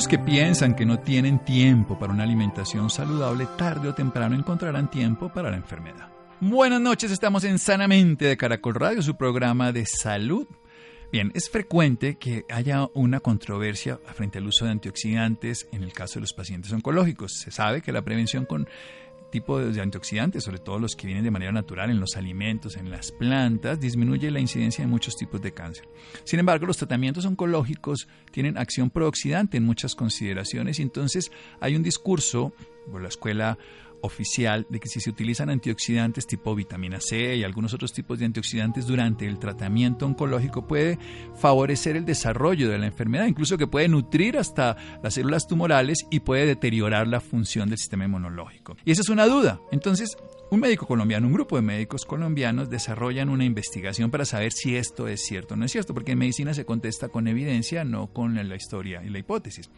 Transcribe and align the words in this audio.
Aquellos 0.00 0.18
que 0.18 0.32
piensan 0.32 0.74
que 0.74 0.86
no 0.86 1.00
tienen 1.00 1.44
tiempo 1.44 1.98
para 1.98 2.14
una 2.14 2.22
alimentación 2.22 2.88
saludable, 2.88 3.46
tarde 3.58 3.90
o 3.90 3.94
temprano 3.94 4.34
encontrarán 4.34 4.90
tiempo 4.90 5.28
para 5.28 5.50
la 5.50 5.58
enfermedad. 5.58 6.08
Buenas 6.40 6.80
noches, 6.80 7.10
estamos 7.10 7.44
en 7.44 7.58
Sanamente 7.58 8.24
de 8.24 8.38
Caracol 8.38 8.76
Radio, 8.76 9.02
su 9.02 9.18
programa 9.18 9.72
de 9.72 9.84
salud. 9.84 10.46
Bien, 11.12 11.30
es 11.34 11.50
frecuente 11.50 12.16
que 12.16 12.46
haya 12.48 12.88
una 12.94 13.20
controversia 13.20 13.98
frente 14.14 14.38
al 14.38 14.46
uso 14.46 14.64
de 14.64 14.70
antioxidantes 14.70 15.68
en 15.70 15.82
el 15.82 15.92
caso 15.92 16.14
de 16.14 16.22
los 16.22 16.32
pacientes 16.32 16.72
oncológicos. 16.72 17.32
Se 17.34 17.50
sabe 17.50 17.82
que 17.82 17.92
la 17.92 18.00
prevención 18.00 18.46
con 18.46 18.70
tipo 19.30 19.58
de 19.58 19.80
antioxidantes, 19.80 20.44
sobre 20.44 20.58
todo 20.58 20.78
los 20.78 20.96
que 20.96 21.06
vienen 21.06 21.24
de 21.24 21.30
manera 21.30 21.52
natural 21.52 21.90
en 21.90 22.00
los 22.00 22.16
alimentos, 22.16 22.76
en 22.76 22.90
las 22.90 23.12
plantas, 23.12 23.80
disminuye 23.80 24.30
la 24.30 24.40
incidencia 24.40 24.84
de 24.84 24.90
muchos 24.90 25.16
tipos 25.16 25.40
de 25.40 25.52
cáncer. 25.52 25.88
Sin 26.24 26.40
embargo, 26.40 26.66
los 26.66 26.76
tratamientos 26.76 27.24
oncológicos 27.24 28.08
tienen 28.30 28.58
acción 28.58 28.90
prooxidante 28.90 29.56
en 29.56 29.64
muchas 29.64 29.94
consideraciones 29.94 30.78
y 30.78 30.82
entonces 30.82 31.30
hay 31.60 31.76
un 31.76 31.82
discurso 31.82 32.52
por 32.90 33.02
la 33.02 33.08
escuela 33.08 33.58
oficial 34.02 34.66
de 34.68 34.80
que 34.80 34.88
si 34.88 35.00
se 35.00 35.10
utilizan 35.10 35.50
antioxidantes 35.50 36.26
tipo 36.26 36.54
vitamina 36.54 36.98
C 37.00 37.36
y 37.36 37.44
algunos 37.44 37.74
otros 37.74 37.92
tipos 37.92 38.18
de 38.18 38.26
antioxidantes 38.26 38.86
durante 38.86 39.26
el 39.26 39.38
tratamiento 39.38 40.06
oncológico 40.06 40.66
puede 40.66 40.98
favorecer 41.36 41.96
el 41.96 42.04
desarrollo 42.04 42.70
de 42.70 42.78
la 42.78 42.86
enfermedad, 42.86 43.26
incluso 43.26 43.58
que 43.58 43.66
puede 43.66 43.88
nutrir 43.88 44.38
hasta 44.38 44.76
las 45.02 45.14
células 45.14 45.46
tumorales 45.46 46.06
y 46.10 46.20
puede 46.20 46.46
deteriorar 46.46 47.06
la 47.06 47.20
función 47.20 47.68
del 47.68 47.78
sistema 47.78 48.04
inmunológico. 48.04 48.76
Y 48.84 48.92
esa 48.92 49.02
es 49.02 49.08
una 49.08 49.26
duda. 49.26 49.60
Entonces, 49.72 50.16
un 50.50 50.58
médico 50.58 50.86
colombiano, 50.86 51.28
un 51.28 51.32
grupo 51.32 51.56
de 51.56 51.62
médicos 51.62 52.04
colombianos 52.04 52.68
desarrollan 52.68 53.28
una 53.28 53.44
investigación 53.44 54.10
para 54.10 54.24
saber 54.24 54.52
si 54.52 54.76
esto 54.76 55.06
es 55.06 55.24
cierto 55.24 55.54
o 55.54 55.56
no 55.56 55.64
es 55.64 55.72
cierto, 55.72 55.94
porque 55.94 56.12
en 56.12 56.18
medicina 56.18 56.54
se 56.54 56.64
contesta 56.64 57.08
con 57.08 57.28
evidencia, 57.28 57.84
no 57.84 58.08
con 58.08 58.34
la 58.34 58.56
historia 58.56 59.02
y 59.04 59.10
la 59.10 59.20
hipótesis. 59.20 59.70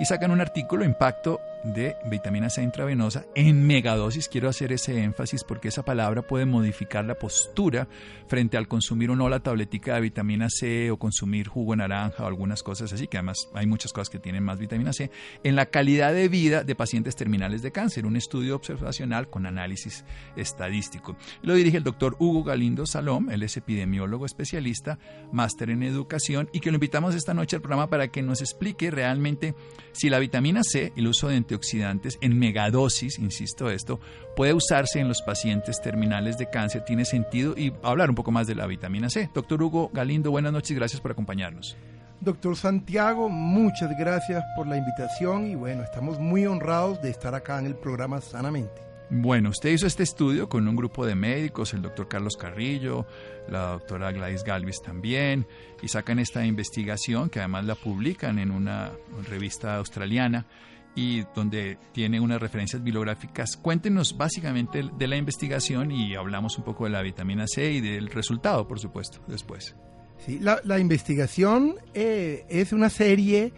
Y 0.00 0.04
sacan 0.04 0.30
un 0.30 0.40
artículo, 0.40 0.84
Impacto 0.84 1.40
de 1.64 1.96
vitamina 2.08 2.50
C 2.50 2.62
intravenosa 2.62 3.26
en 3.34 3.66
megadosis. 3.66 4.28
Quiero 4.28 4.48
hacer 4.48 4.72
ese 4.72 5.02
énfasis 5.02 5.44
porque 5.44 5.68
esa 5.68 5.84
palabra 5.84 6.22
puede 6.22 6.46
modificar 6.46 7.04
la 7.04 7.16
postura 7.16 7.88
frente 8.28 8.56
al 8.56 8.68
consumir 8.68 9.10
o 9.10 9.16
no 9.16 9.28
la 9.28 9.40
tabletica 9.40 9.94
de 9.94 10.02
vitamina 10.02 10.48
C 10.50 10.90
o 10.90 10.98
consumir 10.98 11.48
jugo 11.48 11.72
de 11.72 11.78
naranja 11.78 12.24
o 12.24 12.26
algunas 12.26 12.62
cosas 12.62 12.92
así, 12.92 13.08
que 13.08 13.18
además 13.18 13.48
hay 13.54 13.66
muchas 13.66 13.92
cosas 13.92 14.10
que 14.10 14.18
tienen 14.18 14.44
más 14.44 14.58
vitamina 14.58 14.92
C, 14.92 15.10
en 15.42 15.56
la 15.56 15.66
calidad 15.66 16.12
de 16.12 16.28
vida 16.28 16.64
de 16.64 16.74
pacientes 16.74 17.16
terminales 17.16 17.62
de 17.62 17.72
cáncer. 17.72 18.06
Un 18.06 18.16
estudio 18.16 18.54
observacional 18.56 19.28
con 19.28 19.46
análisis 19.46 20.04
estadístico. 20.36 21.16
Lo 21.42 21.54
dirige 21.54 21.76
el 21.76 21.84
doctor 21.84 22.16
Hugo 22.18 22.44
Galindo 22.44 22.86
Salom, 22.86 23.30
él 23.30 23.42
es 23.42 23.56
epidemiólogo 23.56 24.26
especialista, 24.26 24.98
máster 25.32 25.70
en 25.70 25.82
educación, 25.82 26.48
y 26.52 26.60
que 26.60 26.70
lo 26.70 26.76
invitamos 26.76 27.14
esta 27.14 27.34
noche 27.34 27.56
al 27.56 27.62
programa 27.62 27.88
para 27.88 28.08
que 28.08 28.22
nos 28.22 28.40
explique 28.40 28.90
realmente 28.90 29.54
si 29.92 30.10
la 30.10 30.18
vitamina 30.18 30.62
C, 30.62 30.92
el 30.96 31.08
uso 31.08 31.28
de 31.28 31.36
antioxidantes 31.36 32.18
en 32.20 32.38
megadosis, 32.38 33.18
insisto 33.18 33.70
esto, 33.70 34.00
puede 34.36 34.54
usarse 34.54 35.00
en 35.00 35.08
los 35.08 35.22
pacientes 35.22 35.80
terminales 35.80 36.38
de 36.38 36.48
cáncer, 36.50 36.84
tiene 36.84 37.04
sentido, 37.04 37.54
y 37.56 37.72
hablar 37.82 38.10
un 38.10 38.16
poco 38.16 38.30
más 38.30 38.46
de 38.46 38.54
la 38.54 38.66
vitamina 38.66 39.10
C. 39.10 39.30
Doctor 39.34 39.62
Hugo 39.62 39.90
Galindo, 39.92 40.30
buenas 40.30 40.52
noches, 40.52 40.76
gracias 40.76 41.00
por 41.00 41.12
acompañarnos. 41.12 41.76
Doctor 42.20 42.56
Santiago, 42.56 43.28
muchas 43.28 43.96
gracias 43.96 44.44
por 44.56 44.66
la 44.66 44.76
invitación 44.76 45.46
y 45.46 45.54
bueno, 45.54 45.84
estamos 45.84 46.18
muy 46.18 46.46
honrados 46.46 47.00
de 47.00 47.10
estar 47.10 47.34
acá 47.34 47.60
en 47.60 47.66
el 47.66 47.76
programa 47.76 48.20
Sanamente. 48.20 48.87
Bueno, 49.10 49.48
usted 49.48 49.70
hizo 49.70 49.86
este 49.86 50.02
estudio 50.02 50.50
con 50.50 50.68
un 50.68 50.76
grupo 50.76 51.06
de 51.06 51.14
médicos, 51.14 51.72
el 51.72 51.80
doctor 51.80 52.08
Carlos 52.08 52.36
Carrillo, 52.36 53.06
la 53.48 53.70
doctora 53.70 54.12
Gladys 54.12 54.44
Galvis 54.44 54.82
también, 54.82 55.46
y 55.80 55.88
sacan 55.88 56.18
esta 56.18 56.44
investigación 56.44 57.30
que 57.30 57.38
además 57.38 57.64
la 57.64 57.74
publican 57.74 58.38
en 58.38 58.50
una 58.50 58.92
revista 59.26 59.76
australiana 59.76 60.46
y 60.94 61.22
donde 61.34 61.78
tiene 61.92 62.20
unas 62.20 62.38
referencias 62.38 62.82
bibliográficas. 62.84 63.56
Cuéntenos 63.56 64.14
básicamente 64.18 64.82
de 64.98 65.06
la 65.06 65.16
investigación 65.16 65.90
y 65.90 66.14
hablamos 66.14 66.58
un 66.58 66.64
poco 66.64 66.84
de 66.84 66.90
la 66.90 67.00
vitamina 67.00 67.46
C 67.46 67.72
y 67.72 67.80
del 67.80 68.08
resultado, 68.08 68.68
por 68.68 68.78
supuesto, 68.78 69.20
después. 69.26 69.74
Sí, 70.18 70.38
la, 70.38 70.78
investigación 70.78 71.76
eh, 71.94 72.44
es 72.50 72.74
una 72.74 72.90
serie 72.90 73.54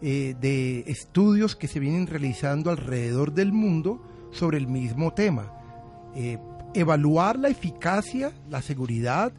eh, 0.00 0.36
de 0.40 0.80
estudios 0.86 1.56
que 1.56 1.66
se 1.66 1.80
vienen 1.80 2.06
realizando 2.06 2.70
alrededor 2.70 3.32
del 3.32 3.52
mundo 3.52 4.11
sobre 4.32 4.58
el 4.58 4.66
mismo 4.66 5.12
tema. 5.12 5.52
Eh, 6.16 6.38
evaluar 6.74 7.38
la 7.38 7.48
eficacia, 7.48 8.32
la 8.50 8.60
seguridad 8.62 9.32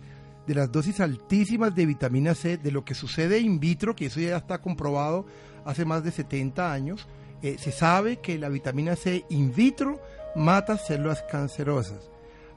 de 0.47 0.55
las 0.55 0.71
dosis 0.71 0.99
altísimas 0.99 1.75
de 1.75 1.85
vitamina 1.85 2.35
C, 2.35 2.57
de 2.57 2.71
lo 2.71 2.85
que 2.85 2.93
sucede 2.93 3.39
in 3.39 3.59
vitro, 3.59 3.95
que 3.95 4.05
eso 4.05 4.19
ya 4.19 4.37
está 4.37 4.59
comprobado 4.59 5.25
hace 5.65 5.85
más 5.85 6.03
de 6.03 6.11
70 6.11 6.71
años. 6.71 7.07
Eh, 7.41 7.57
se 7.59 7.71
sabe 7.71 8.17
que 8.17 8.37
la 8.37 8.49
vitamina 8.49 8.95
C 8.95 9.25
in 9.29 9.53
vitro 9.53 10.01
mata 10.35 10.77
células 10.77 11.23
cancerosas. 11.29 12.09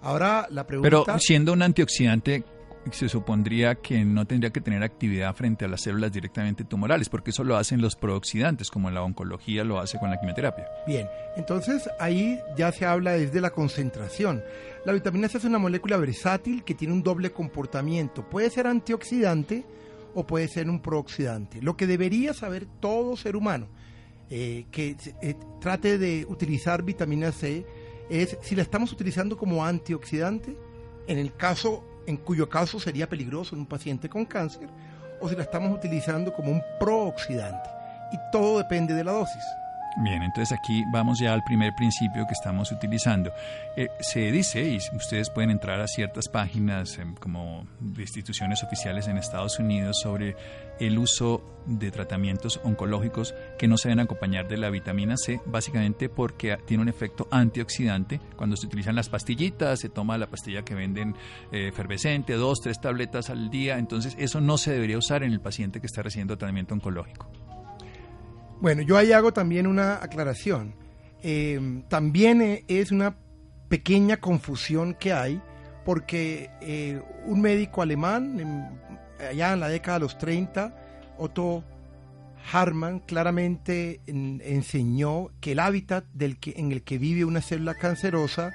Ahora 0.02 0.46
la 0.50 0.66
pregunta... 0.66 1.04
Pero 1.04 1.18
siendo 1.18 1.52
un 1.52 1.62
antioxidante, 1.62 2.44
se 2.92 3.08
supondría 3.08 3.76
que 3.76 4.04
no 4.04 4.26
tendría 4.26 4.50
que 4.50 4.60
tener 4.60 4.82
actividad 4.82 5.34
frente 5.34 5.64
a 5.64 5.68
las 5.68 5.82
células 5.82 6.12
directamente 6.12 6.64
tumorales, 6.64 7.08
porque 7.08 7.30
eso 7.30 7.44
lo 7.44 7.56
hacen 7.56 7.80
los 7.80 7.96
prooxidantes, 7.96 8.70
como 8.70 8.90
la 8.90 9.02
oncología 9.02 9.64
lo 9.64 9.78
hace 9.80 9.98
con 9.98 10.10
la 10.10 10.18
quimioterapia. 10.18 10.66
Bien, 10.86 11.08
entonces 11.36 11.88
ahí 11.98 12.38
ya 12.56 12.72
se 12.72 12.86
habla 12.86 13.12
desde 13.12 13.40
la 13.40 13.50
concentración. 13.50 14.42
La 14.84 14.92
vitamina 14.92 15.28
C 15.28 15.38
es 15.38 15.44
una 15.44 15.58
molécula 15.58 15.96
versátil 15.96 16.62
que 16.64 16.74
tiene 16.74 16.94
un 16.94 17.02
doble 17.02 17.32
comportamiento. 17.32 18.28
Puede 18.28 18.50
ser 18.50 18.66
antioxidante 18.66 19.64
o 20.14 20.26
puede 20.26 20.48
ser 20.48 20.70
un 20.70 20.80
prooxidante. 20.80 21.60
Lo 21.60 21.76
que 21.76 21.86
debería 21.86 22.34
saber 22.34 22.66
todo 22.80 23.16
ser 23.16 23.36
humano 23.36 23.68
eh, 24.30 24.66
que 24.70 24.96
eh, 25.22 25.34
trate 25.60 25.98
de 25.98 26.26
utilizar 26.28 26.82
vitamina 26.82 27.30
C 27.32 27.64
es 28.08 28.36
si 28.42 28.56
la 28.56 28.62
estamos 28.62 28.92
utilizando 28.92 29.36
como 29.36 29.64
antioxidante, 29.64 30.56
en 31.06 31.18
el 31.18 31.34
caso 31.34 31.84
en 32.06 32.16
cuyo 32.16 32.48
caso 32.48 32.78
sería 32.80 33.08
peligroso 33.08 33.54
en 33.54 33.60
un 33.60 33.66
paciente 33.66 34.08
con 34.08 34.24
cáncer, 34.24 34.68
o 35.20 35.28
si 35.28 35.36
la 35.36 35.42
estamos 35.42 35.76
utilizando 35.76 36.32
como 36.32 36.50
un 36.50 36.62
prooxidante. 36.78 37.68
Y 38.12 38.18
todo 38.30 38.58
depende 38.58 38.94
de 38.94 39.04
la 39.04 39.12
dosis. 39.12 39.44
Bien, 39.98 40.22
entonces 40.22 40.52
aquí 40.52 40.84
vamos 40.92 41.18
ya 41.18 41.32
al 41.32 41.42
primer 41.42 41.74
principio 41.74 42.26
que 42.26 42.34
estamos 42.34 42.70
utilizando. 42.70 43.32
Eh, 43.78 43.88
se 44.00 44.30
dice, 44.30 44.62
y 44.68 44.76
ustedes 44.94 45.30
pueden 45.30 45.48
entrar 45.50 45.80
a 45.80 45.86
ciertas 45.86 46.28
páginas 46.28 46.98
em, 46.98 47.14
como 47.14 47.66
de 47.80 48.02
instituciones 48.02 48.62
oficiales 48.62 49.08
en 49.08 49.16
Estados 49.16 49.58
Unidos 49.58 49.98
sobre 50.02 50.36
el 50.80 50.98
uso 50.98 51.42
de 51.64 51.90
tratamientos 51.90 52.60
oncológicos 52.62 53.34
que 53.58 53.68
no 53.68 53.78
se 53.78 53.88
deben 53.88 54.04
acompañar 54.04 54.46
de 54.48 54.58
la 54.58 54.68
vitamina 54.68 55.16
C, 55.16 55.40
básicamente 55.46 56.10
porque 56.10 56.58
tiene 56.66 56.82
un 56.82 56.90
efecto 56.90 57.26
antioxidante. 57.30 58.20
Cuando 58.36 58.58
se 58.58 58.66
utilizan 58.66 58.96
las 58.96 59.08
pastillitas, 59.08 59.80
se 59.80 59.88
toma 59.88 60.18
la 60.18 60.26
pastilla 60.26 60.62
que 60.62 60.74
venden 60.74 61.16
eh, 61.50 61.68
efervescente, 61.68 62.34
dos, 62.34 62.60
tres 62.60 62.82
tabletas 62.82 63.30
al 63.30 63.48
día, 63.48 63.78
entonces 63.78 64.14
eso 64.18 64.42
no 64.42 64.58
se 64.58 64.72
debería 64.72 64.98
usar 64.98 65.22
en 65.22 65.32
el 65.32 65.40
paciente 65.40 65.80
que 65.80 65.86
está 65.86 66.02
recibiendo 66.02 66.36
tratamiento 66.36 66.74
oncológico. 66.74 67.45
Bueno, 68.60 68.82
yo 68.82 68.96
ahí 68.96 69.12
hago 69.12 69.32
también 69.32 69.66
una 69.66 70.02
aclaración. 70.02 70.74
Eh, 71.22 71.82
también 71.88 72.64
es 72.68 72.90
una 72.90 73.16
pequeña 73.68 74.18
confusión 74.18 74.94
que 74.94 75.12
hay 75.12 75.40
porque 75.84 76.50
eh, 76.60 77.00
un 77.26 77.40
médico 77.40 77.80
alemán, 77.80 78.80
allá 79.20 79.52
en 79.52 79.60
la 79.60 79.68
década 79.68 79.98
de 79.98 80.04
los 80.04 80.18
30, 80.18 80.74
Otto 81.16 81.62
Hartmann, 82.52 83.00
claramente 83.00 84.00
enseñó 84.06 85.30
que 85.40 85.52
el 85.52 85.60
hábitat 85.60 86.04
del 86.12 86.38
que, 86.38 86.54
en 86.56 86.72
el 86.72 86.82
que 86.82 86.98
vive 86.98 87.24
una 87.24 87.40
célula 87.40 87.74
cancerosa 87.74 88.52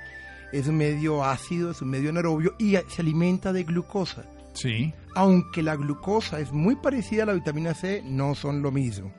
es 0.51 0.68
un 0.68 0.75
medio 0.75 1.24
ácido, 1.24 1.71
es 1.71 1.81
un 1.81 1.89
medio 1.89 2.09
anaerobio 2.09 2.56
y 2.59 2.75
se 2.89 3.01
alimenta 3.01 3.53
de 3.53 3.63
glucosa. 3.63 4.25
Sí. 4.53 4.94
Aunque 5.15 5.63
la 5.63 5.77
glucosa 5.77 6.42
es 6.42 6.51
muy 6.51 6.75
parecida 6.75 7.24
a 7.24 7.27
la 7.27 7.33
vitamina 7.33 7.74
C, 7.74 8.01
no 8.06 8.36
son 8.36 8.62
lo 8.62 8.71
mismo. 8.71 9.13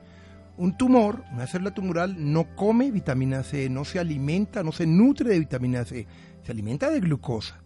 Un 0.55 0.77
tumor, 0.77 1.23
una 1.31 1.47
célula 1.47 1.73
tumoral, 1.73 2.15
no 2.17 2.55
come 2.55 2.91
vitamina 2.91 3.43
C, 3.43 3.69
no 3.69 3.85
se 3.85 3.99
alimenta, 3.99 4.61
no 4.63 4.71
se 4.71 4.85
nutre 4.85 5.29
de 5.29 5.39
vitamina 5.39 5.83
C, 5.83 6.05
se 6.43 6.51
alimenta 6.51 6.91
de 6.91 6.99
glucosa. 6.99 7.63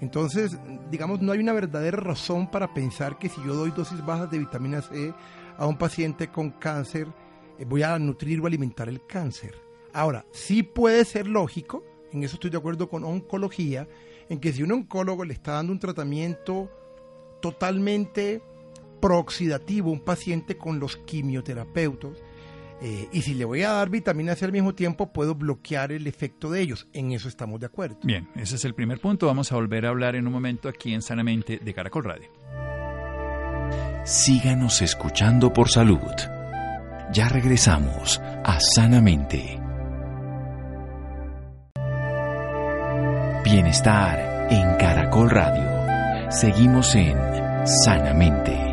Entonces, 0.00 0.58
digamos, 0.90 1.20
no 1.20 1.32
hay 1.32 1.38
una 1.40 1.52
verdadera 1.52 1.96
razón 1.96 2.50
para 2.50 2.74
pensar 2.74 3.18
que 3.18 3.28
si 3.28 3.40
yo 3.44 3.54
doy 3.54 3.70
dosis 3.70 4.04
bajas 4.04 4.30
de 4.30 4.38
vitamina 4.38 4.82
C 4.82 5.14
a 5.56 5.66
un 5.66 5.78
paciente 5.78 6.28
con 6.28 6.50
cáncer, 6.50 7.06
eh, 7.58 7.64
voy 7.64 7.82
a 7.82 7.98
nutrir 7.98 8.40
o 8.40 8.46
alimentar 8.46 8.88
el 8.88 9.06
cáncer. 9.06 9.54
Ahora, 9.92 10.24
sí 10.32 10.62
puede 10.62 11.04
ser 11.04 11.26
lógico, 11.26 11.84
en 12.12 12.24
eso 12.24 12.34
estoy 12.34 12.50
de 12.50 12.56
acuerdo 12.56 12.88
con 12.88 13.04
oncología, 13.04 13.88
en 14.28 14.40
que 14.40 14.52
si 14.52 14.62
un 14.62 14.72
oncólogo 14.72 15.24
le 15.24 15.34
está 15.34 15.52
dando 15.52 15.72
un 15.72 15.78
tratamiento 15.78 16.70
totalmente 17.40 18.42
prooxidativo 19.02 19.90
un 19.90 20.00
paciente 20.00 20.56
con 20.56 20.78
los 20.80 20.96
quimioterapeutas, 20.96 22.12
eh, 22.80 23.08
y 23.12 23.22
si 23.22 23.34
le 23.34 23.44
voy 23.44 23.62
a 23.62 23.70
dar 23.70 23.90
vitamina 23.90 24.34
C 24.34 24.44
al 24.44 24.50
mismo 24.50 24.74
tiempo, 24.74 25.12
puedo 25.12 25.36
bloquear 25.36 25.92
el 25.92 26.06
efecto 26.08 26.50
de 26.50 26.62
ellos. 26.62 26.88
En 26.92 27.12
eso 27.12 27.28
estamos 27.28 27.60
de 27.60 27.66
acuerdo. 27.66 27.98
Bien, 28.02 28.28
ese 28.34 28.56
es 28.56 28.64
el 28.64 28.74
primer 28.74 28.98
punto. 28.98 29.26
Vamos 29.26 29.52
a 29.52 29.54
volver 29.54 29.86
a 29.86 29.90
hablar 29.90 30.16
en 30.16 30.26
un 30.26 30.32
momento 30.32 30.68
aquí 30.68 30.92
en 30.92 31.02
Sanamente 31.02 31.60
de 31.62 31.74
Caracol 31.74 32.04
Radio. 32.04 32.28
Síganos 34.04 34.82
escuchando 34.82 35.52
por 35.52 35.68
salud. 35.68 36.00
Ya 37.12 37.28
regresamos 37.28 38.20
a 38.20 38.58
Sanamente. 38.58 39.60
Bienestar 43.44 44.48
en 44.50 44.76
Caracol 44.76 45.30
Radio. 45.30 46.32
Seguimos 46.32 46.96
en 46.96 47.16
Sanamente. 47.64 48.71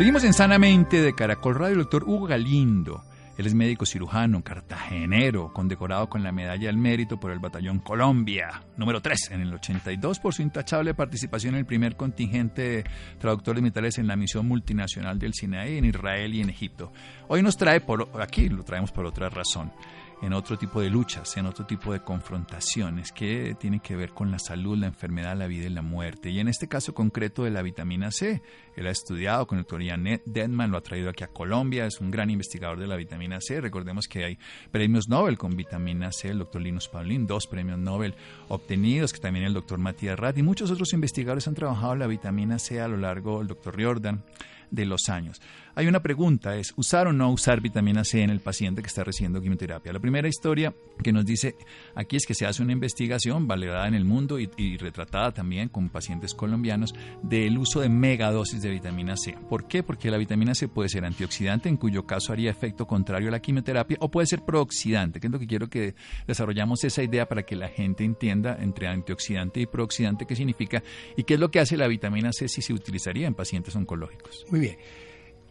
Seguimos 0.00 0.24
en 0.24 0.32
Sanamente 0.32 1.02
de 1.02 1.14
Caracol 1.14 1.56
Radio, 1.56 1.74
el 1.74 1.80
doctor 1.80 2.04
Hugo 2.04 2.24
Galindo. 2.24 3.02
Él 3.36 3.46
es 3.46 3.52
médico 3.52 3.84
cirujano, 3.84 4.42
cartagenero, 4.42 5.52
condecorado 5.52 6.08
con 6.08 6.22
la 6.22 6.32
Medalla 6.32 6.70
al 6.70 6.78
Mérito 6.78 7.20
por 7.20 7.32
el 7.32 7.38
Batallón 7.38 7.80
Colombia, 7.80 8.62
número 8.78 9.02
3 9.02 9.32
en 9.32 9.42
el 9.42 9.52
82 9.52 10.18
por 10.18 10.32
su 10.32 10.40
intachable 10.40 10.94
participación 10.94 11.52
en 11.52 11.58
el 11.58 11.66
primer 11.66 11.96
contingente 11.96 12.62
de 12.62 12.84
traductores 13.18 13.60
militares 13.60 13.98
en 13.98 14.06
la 14.06 14.16
misión 14.16 14.48
multinacional 14.48 15.18
del 15.18 15.34
Sinaí 15.34 15.76
en 15.76 15.84
Israel 15.84 16.34
y 16.34 16.40
en 16.40 16.48
Egipto. 16.48 16.94
Hoy 17.28 17.42
nos 17.42 17.58
trae 17.58 17.82
por 17.82 18.08
aquí, 18.22 18.48
lo 18.48 18.64
traemos 18.64 18.92
por 18.92 19.04
otra 19.04 19.28
razón 19.28 19.70
en 20.22 20.32
otro 20.34 20.58
tipo 20.58 20.80
de 20.80 20.90
luchas, 20.90 21.36
en 21.36 21.46
otro 21.46 21.64
tipo 21.64 21.92
de 21.92 22.00
confrontaciones 22.00 23.12
que 23.12 23.56
tienen 23.58 23.80
que 23.80 23.96
ver 23.96 24.10
con 24.10 24.30
la 24.30 24.38
salud, 24.38 24.76
la 24.76 24.86
enfermedad, 24.86 25.36
la 25.36 25.46
vida 25.46 25.66
y 25.66 25.70
la 25.70 25.82
muerte. 25.82 26.30
Y 26.30 26.40
en 26.40 26.48
este 26.48 26.68
caso 26.68 26.94
concreto 26.94 27.44
de 27.44 27.50
la 27.50 27.62
vitamina 27.62 28.10
C, 28.10 28.42
él 28.76 28.86
ha 28.86 28.90
estudiado 28.90 29.46
con 29.46 29.58
el 29.58 29.64
doctor 29.64 29.82
Ian 29.82 30.04
Denman, 30.26 30.70
lo 30.70 30.78
ha 30.78 30.82
traído 30.82 31.10
aquí 31.10 31.24
a 31.24 31.28
Colombia, 31.28 31.86
es 31.86 32.00
un 32.00 32.10
gran 32.10 32.30
investigador 32.30 32.78
de 32.78 32.86
la 32.86 32.96
vitamina 32.96 33.38
C. 33.40 33.60
Recordemos 33.60 34.06
que 34.06 34.24
hay 34.24 34.38
premios 34.70 35.08
Nobel 35.08 35.38
con 35.38 35.56
vitamina 35.56 36.12
C, 36.12 36.28
el 36.28 36.38
doctor 36.38 36.60
Linus 36.60 36.88
Pauling, 36.88 37.26
dos 37.26 37.46
premios 37.46 37.78
Nobel 37.78 38.14
obtenidos, 38.48 39.12
que 39.12 39.20
también 39.20 39.46
el 39.46 39.54
doctor 39.54 39.78
Matías 39.78 40.18
Rat 40.18 40.36
y 40.36 40.42
muchos 40.42 40.70
otros 40.70 40.92
investigadores 40.92 41.48
han 41.48 41.54
trabajado 41.54 41.94
la 41.96 42.06
vitamina 42.06 42.58
C 42.58 42.80
a 42.80 42.88
lo 42.88 42.96
largo, 42.96 43.38
del 43.38 43.48
doctor 43.48 43.74
Riordan 43.76 44.22
de 44.70 44.86
los 44.86 45.08
años. 45.08 45.40
Hay 45.80 45.86
una 45.86 46.02
pregunta, 46.02 46.56
es 46.56 46.74
usar 46.76 47.06
o 47.06 47.12
no 47.14 47.32
usar 47.32 47.62
vitamina 47.62 48.04
C 48.04 48.22
en 48.22 48.28
el 48.28 48.40
paciente 48.40 48.82
que 48.82 48.88
está 48.88 49.02
recibiendo 49.02 49.40
quimioterapia. 49.40 49.94
La 49.94 49.98
primera 49.98 50.28
historia 50.28 50.74
que 51.02 51.10
nos 51.10 51.24
dice 51.24 51.56
aquí 51.94 52.16
es 52.16 52.26
que 52.26 52.34
se 52.34 52.44
hace 52.44 52.62
una 52.62 52.74
investigación 52.74 53.48
validada 53.48 53.88
en 53.88 53.94
el 53.94 54.04
mundo 54.04 54.38
y, 54.38 54.76
retratada 54.76 55.32
también 55.32 55.70
con 55.70 55.88
pacientes 55.88 56.34
colombianos 56.34 56.94
del 57.22 57.56
uso 57.56 57.80
de 57.80 57.88
megadosis 57.88 58.60
de 58.60 58.68
vitamina 58.68 59.16
C. 59.16 59.34
¿Por 59.48 59.68
qué? 59.68 59.82
Porque 59.82 60.10
la 60.10 60.18
vitamina 60.18 60.54
C 60.54 60.68
puede 60.68 60.90
ser 60.90 61.06
antioxidante, 61.06 61.70
en 61.70 61.78
cuyo 61.78 62.04
caso 62.04 62.34
haría 62.34 62.50
efecto 62.50 62.86
contrario 62.86 63.28
a 63.28 63.32
la 63.32 63.40
quimioterapia, 63.40 63.96
o 64.00 64.10
puede 64.10 64.26
ser 64.26 64.42
prooxidante, 64.42 65.18
que 65.18 65.28
es 65.28 65.32
lo 65.32 65.38
que 65.38 65.46
quiero 65.46 65.70
que 65.70 65.94
desarrollamos 66.26 66.84
esa 66.84 67.02
idea 67.02 67.26
para 67.26 67.44
que 67.44 67.56
la 67.56 67.68
gente 67.68 68.04
entienda 68.04 68.58
entre 68.60 68.86
antioxidante 68.86 69.60
y 69.60 69.66
prooxidante 69.66 70.26
qué 70.26 70.36
significa 70.36 70.82
y 71.16 71.24
qué 71.24 71.34
es 71.34 71.40
lo 71.40 71.50
que 71.50 71.60
hace 71.60 71.78
la 71.78 71.88
vitamina 71.88 72.34
C 72.34 72.48
si 72.48 72.60
se 72.60 72.74
utilizaría 72.74 73.26
en 73.26 73.32
pacientes 73.32 73.74
oncológicos. 73.74 74.44
Muy 74.50 74.60
bien. 74.60 74.76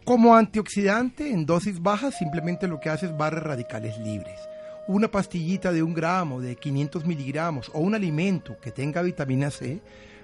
Como 0.04 0.34
antioxidante, 0.34 1.30
en 1.30 1.46
dosis 1.46 1.80
bajas, 1.80 2.16
simplemente 2.16 2.66
lo 2.66 2.80
que 2.80 2.88
hace 2.88 3.06
es 3.06 3.16
barre 3.16 3.40
radicales 3.40 3.98
libres. 3.98 4.40
Una 4.88 5.10
pastillita 5.10 5.72
de 5.72 5.82
un 5.82 5.94
gramo, 5.94 6.40
de 6.40 6.56
500 6.56 7.06
miligramos, 7.06 7.70
o 7.74 7.80
un 7.80 7.94
alimento 7.94 8.58
que 8.60 8.72
tenga 8.72 9.02
vitamina 9.02 9.50
C, 9.50 9.80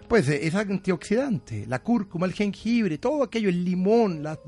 pues 0.09 0.29
eh, 0.29 0.47
es 0.47 0.55
antioxidante. 0.55 1.67
La 1.67 1.83
cúrcuma, 1.83 2.27
el 2.27 2.33
jengibre, 2.33 2.99
todo 2.99 3.23
aquello, 3.23 3.49
el 3.49 3.65
limón, 3.65 4.23
las, 4.23 4.39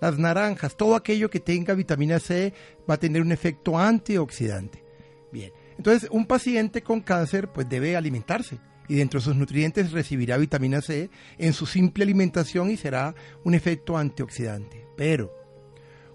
las 0.00 0.18
naranjas, 0.18 0.76
todo 0.76 0.94
aquello 0.94 1.30
que 1.30 1.40
tenga 1.40 1.74
vitamina 1.74 2.18
C 2.18 2.52
va 2.88 2.94
a 2.94 2.98
tener 2.98 3.22
un 3.22 3.32
efecto 3.32 3.78
antioxidante. 3.78 4.84
Bien, 5.32 5.52
entonces 5.76 6.08
un 6.12 6.26
paciente 6.26 6.82
con 6.82 7.00
cáncer 7.00 7.48
pues 7.48 7.68
debe 7.68 7.96
alimentarse 7.96 8.58
y 8.88 8.96
dentro 8.96 9.20
de 9.20 9.24
sus 9.24 9.36
nutrientes 9.36 9.92
recibirá 9.92 10.36
vitamina 10.36 10.80
C 10.80 11.10
en 11.38 11.52
su 11.52 11.66
simple 11.66 12.04
alimentación 12.04 12.70
y 12.70 12.76
será 12.76 13.14
un 13.44 13.54
efecto 13.54 13.96
antioxidante. 13.96 14.86
Pero 14.96 15.32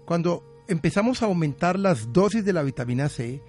cuando 0.04 0.64
empezamos 0.68 1.22
a 1.22 1.26
aumentar 1.26 1.78
las 1.78 2.12
dosis 2.12 2.44
de 2.44 2.52
la 2.52 2.62
vitamina 2.62 3.08
C, 3.08 3.42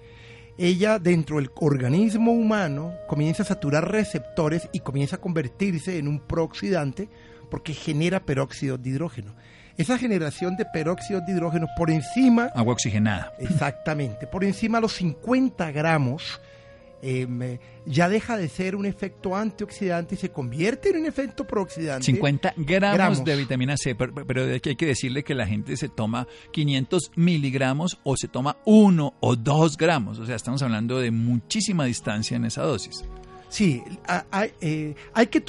ella 0.56 0.98
dentro 0.98 1.36
del 1.36 1.50
organismo 1.56 2.32
humano 2.32 2.94
comienza 3.08 3.42
a 3.42 3.46
saturar 3.46 3.90
receptores 3.90 4.68
y 4.72 4.80
comienza 4.80 5.16
a 5.16 5.20
convertirse 5.20 5.98
en 5.98 6.06
un 6.06 6.20
prooxidante 6.20 7.08
porque 7.50 7.74
genera 7.74 8.24
peróxido 8.24 8.78
de 8.78 8.90
hidrógeno. 8.90 9.34
Esa 9.76 9.98
generación 9.98 10.56
de 10.56 10.64
peróxido 10.66 11.20
de 11.20 11.32
hidrógeno 11.32 11.66
por 11.76 11.90
encima... 11.90 12.50
Agua 12.54 12.74
oxigenada. 12.74 13.32
Exactamente, 13.40 14.28
por 14.28 14.44
encima 14.44 14.78
de 14.78 14.82
los 14.82 14.92
50 14.92 15.72
gramos 15.72 16.40
Em, 17.06 17.58
ya 17.84 18.08
deja 18.08 18.38
de 18.38 18.48
ser 18.48 18.74
un 18.74 18.86
efecto 18.86 19.36
antioxidante 19.36 20.14
y 20.14 20.18
se 20.18 20.30
convierte 20.30 20.88
en 20.88 21.00
un 21.00 21.06
efecto 21.06 21.46
prooxidante. 21.46 22.06
50 22.06 22.54
gramos, 22.56 23.22
de 23.22 23.36
vitamina 23.36 23.76
C, 23.76 23.94
pero, 23.94 24.14
pero, 24.14 24.44
hay 24.44 24.60
que 24.60 24.86
decirle 24.86 25.22
que 25.22 25.34
la 25.34 25.46
gente 25.46 25.76
se 25.76 25.90
toma 25.90 26.26
500 26.52 27.10
miligramos 27.16 27.98
o 28.04 28.16
se 28.16 28.26
toma 28.28 28.56
1 28.64 29.14
o 29.20 29.36
2 29.36 29.76
gramos, 29.76 30.18
o 30.18 30.24
sea, 30.24 30.34
estamos 30.34 30.62
hablando 30.62 30.98
de 30.98 31.10
muchísima 31.10 31.84
distancia 31.84 32.38
en 32.38 32.46
esa 32.46 32.62
dosis. 32.62 33.04
Sí, 33.50 33.82
hay, 34.30 34.52
eh, 34.62 34.94
hay 35.12 35.26
que 35.26 35.44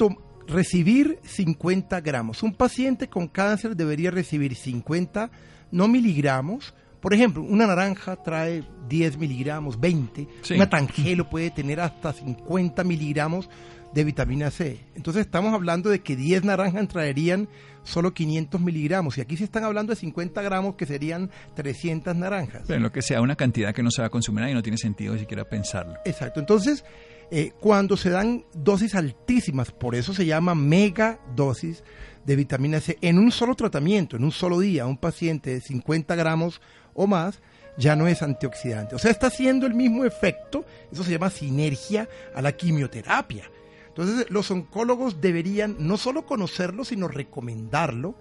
recibir 0.46 1.18
50 1.22 2.02
gramos. 2.02 2.42
Un 2.42 2.52
paciente 2.52 3.08
con 3.08 3.28
cáncer 3.28 3.74
debería 3.74 4.10
recibir 4.10 4.54
50, 4.56 5.30
no 5.70 5.88
miligramos, 5.88 6.74
por 7.06 7.14
ejemplo, 7.14 7.40
una 7.40 7.68
naranja 7.68 8.16
trae 8.16 8.64
10 8.88 9.18
miligramos, 9.18 9.78
20. 9.78 10.26
Una 10.56 10.68
tangelo 10.68 11.30
puede 11.30 11.52
tener 11.52 11.78
hasta 11.78 12.12
50 12.12 12.82
miligramos 12.82 13.48
de 13.94 14.02
vitamina 14.02 14.50
C. 14.50 14.80
Entonces 14.96 15.24
estamos 15.24 15.54
hablando 15.54 15.88
de 15.88 16.00
que 16.00 16.16
10 16.16 16.42
naranjas 16.42 16.88
traerían 16.88 17.48
solo 17.84 18.12
500 18.12 18.60
miligramos. 18.60 19.18
Y 19.18 19.20
aquí 19.20 19.36
se 19.36 19.44
están 19.44 19.62
hablando 19.62 19.92
de 19.92 20.00
50 20.00 20.42
gramos 20.42 20.74
que 20.74 20.84
serían 20.84 21.30
300 21.54 22.16
naranjas. 22.16 22.64
Pero 22.66 22.80
lo 22.80 22.90
que 22.90 23.02
sea 23.02 23.20
una 23.20 23.36
cantidad 23.36 23.72
que 23.72 23.84
no 23.84 23.92
se 23.92 24.02
va 24.02 24.08
a 24.08 24.10
consumir 24.10 24.48
y 24.48 24.54
no 24.54 24.62
tiene 24.64 24.76
sentido 24.76 25.14
ni 25.14 25.20
siquiera 25.20 25.44
pensarlo. 25.44 25.94
Exacto. 26.06 26.40
Entonces, 26.40 26.84
eh, 27.30 27.52
cuando 27.60 27.96
se 27.96 28.10
dan 28.10 28.44
dosis 28.54 28.94
altísimas, 28.94 29.72
por 29.72 29.94
eso 29.94 30.14
se 30.14 30.26
llama 30.26 30.54
mega 30.54 31.18
dosis 31.34 31.82
de 32.24 32.36
vitamina 32.36 32.80
C, 32.80 32.98
en 33.00 33.18
un 33.18 33.30
solo 33.30 33.54
tratamiento, 33.54 34.16
en 34.16 34.24
un 34.24 34.32
solo 34.32 34.60
día, 34.60 34.86
un 34.86 34.96
paciente 34.96 35.50
de 35.50 35.60
50 35.60 36.14
gramos 36.14 36.60
o 36.94 37.06
más, 37.06 37.40
ya 37.76 37.94
no 37.96 38.06
es 38.06 38.22
antioxidante. 38.22 38.94
O 38.94 38.98
sea, 38.98 39.10
está 39.10 39.26
haciendo 39.28 39.66
el 39.66 39.74
mismo 39.74 40.04
efecto, 40.04 40.64
eso 40.90 41.04
se 41.04 41.12
llama 41.12 41.30
sinergia 41.30 42.08
a 42.34 42.42
la 42.42 42.52
quimioterapia. 42.52 43.50
Entonces, 43.88 44.30
los 44.30 44.50
oncólogos 44.50 45.20
deberían 45.20 45.76
no 45.78 45.96
solo 45.96 46.26
conocerlo, 46.26 46.84
sino 46.84 47.08
recomendarlo 47.08 48.14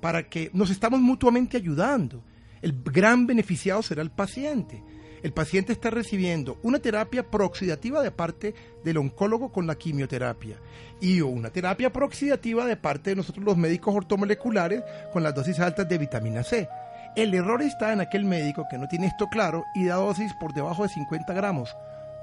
para 0.00 0.28
que 0.28 0.50
nos 0.52 0.70
estamos 0.70 1.00
mutuamente 1.00 1.56
ayudando. 1.56 2.22
El 2.60 2.82
gran 2.82 3.26
beneficiado 3.26 3.82
será 3.82 4.02
el 4.02 4.10
paciente. 4.10 4.82
El 5.24 5.32
paciente 5.32 5.72
está 5.72 5.88
recibiendo 5.88 6.58
una 6.62 6.80
terapia 6.80 7.30
prooxidativa 7.30 8.02
de 8.02 8.10
parte 8.10 8.54
del 8.84 8.98
oncólogo 8.98 9.50
con 9.50 9.66
la 9.66 9.74
quimioterapia 9.74 10.58
y 11.00 11.22
una 11.22 11.48
terapia 11.48 11.90
prooxidativa 11.90 12.66
de 12.66 12.76
parte 12.76 13.08
de 13.08 13.16
nosotros 13.16 13.42
los 13.42 13.56
médicos 13.56 13.94
ortomoleculares 13.94 14.82
con 15.14 15.22
las 15.22 15.34
dosis 15.34 15.60
altas 15.60 15.88
de 15.88 15.96
vitamina 15.96 16.42
C. 16.42 16.68
El 17.16 17.32
error 17.32 17.62
está 17.62 17.94
en 17.94 18.02
aquel 18.02 18.26
médico 18.26 18.66
que 18.70 18.76
no 18.76 18.86
tiene 18.86 19.06
esto 19.06 19.26
claro 19.28 19.64
y 19.74 19.86
da 19.86 19.94
dosis 19.94 20.34
por 20.34 20.52
debajo 20.52 20.82
de 20.82 20.90
50 20.90 21.32
gramos. 21.32 21.74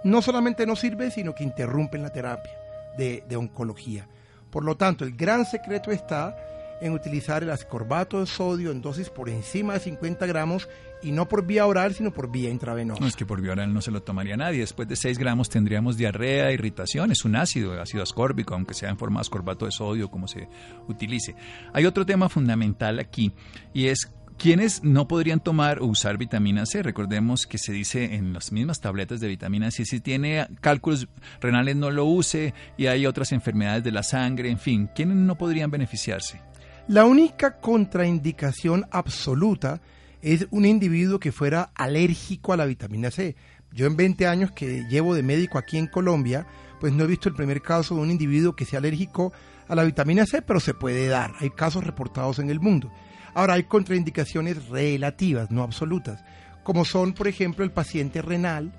No 0.03 0.22
solamente 0.22 0.67
no 0.67 0.75
sirve, 0.75 1.10
sino 1.10 1.34
que 1.34 1.43
interrumpen 1.43 2.03
la 2.03 2.13
terapia 2.13 2.53
de, 3.00 3.36
oncología. 3.36 4.08
Por 4.51 4.63
lo 4.63 4.77
tanto, 4.77 5.05
el 5.05 5.15
gran 5.15 5.46
secreto 5.46 5.89
está 5.89 6.38
en 6.81 6.93
utilizar 6.93 7.41
el 7.41 7.50
ascorbato 7.50 8.20
de 8.20 8.27
sodio 8.27 8.70
en 8.70 8.84
dosis 8.84 9.10
por 9.10 9.27
encima 9.27 9.74
de 9.74 9.79
50 9.79 10.24
gramos 10.27 10.70
y 11.03 11.12
no 11.12 11.27
por 11.27 11.46
vía 11.46 11.65
oral, 11.65 11.93
sino 11.93 12.12
por 12.12 12.31
vía 12.31 12.50
intravenosa. 12.50 13.00
No, 13.00 13.08
es 13.08 13.15
que 13.15 13.25
por 13.25 13.41
vía 13.41 13.53
oral 13.53 13.74
no 13.74 13.81
se 13.81 13.91
lo 13.91 14.03
tomaría 14.03 14.38
nadie. 14.38 14.60
Después 14.60 14.88
de 14.88 14.96
6 14.96 15.17
gramos 15.17 15.50
tendríamos 15.50 15.98
diarrea, 15.98 16.51
irritación. 16.51 17.12
Es 17.12 17.25
un 17.25 17.36
ácido, 17.36 17.79
ácido 17.79 18.03
ascórbico, 18.03 18.53
aunque 18.53 18.74
sea 18.74 18.89
en 18.89 18.98
forma 18.98 19.20
de 19.20 19.22
ascorbato 19.22 19.65
de 19.65 19.72
sodio, 19.72 20.10
como 20.10 20.27
se 20.27 20.48
utilice. 20.88 21.36
Hay 21.74 21.86
otro 21.86 22.05
tema 22.05 22.29
fundamental 22.29 23.00
aquí 23.00 23.31
y 23.74 23.88
es 23.88 24.12
¿Quiénes 24.41 24.84
no 24.84 25.08
podrían 25.08 25.39
tomar 25.39 25.84
o 25.84 25.86
usar 25.86 26.17
vitamina 26.17 26.65
C? 26.65 26.81
Recordemos 26.81 27.46
que 27.46 27.60
se 27.60 27.74
dice 27.74 28.15
en 28.15 28.34
las 28.34 28.51
mismas 28.51 28.79
tabletas 28.79 29.20
de 29.20 29.27
vitamina 29.27 29.70
C, 29.70 29.86
si 29.86 30.00
tiene 30.00 30.48
cálculos 30.62 31.08
renales 31.39 31.75
no 31.75 31.91
lo 31.91 32.05
use 32.05 32.55
y 32.75 32.88
hay 32.88 33.05
otras 33.05 33.34
enfermedades 33.34 33.84
de 33.84 33.91
la 33.91 34.01
sangre, 34.01 34.50
en 34.50 34.58
fin, 34.58 34.89
¿quiénes 34.96 35.17
no 35.17 35.38
podrían 35.38 35.70
beneficiarse? 35.70 36.41
La 36.88 37.05
única 37.05 37.60
contraindicación 37.60 38.88
absoluta 38.89 39.79
es 40.21 40.47
un 40.51 40.65
individuo 40.65 41.19
que 41.19 41.31
fuera 41.31 41.71
alérgico 41.75 42.53
a 42.53 42.57
la 42.57 42.65
vitamina 42.65 43.11
C. 43.11 43.35
Yo 43.73 43.87
en 43.87 43.95
20 43.95 44.27
años 44.27 44.51
que 44.51 44.85
llevo 44.89 45.15
de 45.15 45.23
médico 45.23 45.57
aquí 45.57 45.77
en 45.77 45.87
Colombia, 45.87 46.45
pues 46.79 46.93
no 46.93 47.03
he 47.03 47.07
visto 47.07 47.29
el 47.29 47.35
primer 47.35 47.61
caso 47.61 47.95
de 47.95 48.01
un 48.01 48.11
individuo 48.11 48.55
que 48.55 48.65
sea 48.65 48.79
alérgico 48.79 49.31
a 49.67 49.75
la 49.75 49.83
vitamina 49.83 50.25
C, 50.25 50.41
pero 50.41 50.59
se 50.59 50.73
puede 50.73 51.07
dar. 51.07 51.33
Hay 51.39 51.49
casos 51.51 51.83
reportados 51.83 52.39
en 52.39 52.49
el 52.49 52.59
mundo. 52.59 52.91
Ahora 53.33 53.53
hay 53.53 53.63
contraindicaciones 53.63 54.67
relativas, 54.67 55.51
no 55.51 55.63
absolutas, 55.63 56.23
como 56.63 56.83
son, 56.83 57.13
por 57.13 57.27
ejemplo, 57.27 57.63
el 57.63 57.71
paciente 57.71 58.21
renal, 58.21 58.73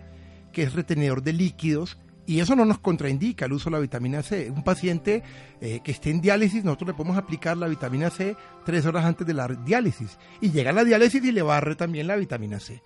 que 0.52 0.62
es 0.62 0.74
retenedor 0.74 1.22
de 1.22 1.32
líquidos, 1.32 1.98
y 2.32 2.40
eso 2.40 2.56
no 2.56 2.64
nos 2.64 2.78
contraindica 2.78 3.44
el 3.44 3.52
uso 3.52 3.68
de 3.68 3.76
la 3.76 3.80
vitamina 3.80 4.22
C. 4.22 4.50
Un 4.50 4.64
paciente 4.64 5.22
eh, 5.60 5.80
que 5.84 5.90
esté 5.90 6.08
en 6.08 6.22
diálisis, 6.22 6.64
nosotros 6.64 6.88
le 6.88 6.94
podemos 6.94 7.18
aplicar 7.18 7.58
la 7.58 7.68
vitamina 7.68 8.08
C 8.08 8.34
tres 8.64 8.86
horas 8.86 9.04
antes 9.04 9.26
de 9.26 9.34
la 9.34 9.48
diálisis. 9.48 10.16
Y 10.40 10.50
llega 10.50 10.70
a 10.70 10.72
la 10.72 10.82
diálisis 10.82 11.22
y 11.22 11.30
le 11.30 11.42
barre 11.42 11.76
también 11.76 12.06
la 12.06 12.16
vitamina 12.16 12.58
C. 12.58 12.82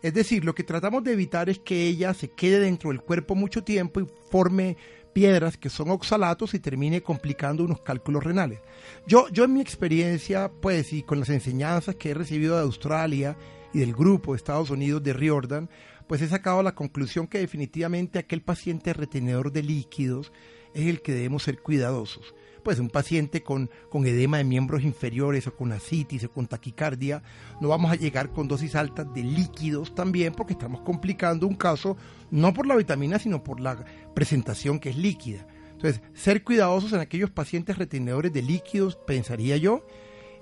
Es 0.00 0.14
decir, 0.14 0.44
lo 0.44 0.54
que 0.54 0.62
tratamos 0.62 1.02
de 1.02 1.12
evitar 1.12 1.50
es 1.50 1.58
que 1.58 1.88
ella 1.88 2.14
se 2.14 2.30
quede 2.30 2.60
dentro 2.60 2.90
del 2.90 3.00
cuerpo 3.00 3.34
mucho 3.34 3.64
tiempo 3.64 3.98
y 3.98 4.06
forme 4.30 4.76
piedras 5.12 5.56
que 5.56 5.70
son 5.70 5.90
oxalatos 5.90 6.54
y 6.54 6.60
termine 6.60 7.02
complicando 7.02 7.64
unos 7.64 7.80
cálculos 7.80 8.22
renales. 8.22 8.60
Yo, 9.08 9.26
yo 9.30 9.42
en 9.42 9.54
mi 9.54 9.60
experiencia, 9.60 10.52
pues, 10.60 10.92
y 10.92 11.02
con 11.02 11.18
las 11.18 11.30
enseñanzas 11.30 11.96
que 11.96 12.10
he 12.10 12.14
recibido 12.14 12.54
de 12.54 12.62
Australia 12.62 13.36
y 13.72 13.80
del 13.80 13.92
grupo 13.92 14.32
de 14.32 14.36
Estados 14.36 14.70
Unidos 14.70 15.02
de 15.02 15.14
Riordan, 15.14 15.68
pues 16.06 16.22
he 16.22 16.28
sacado 16.28 16.62
la 16.62 16.74
conclusión 16.74 17.26
que 17.26 17.38
definitivamente 17.38 18.18
aquel 18.18 18.42
paciente 18.42 18.92
retenedor 18.92 19.52
de 19.52 19.62
líquidos 19.62 20.32
es 20.74 20.86
el 20.86 21.02
que 21.02 21.12
debemos 21.12 21.44
ser 21.44 21.60
cuidadosos. 21.60 22.34
Pues 22.62 22.78
un 22.78 22.88
paciente 22.88 23.42
con, 23.42 23.70
con 23.90 24.06
edema 24.06 24.38
de 24.38 24.44
miembros 24.44 24.84
inferiores 24.84 25.46
o 25.46 25.54
con 25.54 25.72
asitis 25.72 26.24
o 26.24 26.30
con 26.30 26.46
taquicardia, 26.46 27.22
no 27.60 27.68
vamos 27.68 27.92
a 27.92 27.96
llegar 27.96 28.30
con 28.30 28.48
dosis 28.48 28.74
altas 28.74 29.12
de 29.12 29.22
líquidos 29.22 29.94
también 29.94 30.32
porque 30.32 30.54
estamos 30.54 30.80
complicando 30.80 31.46
un 31.46 31.56
caso 31.56 31.96
no 32.30 32.54
por 32.54 32.66
la 32.66 32.76
vitamina 32.76 33.18
sino 33.18 33.44
por 33.44 33.60
la 33.60 33.84
presentación 34.14 34.78
que 34.78 34.90
es 34.90 34.96
líquida. 34.96 35.46
Entonces, 35.72 36.00
ser 36.14 36.42
cuidadosos 36.42 36.94
en 36.94 37.00
aquellos 37.00 37.30
pacientes 37.30 37.76
retenedores 37.76 38.32
de 38.32 38.40
líquidos, 38.40 38.96
pensaría 38.96 39.58
yo, 39.58 39.86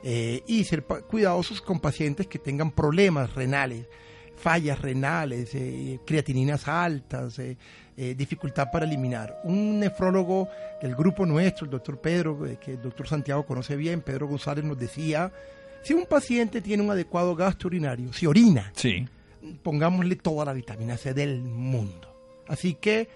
eh, 0.04 0.42
y 0.46 0.64
ser 0.64 0.84
cuidadosos 0.84 1.60
con 1.60 1.80
pacientes 1.80 2.28
que 2.28 2.38
tengan 2.38 2.70
problemas 2.70 3.34
renales, 3.34 3.88
fallas 4.42 4.80
renales, 4.80 5.54
eh, 5.54 6.00
creatininas 6.04 6.66
altas, 6.66 7.38
eh, 7.38 7.56
dificultad 7.96 8.70
para 8.72 8.84
eliminar. 8.84 9.40
Un 9.44 9.78
nefrólogo 9.78 10.48
del 10.82 10.96
grupo 10.96 11.24
nuestro, 11.24 11.66
el 11.66 11.70
doctor 11.70 12.00
Pedro, 12.00 12.38
que 12.60 12.72
el 12.72 12.82
doctor 12.82 13.06
Santiago 13.06 13.46
conoce 13.46 13.76
bien, 13.76 14.00
Pedro 14.00 14.26
González 14.26 14.64
nos 14.64 14.76
decía, 14.76 15.32
si 15.84 15.94
un 15.94 16.06
paciente 16.06 16.60
tiene 16.60 16.82
un 16.82 16.90
adecuado 16.90 17.36
gasto 17.36 17.68
urinario, 17.68 18.12
si 18.12 18.26
orina, 18.26 18.72
sí. 18.74 19.06
pongámosle 19.62 20.16
toda 20.16 20.44
la 20.44 20.52
vitamina 20.52 20.96
C 20.96 21.14
del 21.14 21.40
mundo. 21.40 22.12
Así 22.48 22.74
que 22.74 23.08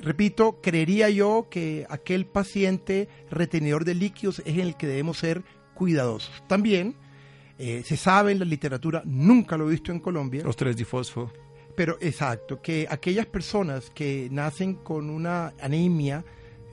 repito, 0.00 0.60
creería 0.60 1.08
yo 1.08 1.46
que 1.48 1.86
aquel 1.88 2.26
paciente 2.26 3.08
retenedor 3.30 3.84
de 3.84 3.94
líquidos 3.94 4.40
es 4.40 4.54
en 4.54 4.60
el 4.60 4.76
que 4.76 4.88
debemos 4.88 5.18
ser 5.18 5.42
cuidadosos. 5.74 6.42
También 6.48 6.96
eh, 7.58 7.82
se 7.84 7.96
sabe 7.96 8.32
en 8.32 8.38
la 8.38 8.44
literatura, 8.44 9.02
nunca 9.04 9.56
lo 9.56 9.68
he 9.68 9.72
visto 9.72 9.92
en 9.92 10.00
Colombia. 10.00 10.42
Los 10.44 10.56
tres 10.56 10.76
difosfo. 10.76 11.32
Pero 11.74 11.96
exacto, 12.00 12.60
que 12.60 12.86
aquellas 12.88 13.26
personas 13.26 13.90
que 13.90 14.28
nacen 14.30 14.74
con 14.74 15.10
una 15.10 15.54
anemia 15.60 16.24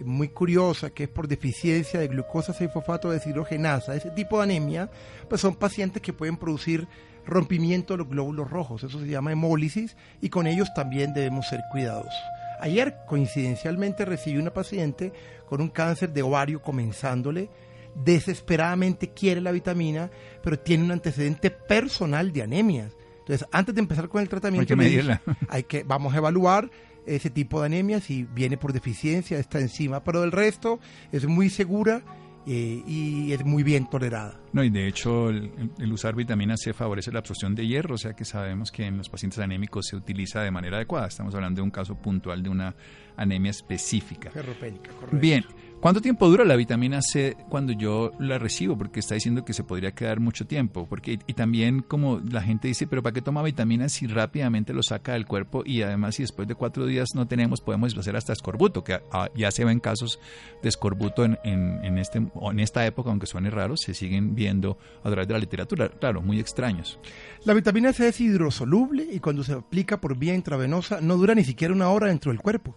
muy 0.04 0.30
curiosa, 0.30 0.90
que 0.90 1.04
es 1.04 1.10
por 1.10 1.28
deficiencia 1.28 2.00
de 2.00 2.08
glucosa 2.08 2.54
6-fosfato 2.54 3.10
deshidrogenasa, 3.10 3.96
ese 3.96 4.12
tipo 4.12 4.38
de 4.38 4.44
anemia, 4.44 4.90
pues 5.30 5.42
son 5.42 5.56
pacientes 5.56 6.02
que 6.02 6.14
pueden 6.14 6.38
producir 6.38 6.88
rompimiento 7.26 7.94
de 7.94 8.00
los 8.00 8.10
glóbulos 8.10 8.50
rojos, 8.50 8.84
eso 8.84 9.00
se 9.00 9.08
llama 9.08 9.32
hemólisis, 9.32 9.96
y 10.22 10.30
con 10.30 10.48
ellos 10.48 10.74
también 10.76 11.14
debemos 11.14 11.48
ser 11.48 11.62
cuidadosos. 11.72 12.14
Ayer, 12.60 12.96
coincidencialmente, 13.08 14.06
recibí 14.06 14.38
una 14.38 14.54
paciente 14.54 15.12
con 15.48 15.62
un 15.62 15.70
cáncer 15.70 16.14
de 16.14 16.24
ovario 16.24 16.62
comenzándole. 16.62 17.50
Desesperadamente 17.96 19.12
quiere 19.14 19.42
la 19.42 19.52
vitamina, 19.52 20.12
pero 20.44 20.60
tiene 20.60 20.84
un 20.84 20.92
antecedente 20.92 21.50
personal 21.50 22.32
de 22.32 22.44
anemias. 22.44 22.94
Entonces, 23.20 23.48
antes 23.52 23.74
de 23.74 23.82
empezar 23.82 24.08
con 24.10 24.22
el 24.22 24.30
tratamiento, 24.30 24.62
hay 24.62 24.68
que 24.68 24.76
medirla. 24.76 25.22
hay 25.50 25.64
que, 25.64 25.84
vamos 25.84 26.14
a 26.14 26.18
evaluar 26.18 26.70
ese 27.06 27.30
tipo 27.30 27.60
de 27.60 27.68
anemia 27.68 28.00
si 28.00 28.24
viene 28.24 28.58
por 28.58 28.74
deficiencia 28.74 29.40
esta 29.40 29.60
enzima, 29.60 30.04
pero 30.04 30.22
del 30.22 30.32
resto 30.32 30.80
es 31.12 31.26
muy 31.26 31.50
segura 31.50 32.04
eh, 32.46 32.84
y 32.86 33.32
es 33.32 33.44
muy 33.46 33.64
bien 33.64 33.90
tolerada. 33.90 34.40
No, 34.56 34.64
y 34.64 34.70
de 34.70 34.88
hecho 34.88 35.32
el, 35.32 35.92
usar 35.92 36.16
vitamina 36.16 36.56
C 36.56 36.72
favorece 36.72 37.12
la 37.12 37.20
absorción 37.20 37.56
de 37.56 37.68
hierro, 37.68 37.96
o 37.96 37.98
sea 37.98 38.14
que 38.14 38.24
sabemos 38.24 38.72
que 38.72 38.86
en 38.86 38.98
los 38.98 39.10
pacientes 39.10 39.38
anémicos 39.40 39.86
se 39.86 39.98
utiliza 39.98 40.44
de 40.44 40.50
manera 40.50 40.78
adecuada. 40.78 41.08
Estamos 41.08 41.36
hablando 41.36 41.60
de 41.60 41.64
un 41.64 41.72
caso 41.72 41.96
puntual 41.96 42.42
de 42.42 42.48
una 42.48 42.74
anemia 43.18 43.52
específica. 43.52 44.32
Ferropénica, 44.32 44.92
correcto. 44.92 45.18
Bien, 45.18 45.44
¿Cuánto 45.86 46.02
tiempo 46.02 46.28
dura 46.28 46.44
la 46.46 46.56
vitamina 46.56 47.00
C 47.02 47.38
cuando 47.48 47.72
yo 47.72 48.10
la 48.18 48.40
recibo? 48.40 48.76
Porque 48.76 49.02
está 49.02 49.14
diciendo 49.14 49.46
que 49.46 49.54
se 49.54 49.64
podría 49.64 49.92
quedar 49.92 50.20
mucho 50.20 50.48
tiempo. 50.48 50.88
Porque, 50.90 51.20
y 51.28 51.34
también 51.34 51.82
como 51.82 52.20
la 52.22 52.42
gente 52.42 52.68
dice, 52.68 52.88
pero 52.88 53.04
¿para 53.04 53.14
qué 53.14 53.22
toma 53.22 53.44
vitamina 53.44 53.88
si 53.88 54.08
rápidamente 54.08 54.74
lo 54.74 54.82
saca 54.82 55.14
del 55.14 55.28
cuerpo? 55.28 55.62
Y 55.64 55.84
además 55.84 56.16
si 56.16 56.24
después 56.24 56.48
de 56.48 56.56
cuatro 56.56 56.88
días 56.88 57.10
no 57.14 57.28
tenemos, 57.28 57.62
podemos 57.62 57.96
hacer 57.96 58.16
hasta 58.16 58.34
escorbuto, 58.34 58.84
que 58.84 59.00
ya 59.36 59.52
se 59.52 59.64
ven 59.64 59.80
casos 59.80 60.20
de 60.64 60.70
escorbuto 60.70 61.24
en, 61.24 61.38
en, 61.44 61.98
este, 62.00 62.18
en 62.18 62.60
esta 62.60 62.84
época, 62.88 63.12
aunque 63.12 63.28
suene 63.28 63.52
raro, 63.52 63.78
se 63.78 63.94
siguen 63.94 64.34
viendo 64.34 64.45
a 64.50 65.10
través 65.10 65.28
de 65.28 65.34
la 65.34 65.40
literatura. 65.40 65.90
Claro, 65.90 66.22
muy 66.22 66.40
extraños. 66.40 67.00
La 67.44 67.54
vitamina 67.54 67.94
C 67.94 68.08
es 68.08 68.22
hidrosoluble 68.22 69.08
y 69.12 69.20
cuando 69.20 69.44
se 69.44 69.54
aplica 69.54 70.00
por 70.00 70.18
vía 70.18 70.34
intravenosa 70.34 71.02
no 71.02 71.18
dura 71.18 71.36
ni 71.36 71.44
siquiera 71.44 71.74
una 71.74 71.90
hora 71.90 72.08
dentro 72.08 72.32
del 72.32 72.42
cuerpo. 72.42 72.76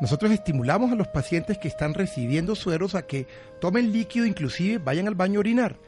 Nosotros 0.00 0.32
estimulamos 0.32 0.90
a 0.90 0.96
los 0.96 1.08
pacientes 1.08 1.58
que 1.58 1.68
están 1.68 1.94
recibiendo 1.94 2.54
sueros 2.54 2.94
a 2.94 3.06
que 3.06 3.26
tomen 3.60 3.92
líquido, 3.92 4.26
inclusive 4.26 4.78
vayan 4.78 5.06
al 5.06 5.14
baño 5.14 5.38
a 5.38 5.40
orinar, 5.40 5.78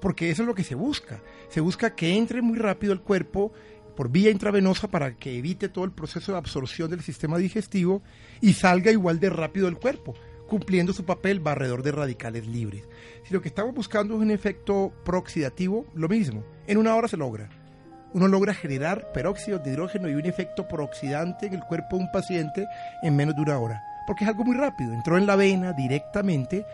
porque 0.00 0.30
eso 0.30 0.42
es 0.42 0.48
lo 0.48 0.54
que 0.54 0.64
se 0.64 0.74
busca. 0.74 1.22
Se 1.48 1.60
busca 1.60 1.94
que 1.94 2.16
entre 2.16 2.42
muy 2.42 2.58
rápido 2.58 2.92
al 2.92 3.02
cuerpo 3.02 3.52
por 3.94 4.10
vía 4.10 4.30
intravenosa 4.30 4.88
para 4.88 5.14
que 5.14 5.38
evite 5.38 5.68
todo 5.68 5.84
el 5.84 5.92
proceso 5.92 6.32
de 6.32 6.38
absorción 6.38 6.90
del 6.90 7.02
sistema 7.02 7.38
digestivo 7.38 8.02
y 8.40 8.54
salga 8.54 8.90
igual 8.90 9.20
de 9.20 9.30
rápido 9.30 9.66
del 9.66 9.76
cuerpo, 9.76 10.14
cumpliendo 10.50 10.92
su 10.92 11.06
papel 11.06 11.40
barredor 11.40 11.82
de 11.82 11.92
radicales 11.92 12.46
libres. 12.46 12.86
Si 13.24 13.32
lo 13.32 13.40
que 13.40 13.48
estamos 13.48 13.74
buscando 13.74 14.14
es 14.14 14.20
un 14.20 14.30
efecto 14.30 14.92
prooxidativo, 15.04 15.86
lo 15.94 16.08
mismo, 16.08 16.44
en 16.66 16.76
una 16.76 16.94
hora 16.94 17.08
se 17.08 17.16
logra 17.16 17.48
uno 18.12 18.28
logra 18.28 18.54
generar 18.54 19.12
peróxido 19.12 19.58
de 19.58 19.70
hidrógeno 19.70 20.08
y 20.08 20.14
un 20.14 20.26
efecto 20.26 20.66
prooxidante 20.66 21.46
en 21.46 21.54
el 21.54 21.60
cuerpo 21.60 21.96
de 21.96 22.04
un 22.04 22.12
paciente 22.12 22.66
en 23.02 23.16
menos 23.16 23.36
de 23.36 23.42
una 23.42 23.58
hora. 23.58 23.82
Porque 24.06 24.24
es 24.24 24.30
algo 24.30 24.44
muy 24.44 24.56
rápido, 24.56 24.92
entró 24.92 25.16
en 25.16 25.26
la 25.26 25.36
vena 25.36 25.72
directamente 25.72 26.66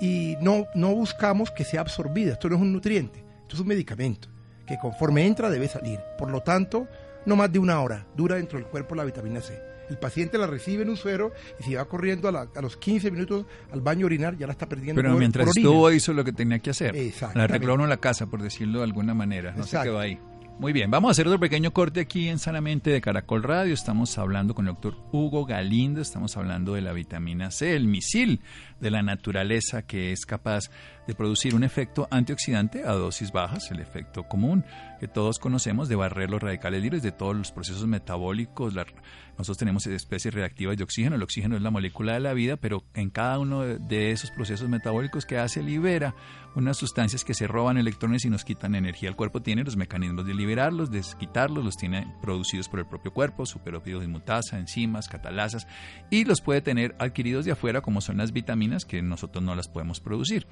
y 0.00 0.36
no, 0.40 0.66
no 0.74 0.94
buscamos 0.94 1.50
que 1.50 1.64
sea 1.64 1.82
absorbida. 1.82 2.32
Esto 2.32 2.48
no 2.48 2.56
es 2.56 2.62
un 2.62 2.72
nutriente, 2.72 3.20
esto 3.42 3.56
es 3.56 3.60
un 3.60 3.68
medicamento 3.68 4.28
que 4.66 4.78
conforme 4.78 5.26
entra 5.26 5.50
debe 5.50 5.68
salir. 5.68 6.00
Por 6.18 6.30
lo 6.30 6.40
tanto, 6.40 6.88
no 7.26 7.36
más 7.36 7.52
de 7.52 7.58
una 7.58 7.80
hora 7.80 8.06
dura 8.16 8.36
dentro 8.36 8.58
del 8.58 8.66
cuerpo 8.66 8.94
la 8.94 9.04
vitamina 9.04 9.40
C. 9.40 9.71
El 9.90 9.98
paciente 9.98 10.38
la 10.38 10.46
recibe 10.46 10.82
en 10.82 10.90
un 10.90 10.96
suero 10.96 11.32
y 11.60 11.64
si 11.64 11.74
va 11.74 11.84
corriendo 11.84 12.28
a, 12.28 12.60
los 12.60 12.76
15 12.76 13.10
minutos 13.10 13.46
al 13.72 13.80
baño 13.80 14.04
a 14.04 14.06
orinar, 14.06 14.36
ya 14.36 14.46
la 14.46 14.52
está 14.52 14.68
perdiendo. 14.68 15.00
Pero 15.00 15.16
mientras 15.16 15.48
estuvo 15.48 15.90
hizo 15.90 16.12
lo 16.12 16.24
que 16.24 16.32
tenía 16.32 16.58
que 16.58 16.70
hacer. 16.70 16.94
La 17.34 17.44
arregló 17.44 17.74
en 17.74 17.88
la 17.88 17.98
casa, 17.98 18.26
por 18.26 18.42
decirlo 18.42 18.78
de 18.78 18.84
alguna 18.84 19.14
manera. 19.14 19.52
No 19.56 19.64
se 19.64 19.80
quedó 19.80 19.98
ahí. 19.98 20.18
Muy 20.58 20.72
bien, 20.72 20.90
vamos 20.92 21.08
a 21.08 21.10
hacer 21.12 21.26
otro 21.26 21.40
pequeño 21.40 21.72
corte 21.72 21.98
aquí 21.98 22.28
en 22.28 22.38
Sanamente 22.38 22.90
de 22.90 23.00
Caracol 23.00 23.42
Radio. 23.42 23.74
Estamos 23.74 24.16
hablando 24.18 24.54
con 24.54 24.68
el 24.68 24.74
doctor 24.74 24.96
Hugo 25.10 25.44
Galindo, 25.44 26.00
estamos 26.00 26.36
hablando 26.36 26.74
de 26.74 26.82
la 26.82 26.92
vitamina 26.92 27.50
C, 27.50 27.74
el 27.74 27.88
misil 27.88 28.42
de 28.78 28.90
la 28.92 29.02
naturaleza 29.02 29.82
que 29.82 30.12
es 30.12 30.24
capaz 30.24 30.70
de 31.06 31.14
producir 31.14 31.54
un 31.54 31.64
efecto 31.64 32.08
antioxidante 32.10 32.84
a 32.84 32.92
dosis 32.92 33.32
bajas, 33.32 33.70
el 33.70 33.80
efecto 33.80 34.24
común 34.24 34.64
que 35.00 35.08
todos 35.08 35.40
conocemos 35.40 35.88
de 35.88 35.96
barrer 35.96 36.30
los 36.30 36.40
radicales 36.40 36.80
libres 36.80 37.02
de 37.02 37.10
todos 37.10 37.34
los 37.34 37.50
procesos 37.50 37.88
metabólicos. 37.88 38.72
nosotros 38.72 39.58
tenemos 39.58 39.84
especies 39.88 40.32
reactivas 40.32 40.76
de 40.76 40.84
oxígeno, 40.84 41.16
el 41.16 41.22
oxígeno 41.24 41.56
es 41.56 41.62
la 41.62 41.72
molécula 41.72 42.12
de 42.12 42.20
la 42.20 42.34
vida, 42.34 42.56
pero 42.56 42.84
en 42.94 43.10
cada 43.10 43.40
uno 43.40 43.62
de 43.62 44.12
esos 44.12 44.30
procesos 44.30 44.68
metabólicos 44.68 45.26
que 45.26 45.38
hace 45.38 45.60
libera 45.60 46.14
unas 46.54 46.76
sustancias 46.76 47.24
que 47.24 47.34
se 47.34 47.48
roban 47.48 47.78
electrones 47.78 48.24
y 48.24 48.30
nos 48.30 48.44
quitan 48.44 48.74
energía. 48.74 49.08
El 49.08 49.16
cuerpo 49.16 49.42
tiene 49.42 49.64
los 49.64 49.76
mecanismos 49.76 50.26
de 50.26 50.34
liberarlos, 50.34 50.90
desquitarlos, 50.90 51.64
los 51.64 51.76
tiene 51.76 52.14
producidos 52.20 52.68
por 52.68 52.78
el 52.78 52.86
propio 52.86 53.12
cuerpo, 53.12 53.44
superóxido 53.44 53.98
dismutasa, 53.98 54.58
enzimas, 54.58 55.08
catalasas, 55.08 55.66
y 56.10 56.24
los 56.24 56.40
puede 56.40 56.60
tener 56.60 56.94
adquiridos 57.00 57.44
de 57.44 57.52
afuera 57.52 57.80
como 57.80 58.00
son 58.00 58.18
las 58.18 58.32
vitaminas 58.32 58.84
que 58.84 59.02
nosotros 59.02 59.42
no 59.42 59.56
las 59.56 59.66
podemos 59.66 59.98
producir. 59.98 60.46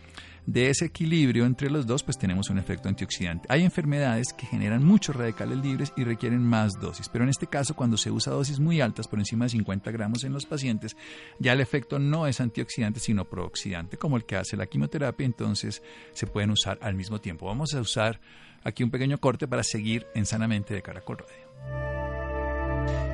De 0.47 0.69
ese 0.71 0.87
equilibrio 0.87 1.47
entre 1.47 1.71
los 1.71 1.87
dos, 1.87 2.03
pues 2.03 2.19
tenemos 2.19 2.51
un 2.51 2.59
efecto 2.59 2.89
antioxidante. 2.89 3.47
Hay 3.51 3.63
enfermedades 3.63 4.33
que 4.33 4.47
generan 4.47 4.85
muchos 4.85 5.15
radicales 5.15 5.59
libres 5.59 5.93
y 5.97 6.05
requieren 6.05 6.43
más 6.43 6.81
dosis, 6.81 7.09
pero 7.09 7.25
en 7.25 7.31
este 7.31 7.47
caso 7.47 7.75
cuando 7.75 7.97
se 7.97 8.11
usa 8.11 8.33
dosis 8.33 8.59
muy 8.59 8.81
altas, 8.81 9.07
por 9.07 9.19
encima 9.19 9.45
de 9.45 9.51
50 9.51 9.91
gramos 9.91 10.25
en 10.25 10.33
los 10.33 10.47
pacientes, 10.47 10.97
ya 11.39 11.53
el 11.53 11.61
efecto 11.61 11.99
no 11.99 12.27
es 12.27 12.41
antioxidante, 12.41 13.01
sino 13.01 13.25
prooxidante, 13.25 13.97
como 13.97 14.17
el 14.17 14.25
que 14.25 14.37
hace 14.37 14.57
la 14.57 14.67
quimioterapia, 14.67 15.27
entonces 15.27 15.83
se 16.13 16.27
pueden 16.27 16.51
usar 16.51 16.79
al 16.83 16.95
mismo 16.95 17.21
tiempo. 17.21 17.47
Vamos 17.47 17.75
a 17.75 17.81
usar 17.81 18.21
aquí 18.65 18.83
un 18.83 18.91
pequeño 18.91 19.19
corte 19.19 19.47
para 19.47 19.63
seguir 19.63 20.07
en 20.15 20.27
Sanamente 20.27 20.75
de 20.75 20.83
Caracol 20.83 21.19
Radio. 21.19 21.51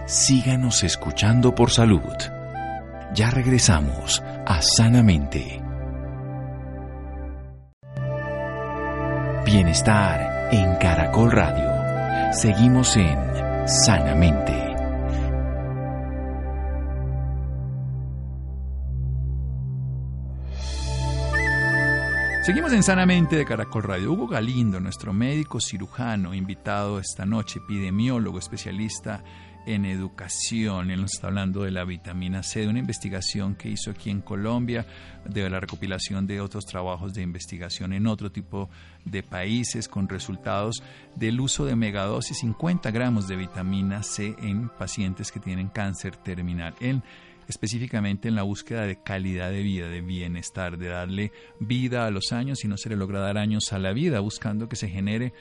Síganos 0.06 0.84
escuchando 0.84 1.54
por 1.54 1.70
salud. 1.70 2.00
Ya 3.14 3.30
regresamos 3.30 4.22
a 4.46 4.62
Sanamente. 4.62 5.65
Bienestar 9.56 10.52
en 10.52 10.76
Caracol 10.76 11.32
Radio. 11.32 12.30
Seguimos 12.34 12.94
en 12.98 13.18
Sanamente. 13.66 14.52
Seguimos 22.42 22.74
en 22.74 22.82
Sanamente 22.82 23.36
de 23.36 23.46
Caracol 23.46 23.84
Radio. 23.84 24.12
Hugo 24.12 24.28
Galindo, 24.28 24.78
nuestro 24.78 25.14
médico 25.14 25.58
cirujano, 25.58 26.34
invitado 26.34 26.98
esta 26.98 27.24
noche, 27.24 27.58
epidemiólogo, 27.60 28.38
especialista 28.38 29.24
en 29.66 29.84
educación. 29.84 30.90
Él 30.90 31.02
nos 31.02 31.14
está 31.14 31.26
hablando 31.26 31.62
de 31.64 31.70
la 31.70 31.84
vitamina 31.84 32.42
C, 32.42 32.60
de 32.60 32.68
una 32.68 32.78
investigación 32.78 33.54
que 33.54 33.68
hizo 33.68 33.90
aquí 33.90 34.10
en 34.10 34.20
Colombia, 34.20 34.86
de 35.24 35.50
la 35.50 35.60
recopilación 35.60 36.26
de 36.26 36.40
otros 36.40 36.64
trabajos 36.64 37.12
de 37.12 37.22
investigación 37.22 37.92
en 37.92 38.06
otro 38.06 38.30
tipo 38.32 38.70
de 39.04 39.22
países, 39.22 39.88
con 39.88 40.08
resultados 40.08 40.82
del 41.14 41.40
uso 41.40 41.64
de 41.66 41.76
megadosis, 41.76 42.38
50 42.38 42.90
gramos 42.90 43.28
de 43.28 43.36
vitamina 43.36 44.02
C 44.02 44.34
en 44.38 44.68
pacientes 44.68 45.30
que 45.30 45.40
tienen 45.40 45.68
cáncer 45.68 46.16
terminal. 46.16 46.74
Él 46.80 47.02
específicamente 47.48 48.28
en 48.28 48.34
la 48.34 48.42
búsqueda 48.42 48.82
de 48.82 49.00
calidad 49.02 49.50
de 49.50 49.62
vida, 49.62 49.88
de 49.88 50.00
bienestar, 50.00 50.78
de 50.78 50.88
darle 50.88 51.32
vida 51.60 52.06
a 52.06 52.10
los 52.10 52.32
años 52.32 52.64
y 52.64 52.68
no 52.68 52.76
se 52.76 52.88
le 52.88 52.96
logra 52.96 53.20
dar 53.20 53.38
años 53.38 53.72
a 53.72 53.78
la 53.78 53.92
vida, 53.92 54.20
buscando 54.20 54.68
que 54.68 54.76
se 54.76 54.88
genere 54.88 55.32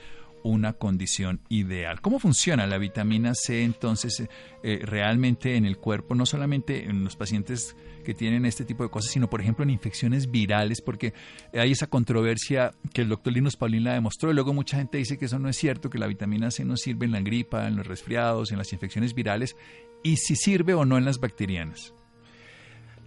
una 0.46 0.74
condición 0.74 1.42
ideal. 1.50 2.02
¿Cómo 2.02 2.20
funciona 2.20 2.68
la 2.68 2.78
vitamina 2.78 3.34
C 3.34 3.64
entonces 3.64 4.20
eh, 4.20 4.30
eh, 4.62 4.80
realmente 4.84 5.56
en 5.56 5.66
el 5.66 5.78
cuerpo, 5.78 6.14
no 6.14 6.28
solamente 6.28 6.86
en 6.86 7.04
los 7.04 7.16
pacientes 7.16 7.76
que 8.04 8.14
tienen 8.14 8.46
este 8.46 8.64
tipo 8.64 8.84
de 8.84 8.90
cosas, 8.90 9.12
sino 9.12 9.28
por 9.28 9.42
ejemplo 9.42 9.64
en 9.64 9.72
infecciones 9.72 10.30
virales, 10.30 10.82
porque 10.82 11.14
hay 11.52 11.72
esa 11.72 11.88
controversia 11.88 12.76
que 12.94 13.02
el 13.02 13.10
doctor 13.10 13.34
Linus 13.34 13.56
Paulín 13.56 13.86
la 13.86 13.94
demostró 13.94 14.30
y 14.30 14.36
luego 14.36 14.54
mucha 14.54 14.78
gente 14.78 15.00
dice 15.00 15.18
que 15.18 15.26
eso 15.26 15.40
no 15.40 15.50
es 15.50 15.58
cierto, 15.58 15.90
que 15.90 15.98
la 15.98 16.06
vitamina 16.06 16.52
C 16.52 16.64
no 16.64 16.78
sirve 16.78 17.08
en 17.08 17.14
la 17.14 17.22
gripa, 17.22 17.68
en 17.68 17.76
los 17.76 17.88
resfriados, 17.88 18.52
en 18.52 18.60
las 18.60 18.72
infecciones 18.72 19.16
virales, 19.16 19.56
y 20.04 20.18
si 20.18 20.36
sirve 20.36 20.76
o 20.76 20.86
no 20.86 21.00
en 21.00 21.06
las 21.06 21.20
bacterianas. 21.20 21.96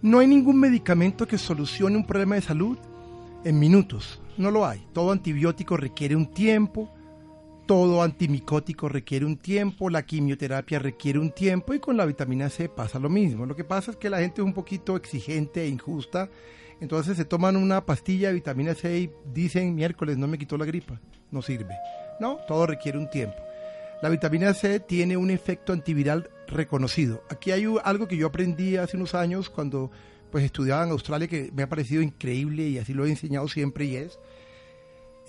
No 0.01 0.19
hay 0.19 0.27
ningún 0.27 0.59
medicamento 0.59 1.25
que 1.25 1.37
solucione 1.37 1.95
un 1.95 2.05
problema 2.05 2.35
de 2.35 2.41
salud 2.41 2.77
en 3.45 3.59
minutos. 3.59 4.21
No 4.37 4.51
lo 4.51 4.65
hay. 4.65 4.85
Todo 4.93 5.13
antibiótico 5.13 5.77
requiere 5.77 6.17
un 6.17 6.33
tiempo, 6.33 6.93
todo 7.69 8.01
antimicótico 8.01 8.89
requiere 8.89 9.25
un 9.25 9.37
tiempo, 9.37 9.91
la 9.91 10.03
quimioterapia 10.03 10.79
requiere 10.79 11.19
un 11.19 11.29
tiempo 11.29 11.75
y 11.75 11.79
con 11.79 11.97
la 11.97 12.07
vitamina 12.07 12.49
C 12.49 12.67
pasa 12.67 12.97
lo 12.97 13.09
mismo. 13.09 13.45
Lo 13.45 13.55
que 13.55 13.63
pasa 13.63 13.91
es 13.91 13.97
que 13.97 14.09
la 14.09 14.21
gente 14.21 14.41
es 14.41 14.45
un 14.47 14.55
poquito 14.55 14.95
exigente 14.95 15.61
e 15.61 15.67
injusta, 15.67 16.31
entonces 16.81 17.15
se 17.15 17.25
toman 17.25 17.55
una 17.55 17.85
pastilla 17.85 18.29
de 18.29 18.33
vitamina 18.33 18.73
C 18.73 18.97
y 19.01 19.11
dicen 19.31 19.75
miércoles 19.75 20.17
no 20.17 20.27
me 20.27 20.39
quitó 20.39 20.57
la 20.57 20.65
gripa, 20.65 20.99
no 21.29 21.43
sirve. 21.43 21.75
No, 22.19 22.39
todo 22.47 22.65
requiere 22.65 22.97
un 22.97 23.07
tiempo. 23.11 23.37
La 24.01 24.09
vitamina 24.09 24.51
C 24.55 24.79
tiene 24.79 25.15
un 25.15 25.29
efecto 25.29 25.71
antiviral 25.71 26.31
reconocido. 26.47 27.23
Aquí 27.29 27.51
hay 27.51 27.71
algo 27.83 28.07
que 28.07 28.17
yo 28.17 28.25
aprendí 28.25 28.77
hace 28.77 28.97
unos 28.97 29.13
años 29.13 29.51
cuando 29.51 29.91
pues 30.31 30.43
estudiaba 30.43 30.85
en 30.85 30.89
Australia 30.89 31.27
que 31.27 31.51
me 31.53 31.61
ha 31.61 31.69
parecido 31.69 32.01
increíble 32.01 32.67
y 32.67 32.79
así 32.79 32.95
lo 32.95 33.05
he 33.05 33.09
enseñado 33.09 33.47
siempre 33.47 33.85
y 33.85 33.95
es 33.97 34.17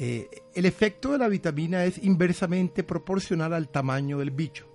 eh, 0.03 0.31
el 0.55 0.65
efecto 0.65 1.13
de 1.13 1.19
la 1.19 1.29
vitamina 1.29 1.85
es 1.85 2.03
inversamente 2.03 2.83
proporcional 2.83 3.53
al 3.53 3.69
tamaño 3.69 4.19
del 4.19 4.31
bicho. 4.31 4.67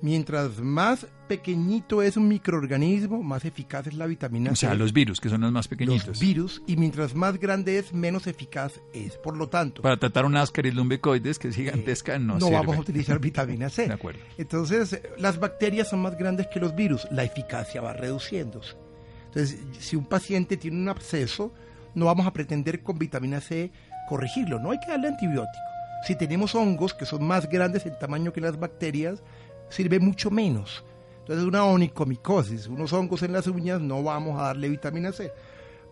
Mientras 0.00 0.60
más 0.60 1.06
pequeñito 1.28 2.00
es 2.00 2.16
un 2.16 2.26
microorganismo, 2.26 3.22
más 3.22 3.44
eficaz 3.44 3.88
es 3.88 3.92
la 3.92 4.06
vitamina 4.06 4.48
C. 4.48 4.52
O 4.52 4.56
sea, 4.56 4.74
los 4.74 4.94
virus, 4.94 5.20
que 5.20 5.28
son 5.28 5.42
los 5.42 5.52
más 5.52 5.68
pequeñitos. 5.68 6.06
Los 6.06 6.20
virus, 6.20 6.62
y 6.66 6.78
mientras 6.78 7.14
más 7.14 7.38
grande 7.38 7.76
es, 7.76 7.92
menos 7.92 8.26
eficaz 8.26 8.80
es. 8.94 9.18
Por 9.18 9.36
lo 9.36 9.50
tanto... 9.50 9.82
Para 9.82 9.98
tratar 9.98 10.24
una 10.24 10.40
ascaris 10.40 10.74
lumbicoides, 10.74 11.38
que 11.38 11.48
es 11.48 11.56
gigantesca, 11.56 12.18
no 12.18 12.38
No 12.38 12.50
vamos 12.50 12.78
a 12.78 12.80
utilizar 12.80 13.18
vitamina 13.20 13.68
C. 13.68 13.88
De 13.88 13.92
acuerdo. 13.92 14.20
Entonces, 14.38 15.02
las 15.18 15.38
bacterias 15.38 15.90
son 15.90 16.00
más 16.00 16.16
grandes 16.16 16.46
que 16.46 16.60
los 16.60 16.74
virus. 16.74 17.06
La 17.10 17.24
eficacia 17.24 17.82
va 17.82 17.92
reduciéndose. 17.92 18.74
Entonces, 19.26 19.60
si 19.78 19.96
un 19.96 20.06
paciente 20.06 20.56
tiene 20.56 20.78
un 20.78 20.88
absceso, 20.88 21.52
no 21.94 22.06
vamos 22.06 22.26
a 22.26 22.32
pretender 22.32 22.82
con 22.82 22.98
vitamina 22.98 23.42
C 23.42 23.70
corregirlo. 24.10 24.58
No 24.58 24.72
hay 24.72 24.80
que 24.80 24.90
darle 24.90 25.06
antibiótico. 25.06 25.64
Si 26.04 26.16
tenemos 26.16 26.56
hongos 26.56 26.92
que 26.92 27.06
son 27.06 27.24
más 27.24 27.48
grandes 27.48 27.86
en 27.86 27.96
tamaño 27.96 28.32
que 28.32 28.40
las 28.40 28.58
bacterias, 28.58 29.22
sirve 29.68 30.00
mucho 30.00 30.32
menos. 30.32 30.84
Entonces, 31.20 31.44
una 31.44 31.64
onicomicosis, 31.64 32.66
unos 32.66 32.92
hongos 32.92 33.22
en 33.22 33.32
las 33.32 33.46
uñas, 33.46 33.80
no 33.80 34.02
vamos 34.02 34.40
a 34.40 34.46
darle 34.46 34.68
vitamina 34.68 35.12
C. 35.12 35.30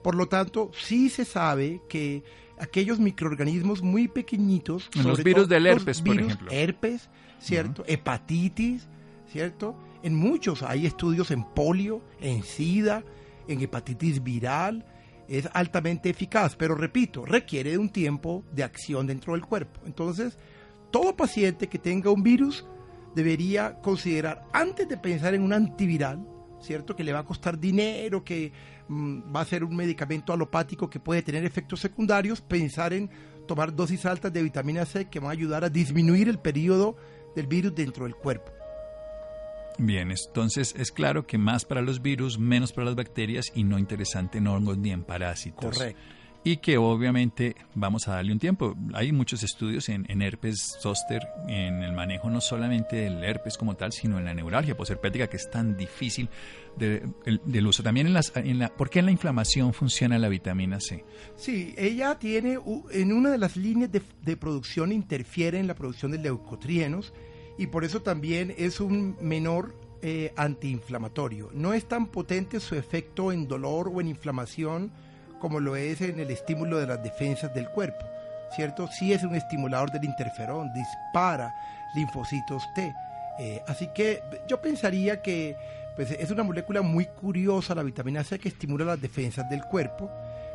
Por 0.03 0.17
lo 0.17 0.27
tanto, 0.27 0.73
sí 0.77 1.11
se 1.11 1.25
sabe 1.25 1.81
que 1.89 2.25
aquellos 2.59 2.99
microorganismos 2.99 3.83
muy 3.83 4.09
pequeñitos, 4.09 4.91
los 5.05 5.23
virus 5.23 5.49
del 5.49 5.67
herpes, 5.67 6.03
por 6.03 6.19
ejemplo, 6.19 6.51
herpes, 6.51 7.09
¿cierto? 7.39 7.85
Hepatitis, 7.87 8.89
¿cierto? 9.31 9.77
En 10.03 10.17
muchos 10.17 10.65
hay 10.65 10.87
estudios 10.87 11.31
en 11.31 11.45
polio, 11.45 12.01
en 12.21 12.43
sida, 12.43 13.05
en 13.47 13.61
hepatitis 13.61 14.25
viral, 14.25 14.85
es 15.29 15.49
altamente 15.53 16.11
eficaz, 16.11 16.57
pero 16.57 16.75
repito, 16.75 17.25
requiere 17.25 17.73
de 17.73 17.79
un 17.79 17.91
tiempo 17.91 18.45
de 18.53 18.65
acción 18.65 19.07
dentro 19.07 19.35
del 19.35 19.45
cuerpo. 19.45 19.81
Entonces, 19.87 20.39
todo 20.91 21.17
paciente 21.17 21.69
que 21.69 21.79
tenga 21.79 22.11
un 22.11 22.23
virus 22.23 22.67
debería 23.15 23.81
considerar, 23.81 24.47
antes 24.53 24.89
de 24.89 24.97
pensar 24.97 25.35
en 25.35 25.43
un 25.43 25.53
antiviral, 25.53 26.27
¿cierto? 26.61 26.97
Que 26.97 27.05
le 27.05 27.13
va 27.13 27.21
a 27.21 27.25
costar 27.25 27.59
dinero, 27.59 28.25
que 28.25 28.53
mm, 28.89 29.35
va 29.35 29.43
a 29.43 29.45
ser 29.45 29.65
un 29.65 29.77
medicamento 29.77 30.33
alopático 30.33 30.89
que 30.89 31.01
puede 31.01 31.23
tener 31.23 31.45
efectos 31.45 31.81
secundarios, 31.81 32.41
pensar 32.41 32.93
en 32.93 33.11
tomar 33.47 33.75
dosis 33.75 34.07
altas 34.07 34.33
de 34.33 34.43
vitamina 34.43 34.85
C 34.85 35.07
que 35.07 35.21
van 35.21 35.29
a 35.29 35.33
ayudar 35.33 35.65
a 35.65 35.71
disminuir 35.71 36.29
el 36.29 36.39
periodo 36.39 36.97
del 37.35 37.47
virus 37.47 37.75
dentro 37.75 38.05
del 38.05 38.15
cuerpo. 38.15 38.58
Bien, 39.79 40.11
entonces 40.11 40.75
es 40.77 40.91
claro 40.91 41.27
que 41.27 41.39
más 41.39 41.65
para 41.65 41.83
los 41.83 42.03
virus, 42.03 42.39
menos 42.39 42.73
para 42.73 42.87
las 42.87 42.97
bacterias 42.97 43.53
y 43.55 43.65
no 43.65 43.79
interesante 43.79 44.39
en 44.39 44.49
hongos 44.49 44.77
ni 44.77 44.91
en 44.91 45.05
parásitos. 45.05 45.77
Correcto 45.77 46.19
y 46.45 46.59
que 46.59 46.79
obviamente 46.79 47.57
vamos 47.75 48.09
a 48.09 48.13
darle 48.13 48.33
un 48.33 48.39
tiempo. 48.39 48.77
Hay 48.95 49.13
muchos 49.13 49.43
estudios 49.43 49.89
en, 49.89 50.23
herpes 50.23 50.79
zoster, 50.81 51.27
en 51.49 51.83
el 51.83 51.93
manejo 51.93 52.31
no 52.31 52.41
solamente 52.41 52.97
del 52.97 53.23
herpes 53.23 53.59
como 53.59 53.77
tal, 53.77 53.93
sino 53.93 54.19
en 54.19 54.25
la 54.25 54.35
neuralgia 54.35 54.77
posherpética, 54.77 55.27
que 55.27 55.37
es 55.37 55.51
tan 55.51 55.77
difícil 55.77 56.29
de, 56.77 57.07
del 57.45 57.67
uso. 57.67 57.83
También 57.83 58.07
en, 58.07 58.15
las, 58.15 58.33
en 58.37 58.59
la, 58.59 58.69
¿por 58.69 58.89
qué 58.89 59.01
en 59.01 59.07
la 59.07 59.13
inflamación 59.13 59.75
funciona 59.75 60.19
la 60.19 60.29
vitamina 60.29 60.81
C? 60.81 61.05
Sí, 61.37 61.75
ella 61.77 62.19
tiene, 62.19 62.59
en 62.93 63.13
una 63.13 63.31
de 63.31 63.39
las 63.39 63.57
líneas 63.57 63.91
de, 63.91 64.03
de 64.23 64.37
producción 64.37 64.93
interfiere 64.93 65.59
en 65.59 65.67
la 65.67 65.75
producción 65.75 66.13
de 66.13 66.19
leucotrienos 66.19 67.13
y 67.59 67.67
por 67.67 67.85
eso 67.85 68.01
también 68.01 68.55
es 68.57 68.81
un 68.81 69.17
menor 69.21 69.75
eh, 70.01 70.33
antiinflamatorio. 70.37 71.51
No 71.53 71.75
es 71.75 71.87
tan 71.87 72.07
potente 72.07 72.61
su 72.61 72.77
efecto 72.77 73.33
en 73.33 73.49
dolor 73.49 73.91
o 73.93 74.01
en 74.01 74.09
inflamación 74.09 74.93
como 75.41 75.61
lo 75.61 75.77
es 75.77 76.01
en 76.01 76.21
el 76.21 76.31
estímulo 76.31 76.79
de 76.79 76.87
las 76.87 77.03
defensas 77.03 77.53
del 77.55 77.69
cuerpo, 77.69 78.05
¿cierto? 78.55 78.89
Sí 78.89 79.13
es 79.13 79.23
un 79.25 79.35
estimulador 79.35 79.91
del 79.91 80.05
interferón, 80.05 80.73
dispara 80.73 81.53
linfocitos 81.95 82.63
T. 82.75 82.95
Eh, 83.41 83.63
así 83.67 83.89
que 83.95 84.21
yo 84.49 84.61
pensaría 84.61 85.23
que 85.23 85.57
pues, 85.97 86.11
es 86.13 86.31
una 86.31 86.43
molécula 86.43 86.83
muy 86.83 87.07
curiosa 87.07 87.75
la 87.75 87.83
vitamina 87.83 88.25
C 88.25 88.39
que 88.39 88.49
estimula 88.49 88.85
las 88.85 89.01
defensas 89.01 89.49
del 89.51 89.65
cuerpo, 89.65 90.11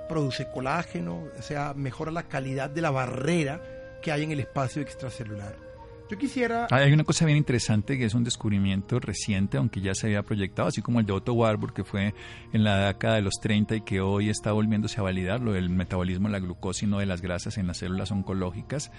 produce 0.08 0.50
colágeno, 0.50 1.24
o 1.38 1.42
sea, 1.42 1.74
mejora 1.74 2.12
la 2.12 2.24
calidad 2.24 2.70
de 2.70 2.82
la 2.82 2.92
barrera 2.92 3.62
que 4.02 4.12
hay 4.12 4.24
en 4.24 4.32
el 4.32 4.40
espacio 4.42 4.82
extracelular. 4.82 5.73
Quisiera... 6.20 6.68
Hay 6.70 6.94
una 6.94 7.04
cosa 7.04 7.26
bien 7.26 7.38
interesante 7.38 7.98
que 7.98 8.06
es 8.06 8.14
un 8.14 8.24
descubrimiento 8.24 9.00
reciente, 9.00 9.58
aunque 9.58 9.82
ya 9.82 9.96
se 9.96 10.08
había 10.08 10.22
proyectado, 10.22 10.68
así 10.68 10.82
como 10.82 11.00
el 11.00 11.08
de 11.08 11.14
Otto 11.14 11.34
Warburg, 11.34 11.74
que 11.74 11.84
fue 11.84 12.14
en 12.54 12.64
la 12.64 12.88
década 12.88 13.16
de 13.16 13.24
los 13.24 13.34
30 13.42 13.78
y 13.78 13.82
que 13.82 14.00
hoy 14.00 14.30
está 14.30 14.52
volviéndose 14.52 15.00
a 15.00 15.04
validar, 15.04 15.42
lo 15.42 15.54
del 15.54 15.70
metabolismo 15.70 16.28
de 16.28 16.34
la 16.34 16.40
glucosa 16.40 16.86
y 16.86 16.88
no 16.88 17.00
de 17.00 17.08
las 17.08 17.22
grasas 17.22 17.58
en 17.58 17.66
las 17.66 17.78
células 17.78 18.12
oncológicas. 18.12 18.92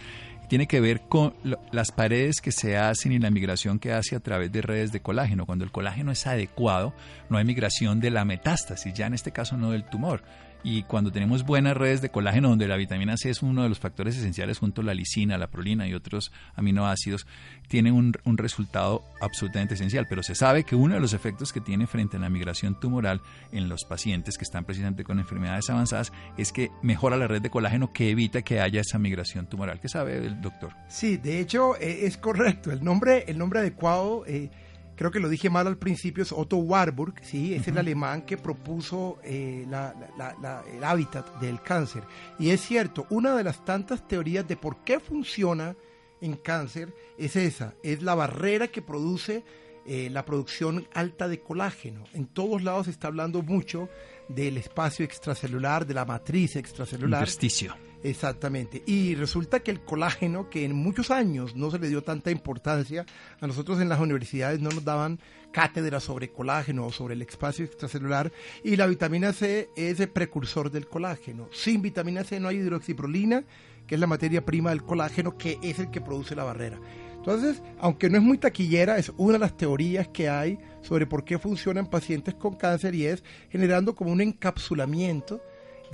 Tiene 0.48 0.66
que 0.66 0.80
ver 0.80 1.02
con 1.02 1.34
las 1.70 1.92
paredes 1.92 2.40
que 2.40 2.50
se 2.50 2.76
hacen 2.76 3.12
y 3.12 3.18
la 3.20 3.30
migración 3.30 3.78
que 3.78 3.92
hace 3.92 4.16
a 4.16 4.20
través 4.20 4.50
de 4.50 4.62
redes 4.62 4.90
de 4.90 5.00
colágeno. 5.00 5.46
Cuando 5.46 5.64
el 5.64 5.70
colágeno 5.70 6.10
es 6.10 6.26
adecuado, 6.26 6.94
no 7.30 7.38
hay 7.38 7.44
migración 7.44 8.00
de 8.00 8.10
la 8.10 8.24
metástasis, 8.24 8.92
ya 8.92 9.06
en 9.06 9.14
este 9.14 9.30
caso 9.30 9.56
no 9.56 9.70
del 9.70 9.84
tumor 9.84 10.22
y 10.64 10.82
cuando 10.84 11.12
tenemos 11.12 11.44
buenas 11.44 11.76
redes 11.76 12.00
de 12.00 12.08
colágeno 12.08 12.48
donde 12.48 12.66
la 12.66 12.76
vitamina 12.76 13.18
C 13.18 13.28
es 13.28 13.42
uno 13.42 13.62
de 13.62 13.68
los 13.68 13.78
factores 13.78 14.16
esenciales 14.16 14.58
junto 14.58 14.80
a 14.80 14.84
la 14.84 14.94
lisina, 14.94 15.36
la 15.36 15.48
prolina 15.48 15.86
y 15.86 15.92
otros 15.92 16.32
aminoácidos, 16.56 17.26
tiene 17.68 17.92
un, 17.92 18.14
resultado 18.24 19.04
absolutamente 19.20 19.74
esencial. 19.74 20.06
Pero 20.08 20.22
se 20.22 20.34
sabe 20.34 20.64
que 20.64 20.74
uno 20.74 20.94
de 20.94 21.00
los 21.00 21.12
efectos 21.12 21.52
que 21.52 21.60
tiene 21.60 21.86
frente 21.86 22.16
a 22.16 22.20
la 22.20 22.30
migración 22.30 22.80
tumoral 22.80 23.20
en 23.52 23.68
los 23.68 23.84
pacientes 23.84 24.38
que 24.38 24.44
están 24.44 24.64
precisamente 24.64 25.04
con 25.04 25.18
enfermedades 25.18 25.68
avanzadas 25.68 26.12
es 26.38 26.50
que 26.50 26.70
mejora 26.82 27.18
la 27.18 27.28
red 27.28 27.42
de 27.42 27.50
colágeno 27.50 27.92
que 27.92 28.10
evita 28.10 28.40
que 28.40 28.60
haya 28.60 28.80
esa 28.80 28.98
migración 28.98 29.46
tumoral. 29.46 29.80
¿Qué 29.80 29.90
sabe 29.90 30.16
el 30.16 30.40
doctor? 30.40 30.72
Sí, 30.88 31.18
de 31.18 31.40
hecho 31.40 31.76
eh, 31.76 32.06
es 32.06 32.16
correcto. 32.16 32.72
El 32.72 32.82
nombre, 32.82 33.24
el 33.28 33.36
nombre 33.36 33.60
adecuado... 33.60 34.24
Eh, 34.26 34.50
creo 34.96 35.10
que 35.10 35.20
lo 35.20 35.28
dije 35.28 35.50
mal 35.50 35.66
al 35.66 35.78
principio, 35.78 36.22
es 36.22 36.32
Otto 36.32 36.56
Warburg, 36.56 37.14
¿sí? 37.22 37.54
es 37.54 37.68
el 37.68 37.78
alemán 37.78 38.22
que 38.22 38.36
propuso 38.36 39.18
eh, 39.22 39.66
el 39.66 40.84
hábitat 40.84 41.40
del 41.40 41.60
cáncer. 41.62 42.04
Y 42.38 42.50
es 42.50 42.60
cierto, 42.60 43.06
una 43.10 43.36
de 43.36 43.44
las 43.44 43.64
tantas 43.64 44.06
teorías 44.06 44.46
de 44.46 44.56
por 44.56 44.78
qué 44.84 45.00
funciona 45.00 45.76
en 46.20 46.36
cáncer 46.36 46.94
es 47.18 47.36
esa, 47.36 47.74
es 47.82 48.02
la 48.02 48.14
barrera 48.14 48.68
que 48.68 48.82
produce 48.82 49.44
eh, 49.86 50.08
la 50.10 50.24
producción 50.24 50.88
alta 50.94 51.28
de 51.28 51.40
colágeno. 51.40 52.04
En 52.14 52.26
todos 52.26 52.62
lados 52.62 52.86
se 52.86 52.92
está 52.92 53.08
hablando 53.08 53.42
mucho 53.42 53.88
del 54.28 54.56
espacio 54.56 55.04
extracelular, 55.04 55.86
de 55.86 55.94
la 55.94 56.06
matriz 56.06 56.56
extracelular. 56.56 57.20
Intersticio. 57.20 57.74
Exactamente. 58.04 58.82
Y 58.84 59.14
resulta 59.14 59.60
que 59.60 59.70
el 59.70 59.80
colágeno, 59.80 60.50
que 60.50 60.66
en 60.66 60.76
muchos 60.76 61.10
años 61.10 61.56
no 61.56 61.70
se 61.70 61.78
le 61.78 61.88
dio 61.88 62.02
tanta 62.02 62.30
importancia, 62.30 63.06
a 63.40 63.46
nosotros 63.46 63.80
en 63.80 63.88
las 63.88 63.98
universidades 63.98 64.60
no 64.60 64.68
nos 64.68 64.84
daban 64.84 65.18
cátedra 65.52 66.00
sobre 66.00 66.30
colágeno 66.30 66.84
o 66.84 66.92
sobre 66.92 67.14
el 67.14 67.22
espacio 67.22 67.64
extracelular, 67.64 68.30
y 68.62 68.76
la 68.76 68.86
vitamina 68.86 69.32
C 69.32 69.70
es 69.74 70.00
el 70.00 70.10
precursor 70.10 70.70
del 70.70 70.86
colágeno. 70.86 71.48
Sin 71.50 71.80
vitamina 71.80 72.24
C 72.24 72.38
no 72.40 72.48
hay 72.48 72.58
hidroxiprolina, 72.58 73.42
que 73.86 73.94
es 73.94 74.00
la 74.00 74.06
materia 74.06 74.44
prima 74.44 74.68
del 74.68 74.84
colágeno, 74.84 75.38
que 75.38 75.58
es 75.62 75.78
el 75.78 75.90
que 75.90 76.02
produce 76.02 76.36
la 76.36 76.44
barrera. 76.44 76.78
Entonces, 77.16 77.62
aunque 77.78 78.10
no 78.10 78.18
es 78.18 78.22
muy 78.22 78.36
taquillera, 78.36 78.98
es 78.98 79.12
una 79.16 79.34
de 79.34 79.38
las 79.38 79.56
teorías 79.56 80.08
que 80.08 80.28
hay 80.28 80.58
sobre 80.82 81.06
por 81.06 81.24
qué 81.24 81.38
funcionan 81.38 81.86
pacientes 81.86 82.34
con 82.34 82.54
cáncer 82.54 82.94
y 82.94 83.06
es 83.06 83.24
generando 83.48 83.94
como 83.94 84.12
un 84.12 84.20
encapsulamiento 84.20 85.40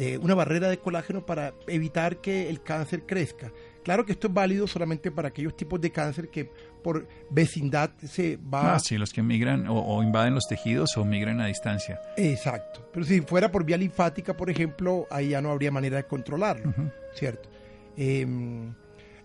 de 0.01 0.17
una 0.17 0.35
barrera 0.35 0.71
de 0.71 0.79
colágeno 0.79 1.27
para 1.27 1.53
evitar 1.67 2.23
que 2.23 2.49
el 2.49 2.63
cáncer 2.63 3.03
crezca. 3.05 3.53
Claro 3.83 4.07
que 4.07 4.13
esto 4.13 4.29
es 4.29 4.33
válido 4.33 4.67
solamente 4.67 5.11
para 5.11 5.29
aquellos 5.29 5.55
tipos 5.55 5.79
de 5.79 5.91
cáncer 5.91 6.31
que 6.31 6.51
por 6.83 7.07
vecindad 7.29 7.91
se 7.99 8.39
va... 8.39 8.77
Ah, 8.77 8.79
sí, 8.79 8.97
los 8.97 9.13
que 9.13 9.23
migran 9.23 9.67
o, 9.69 10.03
invaden 10.03 10.33
los 10.33 10.47
tejidos 10.49 10.97
o 10.97 11.05
migran 11.05 11.43
a 11.43 11.49
distancia. 11.49 12.01
Exacto. 12.17 12.89
Pero 12.91 13.05
si 13.05 13.21
fuera 13.21 13.53
por 13.53 13.63
vía 13.63 13.77
linfática, 13.77 14.35
por 14.35 14.49
ejemplo, 14.49 15.07
ahí 15.11 15.31
ya 15.31 15.43
no 15.43 15.51
habría 15.51 15.71
manera 15.71 15.99
de 15.99 16.05
controlarlo, 16.05 16.73
¿cierto? 17.15 17.51
Em, 17.95 18.73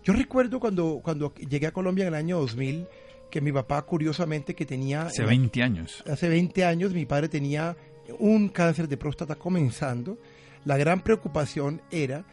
yo 0.04 0.12
recuerdo 0.12 0.60
cuando, 0.60 1.00
cuando 1.02 1.32
llegué 1.36 1.68
a 1.68 1.72
Colombia 1.72 2.02
en 2.02 2.08
el 2.08 2.14
año 2.16 2.38
2000, 2.40 2.86
que 3.30 3.40
mi 3.40 3.50
papá, 3.50 3.80
curiosamente, 3.80 4.54
que 4.54 4.66
tenía... 4.66 5.06
Hace 5.06 5.24
20 5.24 5.62
años. 5.62 6.04
Hace 6.06 6.28
20 6.28 6.66
años 6.66 6.92
mi 6.92 7.06
padre 7.06 7.30
tenía 7.30 7.74
un 8.18 8.50
cáncer 8.50 8.88
de 8.88 8.98
próstata 8.98 9.36
comenzando 9.36 10.18
la 10.66 10.76
gran 10.76 11.00
preocupación 11.00 11.80
era 11.90 12.26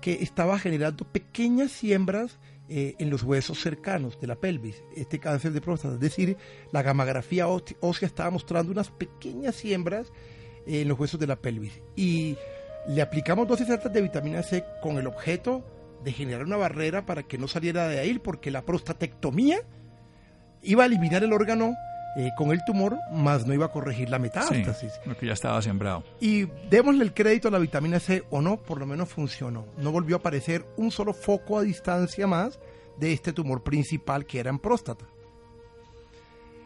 que 0.00 0.22
estaba 0.22 0.58
generando 0.58 1.04
pequeñas 1.04 1.72
siembras 1.72 2.38
eh, 2.68 2.94
en 3.00 3.10
los 3.10 3.24
huesos 3.24 3.60
cercanos 3.60 4.18
de 4.20 4.28
la 4.28 4.36
pelvis, 4.36 4.82
este 4.94 5.18
cáncer 5.18 5.52
de 5.52 5.60
próstata. 5.60 5.94
Es 5.94 6.00
decir, 6.00 6.36
la 6.70 6.82
gamografía 6.82 7.48
ósea 7.48 8.06
estaba 8.06 8.30
mostrando 8.30 8.70
unas 8.70 8.90
pequeñas 8.90 9.56
siembras 9.56 10.12
eh, 10.66 10.82
en 10.82 10.88
los 10.88 10.98
huesos 10.98 11.18
de 11.18 11.26
la 11.26 11.34
pelvis. 11.34 11.82
Y 11.96 12.36
le 12.86 13.02
aplicamos 13.02 13.48
dosis 13.48 13.68
altas 13.68 13.92
de 13.92 14.02
vitamina 14.02 14.44
C 14.44 14.64
con 14.80 14.96
el 14.96 15.08
objeto 15.08 15.64
de 16.04 16.12
generar 16.12 16.44
una 16.44 16.56
barrera 16.56 17.04
para 17.04 17.24
que 17.24 17.38
no 17.38 17.48
saliera 17.48 17.88
de 17.88 17.98
ahí, 17.98 18.18
porque 18.20 18.52
la 18.52 18.62
prostatectomía 18.62 19.62
iba 20.62 20.84
a 20.84 20.86
eliminar 20.86 21.24
el 21.24 21.32
órgano 21.32 21.74
eh, 22.16 22.30
con 22.36 22.50
el 22.50 22.64
tumor, 22.64 22.98
más 23.12 23.46
no 23.46 23.54
iba 23.54 23.66
a 23.66 23.70
corregir 23.70 24.10
la 24.10 24.18
metástasis. 24.18 24.92
Sí, 24.92 25.00
porque 25.04 25.26
ya 25.26 25.32
estaba 25.32 25.62
sembrado. 25.62 26.02
Y 26.20 26.46
démosle 26.68 27.04
el 27.04 27.14
crédito 27.14 27.48
a 27.48 27.50
la 27.50 27.58
vitamina 27.58 28.00
C 28.00 28.24
o 28.30 28.42
no, 28.42 28.56
por 28.56 28.78
lo 28.78 28.86
menos 28.86 29.08
funcionó. 29.08 29.66
No 29.78 29.92
volvió 29.92 30.16
a 30.16 30.18
aparecer 30.18 30.66
un 30.76 30.90
solo 30.90 31.12
foco 31.12 31.58
a 31.58 31.62
distancia 31.62 32.26
más 32.26 32.58
de 32.98 33.12
este 33.12 33.32
tumor 33.32 33.62
principal 33.62 34.26
que 34.26 34.40
era 34.40 34.50
en 34.50 34.58
próstata. 34.58 35.06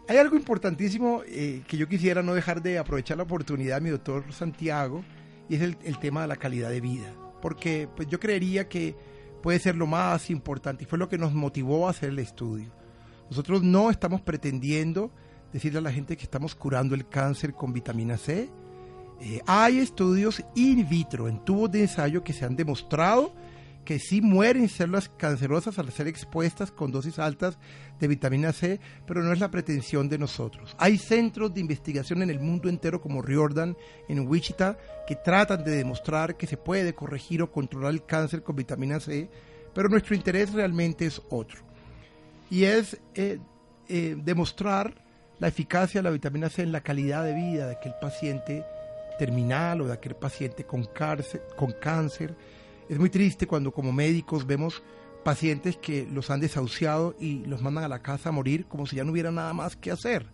Hay 0.09 0.17
algo 0.17 0.37
importantísimo 0.37 1.23
eh, 1.27 1.63
que 1.67 1.77
yo 1.77 1.89
quisiera 1.89 2.23
no 2.23 2.35
dejar 2.35 2.63
de 2.63 2.79
aprovechar 2.79 3.17
la 3.17 3.23
oportunidad, 3.23 3.81
mi 3.81 3.91
doctor 3.91 4.25
Santiago, 4.33 5.03
y 5.49 5.57
es 5.57 5.63
el, 5.63 5.77
el 5.85 5.99
tema 5.99 6.23
de 6.23 6.29
la 6.29 6.37
calidad 6.37 6.71
de 6.71 6.81
vida. 6.81 7.15
Porque 7.41 7.89
pues, 7.95 8.09
yo 8.09 8.19
creería 8.19 8.69
que 8.69 8.97
puede 9.43 9.59
ser 9.59 9.77
lo 9.77 9.87
más 9.87 10.31
importante 10.31 10.85
y 10.85 10.87
fue 10.87 10.99
lo 10.99 11.09
que 11.09 11.19
nos 11.19 11.35
motivó 11.35 11.87
a 11.87 11.91
hacer 11.91 12.09
el 12.09 12.19
estudio. 12.19 12.73
Nosotros 13.29 13.63
no 13.63 13.91
estamos 13.91 14.23
pretendiendo 14.23 15.11
decirle 15.55 15.79
a 15.79 15.83
la 15.83 15.93
gente 15.93 16.17
que 16.17 16.25
estamos 16.25 16.57
curando 16.57 16.97
el 16.97 17.09
cáncer 17.09 17.55
con 17.55 17.73
vitamina 17.73 18.19
C. 18.19 18.51
Eh, 19.21 19.41
hay 19.47 19.79
estudios 19.79 20.43
in 20.57 20.87
vitro, 20.89 21.29
en 21.29 21.45
tubos 21.45 21.71
de 21.71 21.83
ensayo, 21.83 22.25
que 22.25 22.33
se 22.33 22.45
han 22.45 22.57
demostrado 22.57 23.33
que 23.85 24.01
sí 24.01 24.21
mueren 24.21 24.69
células 24.69 25.09
cancerosas 25.11 25.79
al 25.79 25.93
ser 25.93 26.09
expuestas 26.09 26.73
con 26.73 26.91
dosis 26.91 27.21
altas 27.21 27.57
de 28.01 28.09
vitamina 28.09 28.53
C, 28.53 28.81
pero 29.07 29.23
no 29.23 29.33
es 29.33 29.39
la 29.39 29.51
pretensión 29.51 30.09
de 30.09 30.19
nosotros. 30.19 30.75
Hay 30.79 30.99
centros 30.99 31.55
de 31.55 31.61
investigación 31.61 32.23
en 32.23 32.31
el 32.31 32.41
mundo 32.41 32.69
entero 32.69 33.01
como 33.01 33.23
Riordan 33.23 33.77
en 34.09 34.27
Wichita 34.27 34.77
que 35.07 35.15
tratan 35.15 35.63
de 35.63 35.77
demostrar 35.77 36.37
que 36.37 36.49
se 36.49 36.57
puede 36.57 36.95
corregir 36.95 37.43
o 37.43 37.53
controlar 37.53 37.93
el 37.93 38.05
cáncer 38.05 38.43
con 38.43 38.57
vitamina 38.57 38.99
C, 38.99 39.31
pero 39.73 39.89
nuestro 39.89 40.17
interés 40.17 40.53
realmente 40.53 41.07
es 41.07 41.23
otro. 41.31 41.61
Y 42.51 42.65
es 42.65 43.01
eh, 43.15 43.39
eh, 43.89 44.17
demostrar 44.19 45.04
la 45.39 45.49
eficacia 45.49 46.01
de 46.01 46.05
la 46.05 46.11
vitamina 46.11 46.49
C 46.49 46.63
en 46.63 46.73
la 46.73 46.83
calidad 46.83 47.25
de 47.25 47.35
vida 47.35 47.67
de 47.67 47.73
aquel 47.75 47.95
paciente 48.01 48.65
terminal 49.19 49.81
o 49.81 49.87
de 49.87 49.93
aquel 49.93 50.15
paciente 50.15 50.65
con 50.65 50.89
con 51.57 51.73
cáncer. 51.81 52.35
Es 52.89 52.99
muy 52.99 53.11
triste 53.11 53.47
cuando 53.47 53.73
como 53.73 53.93
médicos 53.93 54.47
vemos 54.47 54.83
pacientes 55.25 55.77
que 55.77 56.07
los 56.07 56.31
han 56.31 56.41
desahuciado 56.41 57.17
y 57.19 57.45
los 57.47 57.63
mandan 57.63 57.85
a 57.85 57.89
la 57.89 58.03
casa 58.03 58.29
a 58.29 58.33
morir 58.33 58.67
como 58.67 58.87
si 58.87 58.97
ya 58.97 59.05
no 59.05 59.13
hubiera 59.13 59.31
nada 59.31 59.53
más 59.53 59.75
que 59.75 59.91
hacer. 59.91 60.27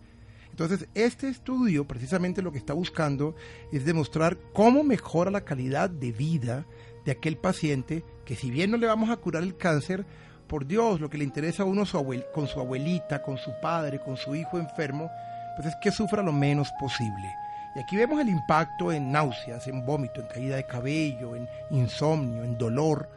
Entonces, 0.51 0.87
este 0.93 1.29
estudio 1.29 1.87
precisamente 1.87 2.41
lo 2.41 2.51
que 2.51 2.57
está 2.57 2.73
buscando 2.73 3.35
es 3.71 3.85
demostrar 3.85 4.37
cómo 4.53 4.83
mejora 4.83 5.31
la 5.31 5.45
calidad 5.45 5.89
de 5.89 6.11
vida 6.11 6.65
de 7.05 7.13
aquel 7.13 7.37
paciente 7.37 8.03
que 8.25 8.35
si 8.35 8.51
bien 8.51 8.69
no 8.69 8.77
le 8.77 8.85
vamos 8.85 9.09
a 9.09 9.17
curar 9.17 9.43
el 9.43 9.55
cáncer, 9.55 10.05
por 10.51 10.67
Dios, 10.67 10.99
lo 10.99 11.09
que 11.09 11.17
le 11.17 11.23
interesa 11.23 11.63
a 11.63 11.65
uno 11.65 11.85
con 12.33 12.45
su 12.45 12.59
abuelita, 12.59 13.23
con 13.23 13.37
su 13.37 13.53
padre, 13.61 14.01
con 14.01 14.17
su 14.17 14.35
hijo 14.35 14.59
enfermo, 14.59 15.09
pues 15.55 15.69
es 15.69 15.75
que 15.81 15.91
sufra 15.91 16.21
lo 16.21 16.33
menos 16.33 16.69
posible. 16.77 17.33
Y 17.73 17.79
aquí 17.79 17.95
vemos 17.95 18.19
el 18.19 18.27
impacto 18.27 18.91
en 18.91 19.13
náuseas, 19.13 19.65
en 19.69 19.85
vómito, 19.85 20.19
en 20.19 20.27
caída 20.27 20.57
de 20.57 20.67
cabello, 20.67 21.37
en 21.37 21.47
insomnio, 21.69 22.43
en 22.43 22.57
dolor. 22.57 23.09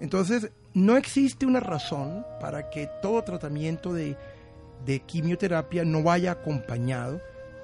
Entonces, 0.00 0.52
no 0.72 0.96
existe 0.96 1.44
una 1.44 1.60
razón 1.60 2.24
para 2.40 2.70
que 2.70 2.88
todo 3.02 3.22
tratamiento 3.24 3.92
de, 3.92 4.16
de 4.86 5.00
quimioterapia 5.00 5.84
no 5.84 6.02
vaya 6.02 6.32
acompañado 6.32 7.20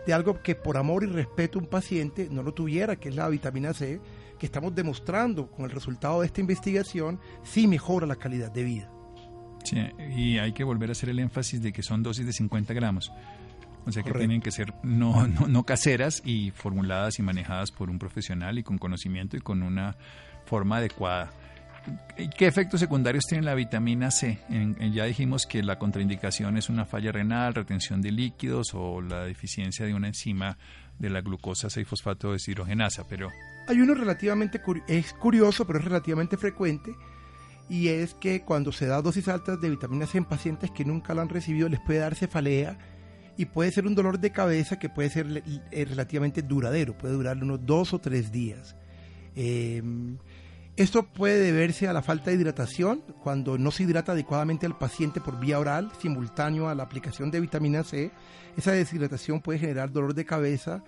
de 0.06 0.12
algo 0.12 0.42
que 0.42 0.54
por 0.54 0.76
amor 0.76 1.04
y 1.04 1.06
respeto 1.06 1.58
un 1.58 1.68
paciente 1.68 2.28
no 2.30 2.42
lo 2.42 2.52
tuviera, 2.52 2.96
que 2.96 3.08
es 3.08 3.16
la 3.16 3.30
vitamina 3.30 3.72
C, 3.72 3.98
que 4.38 4.44
estamos 4.44 4.74
demostrando 4.74 5.50
con 5.50 5.64
el 5.64 5.70
resultado 5.70 6.20
de 6.20 6.26
esta 6.26 6.42
investigación, 6.42 7.18
sí 7.44 7.66
mejora 7.66 8.06
la 8.06 8.16
calidad 8.16 8.50
de 8.50 8.62
vida. 8.62 8.92
Sí, 9.66 9.76
y 10.16 10.38
hay 10.38 10.52
que 10.52 10.62
volver 10.62 10.90
a 10.90 10.92
hacer 10.92 11.08
el 11.08 11.18
énfasis 11.18 11.60
de 11.60 11.72
que 11.72 11.82
son 11.82 12.02
dosis 12.02 12.24
de 12.24 12.32
50 12.32 12.72
gramos. 12.72 13.12
O 13.84 13.92
sea 13.92 14.02
que 14.02 14.12
tienen 14.12 14.40
que 14.40 14.50
ser 14.50 14.74
no, 14.82 15.26
no, 15.26 15.46
no, 15.48 15.64
caseras 15.64 16.22
y 16.24 16.50
formuladas 16.52 17.18
y 17.18 17.22
manejadas 17.22 17.70
por 17.70 17.90
un 17.90 17.98
profesional 17.98 18.58
y 18.58 18.62
con 18.62 18.78
conocimiento 18.78 19.36
y 19.36 19.40
con 19.40 19.62
una 19.62 19.96
forma 20.44 20.78
adecuada. 20.78 21.30
¿Qué 22.36 22.46
efectos 22.46 22.80
secundarios 22.80 23.24
tiene 23.26 23.44
la 23.44 23.54
vitamina 23.54 24.10
C? 24.10 24.38
ya 24.92 25.04
dijimos 25.04 25.46
que 25.46 25.62
la 25.62 25.78
contraindicación 25.78 26.56
es 26.56 26.68
una 26.68 26.84
falla 26.84 27.12
renal, 27.12 27.54
retención 27.54 28.02
de 28.02 28.10
líquidos 28.10 28.74
o 28.74 29.00
la 29.00 29.24
deficiencia 29.24 29.86
de 29.86 29.94
una 29.94 30.08
enzima 30.08 30.58
de 30.98 31.10
la 31.10 31.20
glucosa 31.20 31.68
6-fosfato 31.68 32.32
deshidrogenasa, 32.32 33.06
pero... 33.08 33.28
Hay 33.68 33.80
uno 33.80 33.94
relativamente, 33.94 34.60
es 34.88 35.12
curioso, 35.12 35.66
pero 35.66 35.78
es 35.78 35.84
relativamente 35.84 36.36
frecuente, 36.36 36.92
y 37.68 37.88
es 37.88 38.14
que 38.14 38.42
cuando 38.42 38.72
se 38.72 38.86
da 38.86 39.02
dosis 39.02 39.28
altas 39.28 39.60
de 39.60 39.70
vitamina 39.70 40.06
C 40.06 40.18
en 40.18 40.24
pacientes 40.24 40.70
que 40.70 40.84
nunca 40.84 41.14
la 41.14 41.22
han 41.22 41.28
recibido 41.28 41.68
les 41.68 41.80
puede 41.80 41.98
dar 41.98 42.14
cefalea 42.14 42.78
y 43.36 43.46
puede 43.46 43.70
ser 43.70 43.86
un 43.86 43.94
dolor 43.94 44.18
de 44.18 44.32
cabeza 44.32 44.78
que 44.78 44.88
puede 44.88 45.10
ser 45.10 45.42
eh, 45.70 45.84
relativamente 45.84 46.42
duradero, 46.42 46.96
puede 46.96 47.14
durar 47.14 47.42
unos 47.42 47.64
dos 47.66 47.92
o 47.92 47.98
tres 47.98 48.32
días. 48.32 48.76
Em, 49.34 50.16
esto 50.76 51.06
puede 51.06 51.40
deberse 51.40 51.88
a 51.88 51.92
la 51.92 52.02
falta 52.02 52.30
de 52.30 52.36
hidratación, 52.36 53.02
cuando 53.22 53.58
no 53.58 53.70
se 53.70 53.82
hidrata 53.84 54.12
adecuadamente 54.12 54.66
al 54.66 54.76
paciente 54.76 55.20
por 55.20 55.38
vía 55.38 55.58
oral, 55.58 55.90
simultáneo 56.00 56.68
a 56.68 56.74
la 56.74 56.82
aplicación 56.82 57.30
de 57.30 57.40
vitamina 57.40 57.82
C. 57.82 58.10
Esa 58.56 58.72
deshidratación 58.72 59.40
puede 59.40 59.58
generar 59.58 59.90
dolor 59.90 60.14
de 60.14 60.24
cabeza, 60.24 60.84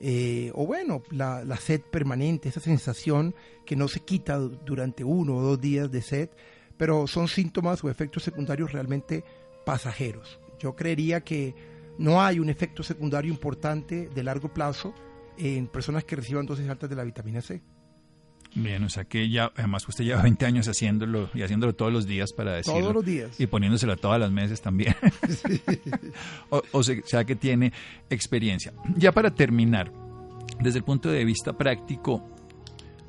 eh, 0.00 0.50
o 0.54 0.66
bueno, 0.66 1.02
la, 1.10 1.44
la, 1.44 1.56
sed 1.56 1.80
permanente, 1.80 2.48
esa 2.48 2.60
sensación 2.60 3.34
que 3.64 3.76
no 3.76 3.88
se 3.88 4.00
quita 4.00 4.38
durante 4.38 5.04
uno 5.04 5.36
o 5.36 5.42
dos 5.42 5.60
días 5.60 5.90
de 5.90 6.02
sed, 6.02 6.30
pero 6.76 7.06
son 7.06 7.28
síntomas 7.28 7.82
o 7.82 7.88
efectos 7.88 8.22
secundarios 8.22 8.72
realmente 8.72 9.24
pasajeros. 9.64 10.38
Yo 10.58 10.76
creería 10.76 11.22
que 11.22 11.54
no 11.98 12.22
hay 12.22 12.38
un 12.38 12.50
efecto 12.50 12.82
secundario 12.82 13.30
importante 13.30 14.08
de 14.08 14.22
largo 14.22 14.52
plazo 14.52 14.94
en 15.38 15.66
personas 15.66 16.04
que 16.04 16.16
reciban 16.16 16.46
dosis 16.46 16.68
altas 16.68 16.90
de 16.90 16.96
la 16.96 17.04
vitamina 17.04 17.40
C. 17.40 17.62
Bien, 18.56 18.82
o 18.84 18.88
sea 18.88 19.04
que 19.04 19.28
ya, 19.28 19.52
además 19.54 19.86
usted 19.86 20.04
lleva 20.04 20.22
20 20.22 20.46
años 20.46 20.66
haciéndolo 20.66 21.28
y 21.34 21.42
haciéndolo 21.42 21.74
todos 21.74 21.92
los 21.92 22.06
días 22.06 22.32
para 22.32 22.54
decirlo. 22.54 22.80
Todos 22.80 22.94
los 22.94 23.04
días. 23.04 23.38
Y 23.38 23.46
poniéndoselo 23.46 23.96
todas 23.96 24.18
las 24.18 24.30
meses 24.30 24.60
también. 24.60 24.96
o, 26.50 26.82
sea 26.82 27.24
que 27.24 27.36
tiene 27.36 27.72
experiencia. 28.10 28.72
Ya 28.96 29.12
para 29.12 29.34
terminar, 29.34 29.92
desde 30.60 30.78
el 30.78 30.84
punto 30.84 31.10
de 31.10 31.24
vista 31.24 31.52
práctico, 31.52 32.26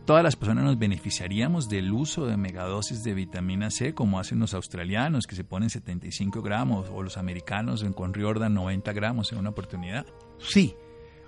todas 0.06 0.24
las 0.24 0.36
personas 0.36 0.66
nos 0.66 0.78
beneficiaríamos 0.78 1.70
del 1.70 1.94
uso 1.94 2.26
de 2.26 2.36
megadosis 2.36 3.04
de 3.04 3.14
vitamina 3.14 3.72
C, 3.72 3.94
como 3.94 4.20
hacen 4.20 4.40
los 4.40 4.54
australianos, 4.54 5.28
que 5.28 5.36
se 5.36 5.46
ponen 5.46 5.70
75 5.70 6.42
gramos, 6.42 6.90
o 6.92 7.04
los 7.04 7.18
americanos 7.18 7.86
con 7.96 8.14
Riordan 8.14 8.54
90 8.54 8.92
gramos 8.92 9.32
en 9.32 9.40
una 9.40 9.50
oportunidad. 9.50 10.06
Sí, 10.40 10.76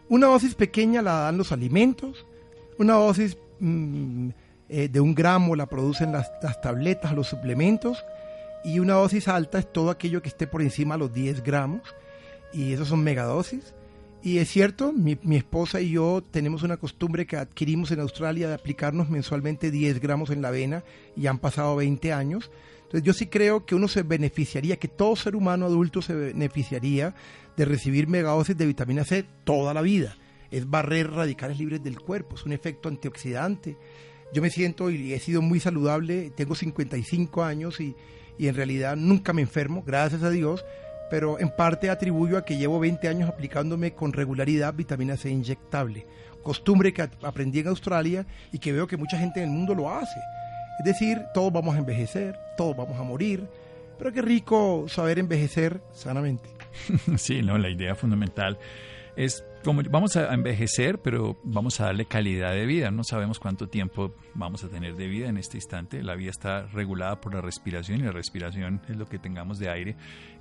una 0.09 0.27
dosis 0.27 0.55
pequeña 0.55 1.01
la 1.01 1.13
dan 1.19 1.37
los 1.37 1.51
alimentos, 1.53 2.25
una 2.77 2.93
dosis 2.93 3.37
mm, 3.59 4.29
eh, 4.69 4.87
de 4.87 4.99
un 4.99 5.15
gramo 5.15 5.55
la 5.55 5.67
producen 5.67 6.11
las, 6.11 6.31
las 6.41 6.61
tabletas, 6.61 7.13
los 7.13 7.27
suplementos, 7.27 8.03
y 8.63 8.79
una 8.79 8.95
dosis 8.95 9.27
alta 9.27 9.59
es 9.59 9.71
todo 9.71 9.89
aquello 9.89 10.21
que 10.21 10.29
esté 10.29 10.47
por 10.47 10.61
encima 10.61 10.95
de 10.95 10.99
los 10.99 11.13
10 11.13 11.43
gramos, 11.43 11.81
y 12.53 12.73
esos 12.73 12.87
son 12.87 13.03
megadosis. 13.03 13.73
Y 14.21 14.39
es 14.39 14.49
cierto, 14.49 14.91
mi, 14.91 15.17
mi, 15.23 15.37
esposa 15.37 15.79
y 15.79 15.91
yo 15.91 16.21
tenemos 16.29 16.63
una 16.63 16.75
costumbre 16.75 17.25
que 17.25 17.37
adquirimos 17.37 17.91
en 17.91 18.01
Australia 18.01 18.49
de 18.49 18.53
aplicarnos 18.53 19.09
mensualmente 19.09 19.71
10 19.71 20.01
gramos 20.01 20.29
en 20.29 20.41
la 20.41 20.51
vena 20.51 20.83
y 21.15 21.27
han 21.27 21.39
pasado 21.39 21.77
20 21.77 22.11
años. 22.11 22.51
Entonces 22.89 23.03
yo 23.03 23.13
sí 23.13 23.27
creo 23.27 23.65
que 23.65 23.75
uno 23.75 23.87
se 23.87 24.03
beneficiaría, 24.03 24.77
que 24.77 24.87
todo 24.89 25.15
ser 25.15 25.35
humano 25.35 25.67
adulto 25.67 26.01
se 26.01 26.13
beneficiaría 26.13 27.15
de 27.55 27.65
recibir 27.65 28.07
megadosis 28.07 28.57
de 28.57 28.65
vitamina 28.65 29.05
C 29.05 29.23
toda 29.45 29.73
la 29.73 29.81
vida. 29.81 30.17
Es 30.51 30.69
barrer 30.69 31.11
radicales 31.11 31.59
libres 31.59 31.83
del 31.83 31.99
cuerpo, 31.99 32.35
es 32.35 32.45
un 32.45 32.53
efecto 32.53 32.89
antioxidante. 32.89 33.77
Yo 34.33 34.41
me 34.41 34.49
siento 34.49 34.89
y 34.89 35.13
he 35.13 35.19
sido 35.19 35.41
muy 35.41 35.59
saludable, 35.59 36.31
tengo 36.31 36.55
55 36.55 37.43
años 37.43 37.79
y, 37.79 37.95
y 38.37 38.47
en 38.47 38.55
realidad 38.55 38.95
nunca 38.95 39.33
me 39.33 39.41
enfermo, 39.41 39.83
gracias 39.85 40.23
a 40.23 40.29
Dios 40.29 40.63
pero 41.09 41.39
en 41.39 41.49
parte 41.49 41.89
atribuyo 41.89 42.37
a 42.37 42.45
que 42.45 42.57
llevo 42.57 42.79
20 42.79 43.07
años 43.07 43.29
aplicándome 43.29 43.93
con 43.93 44.13
regularidad 44.13 44.73
vitamina 44.73 45.17
C 45.17 45.29
inyectable, 45.29 46.05
costumbre 46.43 46.93
que 46.93 47.01
aprendí 47.01 47.59
en 47.59 47.67
Australia 47.67 48.25
y 48.51 48.59
que 48.59 48.71
veo 48.71 48.87
que 48.87 48.97
mucha 48.97 49.17
gente 49.17 49.41
en 49.41 49.49
el 49.49 49.55
mundo 49.55 49.73
lo 49.73 49.91
hace. 49.91 50.19
Es 50.79 50.85
decir, 50.85 51.21
todos 51.33 51.51
vamos 51.51 51.75
a 51.75 51.79
envejecer, 51.79 52.39
todos 52.55 52.77
vamos 52.77 52.97
a 52.99 53.03
morir, 53.03 53.47
pero 53.97 54.13
qué 54.13 54.21
rico 54.21 54.85
saber 54.87 55.19
envejecer 55.19 55.81
sanamente. 55.93 56.49
Sí, 57.17 57.41
no, 57.41 57.57
la 57.57 57.69
idea 57.69 57.95
fundamental 57.95 58.57
es 59.15 59.43
como 59.63 59.81
vamos 59.89 60.15
a 60.15 60.33
envejecer, 60.33 60.99
pero 60.99 61.37
vamos 61.43 61.79
a 61.79 61.85
darle 61.85 62.05
calidad 62.05 62.51
de 62.51 62.65
vida. 62.65 62.91
No 62.91 63.03
sabemos 63.03 63.39
cuánto 63.39 63.67
tiempo 63.67 64.13
vamos 64.33 64.63
a 64.63 64.69
tener 64.69 64.95
de 64.95 65.07
vida 65.07 65.27
en 65.27 65.37
este 65.37 65.57
instante. 65.57 66.01
La 66.03 66.15
vida 66.15 66.31
está 66.31 66.67
regulada 66.67 67.19
por 67.19 67.33
la 67.33 67.41
respiración 67.41 67.99
y 67.99 68.03
la 68.03 68.11
respiración 68.11 68.81
es 68.87 68.95
lo 68.97 69.05
que 69.05 69.19
tengamos 69.19 69.59
de 69.59 69.69
aire 69.69 69.95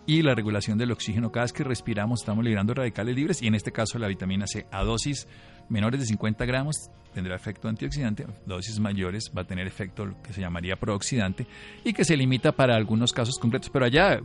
y 0.06 0.22
la 0.22 0.34
regulación 0.34 0.78
del 0.78 0.92
oxígeno. 0.92 1.32
Cada 1.32 1.44
vez 1.44 1.52
que 1.52 1.64
respiramos 1.64 2.20
estamos 2.20 2.44
liberando 2.44 2.74
radicales 2.74 3.14
libres 3.14 3.42
y 3.42 3.46
en 3.46 3.54
este 3.54 3.72
caso 3.72 3.98
la 3.98 4.08
vitamina 4.08 4.46
C 4.46 4.66
a 4.70 4.84
dosis 4.84 5.26
menores 5.68 6.00
de 6.00 6.06
50 6.06 6.44
gramos 6.46 6.90
tendrá 7.12 7.34
efecto 7.34 7.68
antioxidante, 7.68 8.26
dosis 8.46 8.78
mayores 8.78 9.32
va 9.36 9.42
a 9.42 9.44
tener 9.44 9.66
efecto 9.66 10.14
que 10.22 10.32
se 10.32 10.40
llamaría 10.40 10.76
prooxidante 10.76 11.46
y 11.84 11.92
que 11.92 12.04
se 12.04 12.16
limita 12.16 12.52
para 12.52 12.76
algunos 12.76 13.12
casos 13.12 13.38
concretos. 13.38 13.70
Pero 13.70 13.84
allá 13.84 14.20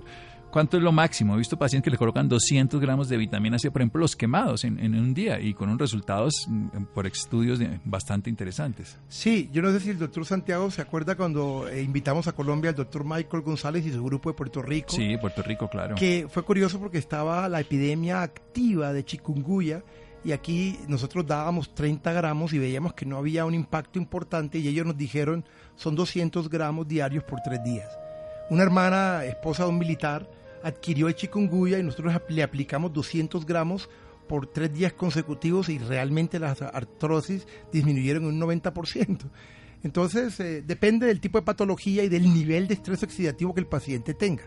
¿Cuánto 0.54 0.78
es 0.78 0.84
lo 0.84 0.92
máximo? 0.92 1.34
He 1.34 1.40
visto 1.40 1.58
pacientes 1.58 1.86
que 1.86 1.90
le 1.90 1.98
colocan 1.98 2.30
200 2.30 2.80
gramos 2.80 3.10
de 3.10 3.18
vitamina 3.18 3.58
C, 3.58 3.72
por 3.72 3.82
ejemplo, 3.82 4.02
los 4.02 4.16
quemados 4.16 4.64
en, 4.66 4.78
en 4.78 4.94
un 4.94 5.12
día 5.12 5.40
y 5.40 5.56
con 5.56 5.68
unos 5.70 5.82
resultados 5.82 6.46
mm, 6.48 6.84
por 6.94 7.08
estudios 7.08 7.60
bastante 7.84 8.30
interesantes. 8.30 9.00
Sí, 9.10 9.50
yo 9.52 9.64
no 9.64 9.72
sé 9.72 9.80
si 9.80 9.90
el 9.90 9.98
doctor 9.98 10.28
Santiago 10.28 10.70
se 10.70 10.84
acuerda 10.84 11.16
cuando 11.16 11.68
eh, 11.68 11.82
invitamos 11.82 12.28
a 12.28 12.34
Colombia 12.34 12.70
al 12.70 12.76
doctor 12.76 13.04
Michael 13.04 13.42
González 13.42 13.84
y 13.88 13.92
su 13.92 14.04
grupo 14.04 14.30
de 14.30 14.36
Puerto 14.36 14.62
Rico. 14.62 14.90
Sí, 14.92 15.18
Puerto 15.18 15.42
Rico, 15.42 15.68
claro. 15.68 15.96
Que 15.96 16.28
fue 16.30 16.44
curioso 16.44 16.80
porque 16.80 17.00
estaba 17.00 17.50
la 17.50 17.60
epidemia 17.60 18.22
activa 18.22 18.94
de 18.94 19.04
chikungunya 19.04 19.82
y 20.24 20.34
aquí 20.34 20.78
nosotros 20.88 21.26
dábamos 21.26 21.74
30 21.74 22.14
gramos 22.14 22.54
y 22.54 22.60
veíamos 22.60 22.94
que 22.94 23.08
no 23.08 23.18
había 23.18 23.46
un 23.46 23.56
impacto 23.56 23.98
importante 23.98 24.60
y 24.60 24.68
ellos 24.68 24.86
nos 24.86 24.98
dijeron 24.98 25.46
son 25.76 25.96
200 25.96 26.48
gramos 26.48 26.88
diarios 26.88 27.24
por 27.24 27.42
tres 27.42 27.64
días. 27.64 27.90
Una 28.52 28.62
hermana, 28.62 29.26
esposa 29.26 29.64
de 29.64 29.70
un 29.70 29.80
militar, 29.80 30.30
adquirió 30.64 31.08
el 31.08 31.16
chikungunya 31.16 31.80
y 31.80 31.84
nosotros 31.84 32.14
le 32.30 32.44
aplicamos 32.44 32.94
200 32.94 33.46
gramos 33.46 33.90
por 34.28 34.48
tres 34.48 34.74
días 34.74 34.94
consecutivos 34.94 35.70
y 35.70 35.78
realmente 35.78 36.40
las 36.40 36.62
artrosis 36.62 37.48
disminuyeron 37.72 38.26
un 38.26 38.40
90%. 38.40 39.20
Entonces, 39.84 40.40
eh, 40.40 40.62
depende 40.62 41.08
del 41.08 41.20
tipo 41.20 41.38
de 41.38 41.46
patología 41.46 42.04
y 42.04 42.10
del 42.10 42.34
nivel 42.34 42.68
de 42.68 42.76
estrés 42.76 43.04
oxidativo 43.04 43.54
que 43.54 43.60
el 43.60 43.68
paciente 43.68 44.14
tenga. 44.14 44.44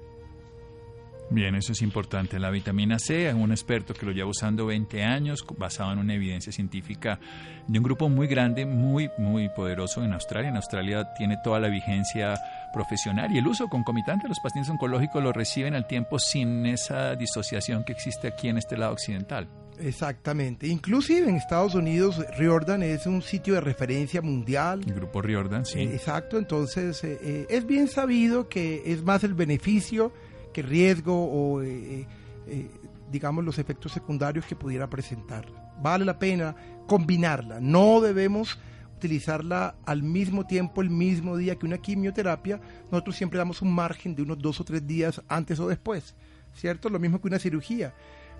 Bien, 1.29 1.57
eso 1.57 1.73
es 1.73 1.83
importante. 1.83 2.39
La 2.39 2.51
vitamina 2.51 3.01
C, 3.01 3.35
un 3.35 3.51
experto 3.51 3.93
que 3.93 4.07
lo 4.07 4.13
lleva 4.13 4.31
usando 4.31 4.65
20 4.67 5.03
años, 5.03 5.45
basado 5.59 5.93
en 5.93 5.99
una 5.99 6.15
evidencia 6.15 6.53
científica 6.53 7.19
de 7.67 7.79
un 7.79 7.85
grupo 7.85 8.09
muy 8.09 8.29
grande, 8.29 8.65
muy, 8.65 9.11
muy 9.19 9.49
poderoso 9.49 10.05
en 10.05 10.13
Australia. 10.13 10.51
En 10.51 10.57
Australia 10.57 11.09
tiene 11.19 11.37
toda 11.43 11.59
la 11.59 11.69
vigencia 11.69 12.39
profesional 12.77 13.33
y 13.33 13.39
el 13.39 13.47
uso 13.47 13.69
concomitante 13.69 14.25
de 14.25 14.29
los 14.29 14.41
pacientes 14.41 14.71
oncológicos 14.71 15.23
lo 15.23 15.33
reciben 15.33 15.75
al 15.75 15.87
tiempo 15.87 16.19
sin 16.19 16.67
esa 16.67 17.17
disociación 17.17 17.85
que 17.85 17.93
existe 17.93 18.29
aquí 18.29 18.49
en 18.49 18.59
este 18.59 18.77
lado 18.77 18.93
occidental. 18.93 19.49
Exactamente. 19.79 20.67
Inclusive 20.67 21.27
en 21.27 21.37
Estados 21.37 21.75
Unidos, 21.75 22.23
Riordan 22.37 22.83
es 22.83 23.07
un 23.07 23.23
sitio 23.23 23.55
de 23.55 23.63
referencia 23.63 24.21
mundial. 24.21 24.83
El 24.87 24.93
grupo 24.93 25.23
Riordan, 25.23 25.65
sí. 25.65 25.81
Eh, 25.81 25.95
exacto. 25.95 26.37
Entonces, 26.37 27.03
eh, 27.03 27.19
eh, 27.23 27.47
es 27.49 27.67
bien 27.67 27.89
sabido 27.89 28.49
que 28.49 28.83
es 28.85 29.03
más 29.03 29.25
el 29.25 29.33
beneficio 29.33 30.13
que 30.53 30.61
riesgo 30.61 31.15
o, 31.15 31.63
eh, 31.63 32.07
eh, 32.47 32.71
digamos, 33.11 33.43
los 33.43 33.59
efectos 33.59 33.93
secundarios 33.93 34.45
que 34.45 34.55
pudiera 34.55 34.89
presentar. 34.89 35.47
Vale 35.81 36.05
la 36.05 36.19
pena 36.19 36.55
combinarla. 36.87 37.59
No 37.61 38.03
debemos 38.03 38.59
utilizarla 38.97 39.77
al 39.85 40.03
mismo 40.03 40.47
tiempo, 40.47 40.81
el 40.81 40.91
mismo 40.91 41.37
día 41.37 41.57
que 41.57 41.67
una 41.67 41.79
quimioterapia. 41.79 42.61
Nosotros 42.91 43.17
siempre 43.17 43.39
damos 43.39 43.63
un 43.63 43.73
margen 43.73 44.15
de 44.15 44.23
unos 44.23 44.39
dos 44.39 44.61
o 44.61 44.65
tres 44.65 44.87
días 44.87 45.23
antes 45.29 45.61
o 45.61 45.69
después, 45.69 46.15
¿cierto? 46.55 46.89
Lo 46.89 46.99
mismo 46.99 47.21
que 47.21 47.29
una 47.29 47.39
cirugía. 47.39 47.95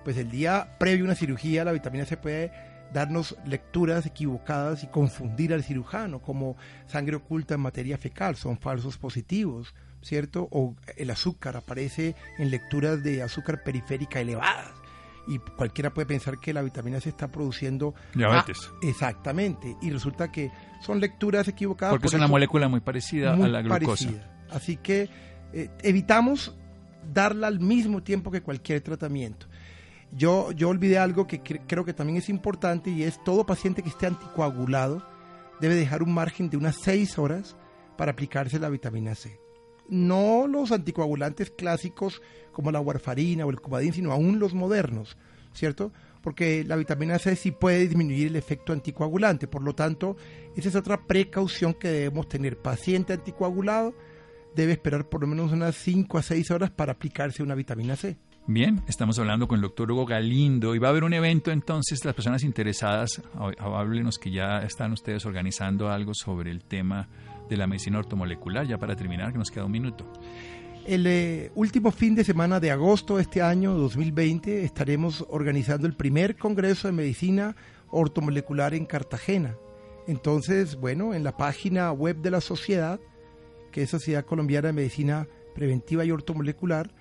Pues 0.05 0.17
el 0.17 0.31
día 0.31 0.77
previo 0.79 1.05
a 1.05 1.07
una 1.07 1.15
cirugía 1.15 1.65
la 1.65 1.73
vitamina 1.73 2.05
C 2.05 2.17
puede 2.17 2.53
darnos 2.93 3.37
lecturas 3.45 4.07
equivocadas 4.07 4.85
y 4.85 4.87
confundir 4.87 5.53
al 5.53 5.65
cirujano, 5.65 6.23
como 6.23 6.57
sangre 6.87 7.17
oculta 7.17 7.55
en 7.55 7.61
materia 7.61 7.99
fecal, 7.99 8.37
son 8.37 8.59
falsos 8.59 8.97
positivos, 8.97 9.75
¿cierto? 10.03 10.49
O 10.53 10.77
el 10.97 11.11
azúcar 11.11 11.57
aparece 11.57 12.15
en 12.39 12.51
lecturas 12.51 13.03
de 13.03 13.23
azúcar 13.23 13.65
periférica 13.65 14.21
elevadas 14.21 14.76
y 15.27 15.39
cualquiera 15.39 15.93
puede 15.93 16.07
pensar 16.07 16.39
que 16.39 16.53
la 16.53 16.63
vitamina 16.63 17.01
C 17.01 17.09
está 17.09 17.29
produciendo 17.29 17.95
diabetes. 18.15 18.71
exactamente, 18.83 19.77
y 19.83 19.91
resulta 19.91 20.31
que 20.31 20.51
son 20.81 21.01
lecturas 21.01 21.49
equivocadas. 21.49 21.95
Porque 21.95 22.07
es 22.09 22.15
una 22.15 22.29
molécula 22.29 22.69
muy 22.69 22.81
parecida 22.81 23.35
a 23.35 23.37
la 23.37 23.63
glucosa. 23.63 24.09
Así 24.51 24.77
que 24.77 25.09
eh, 25.53 25.71
evitamos 25.83 26.55
darla 27.13 27.49
al 27.49 27.61
mismo 27.61 28.03
tiempo 28.03 28.31
que 28.31 28.43
cualquier 28.43 28.81
tratamiento. 28.81 29.47
Yo, 30.13 30.53
yo 30.53 30.69
olvidé 30.69 30.99
algo 30.99 31.27
que 31.27 31.41
creo 31.41 31.85
que 31.85 31.93
también 31.93 32.19
es 32.19 32.29
importante 32.29 32.91
y 32.91 33.03
es 33.03 33.23
todo 33.25 33.45
paciente 33.45 33.83
que 33.83 33.89
esté 33.89 34.07
anticoagulado 34.07 35.03
debe 35.61 35.75
dejar 35.75 36.03
un 36.03 36.15
margen 36.15 36.49
de 36.49 36.57
unas 36.57 36.77
6 36.77 37.19
horas 37.19 37.57
para 37.97 38.13
aplicarse 38.13 38.59
la 38.59 38.69
vitamina 38.69 39.15
C 39.15 39.46
no 39.89 40.47
los 40.47 40.73
anticoagulantes 40.73 41.51
clásicos 41.51 42.23
como 42.53 42.71
la 42.71 42.81
warfarina 42.81 43.45
o 43.47 43.51
el 43.51 43.61
cubadín, 43.61 43.93
sino 43.93 44.13
aún 44.13 44.39
los 44.39 44.55
modernos, 44.55 45.17
¿cierto? 45.53 45.93
Porque 46.23 46.65
la 46.65 46.77
vitamina 46.77 47.19
C 47.19 47.37
sí 47.37 47.53
puede 47.53 47.87
disminuir 47.87 48.29
el 48.29 48.37
efecto 48.37 48.73
anticoagulante, 48.73 49.47
por 49.47 49.63
lo 49.63 49.75
tanto, 49.75 50.17
esa 50.57 50.69
es 50.69 50.75
otra 50.75 51.07
precaución 51.07 51.75
que 51.75 51.89
debemos 51.89 52.29
tener. 52.29 52.59
Paciente 52.59 53.13
anticoagulado, 53.13 53.95
debe 54.55 54.73
esperar 54.73 55.09
por 55.09 55.21
lo 55.21 55.27
menos 55.27 55.53
unas 55.53 55.77
5 55.77 56.19
a 56.19 56.23
6 56.23 56.51
horas 56.51 56.71
para 56.71 56.93
aplicarse 56.93 57.43
una 57.43 57.55
vitamina 57.55 57.95
C. 57.95 58.17
Bien, 58.49 58.81
estamos 58.87 59.19
hablando 59.19 59.49
con 59.49 59.57
el 59.57 59.63
doctor 59.63 59.91
Hugo 59.91 60.07
Galindo 60.07 60.75
y 60.75 60.79
va 60.79 60.89
a 60.89 60.91
haber 60.91 61.03
un 61.03 61.13
evento 61.13 61.51
entonces, 61.51 62.05
las 62.05 62.15
personas 62.15 62.45
interesadas, 62.45 63.21
háblenos 63.59 64.19
que 64.19 64.31
ya 64.31 64.59
están 64.61 64.93
ustedes 64.93 65.27
organizando 65.27 65.91
algo 65.91 66.15
sobre 66.15 66.53
el 66.53 66.63
tema 66.63 67.09
de 67.49 67.57
la 67.57 67.67
medicina 67.67 67.99
ortomolecular, 67.99 68.67
ya 68.67 68.79
para 68.79 68.97
terminar, 68.97 69.33
que 69.33 69.39
nos 69.39 69.51
queda 69.51 69.65
un 69.65 69.73
minuto. 69.73 70.05
El 70.87 71.07
eh, 71.07 71.51
último 71.57 71.91
fin 71.91 72.15
de 72.15 72.23
semana 72.23 72.61
de 72.61 72.71
agosto 72.71 73.17
de 73.17 73.23
este 73.23 73.43
año 73.43 73.75
2020 73.75 74.65
estaremos 74.65 75.27
organizando 75.29 75.87
el 75.87 75.97
primer 75.97 76.37
Congreso 76.37 76.87
de 76.87 76.93
Medicina 76.93 77.57
Ortomolecular 77.91 78.73
en 78.73 78.87
Cartagena. 78.87 79.57
Entonces, 80.07 80.77
bueno, 80.77 81.13
en 81.13 81.25
la 81.25 81.37
página 81.37 81.91
web 81.91 82.19
de 82.19 82.31
la 82.31 82.41
sociedad, 82.41 83.01
que 83.73 83.83
es 83.83 83.91
Sociedad 83.91 84.25
Colombiana 84.25 84.69
de 84.69 84.75
Medicina 84.75 85.27
Preventiva 85.55 86.05
y 86.05 86.13
Ortomolecular, 86.13 86.93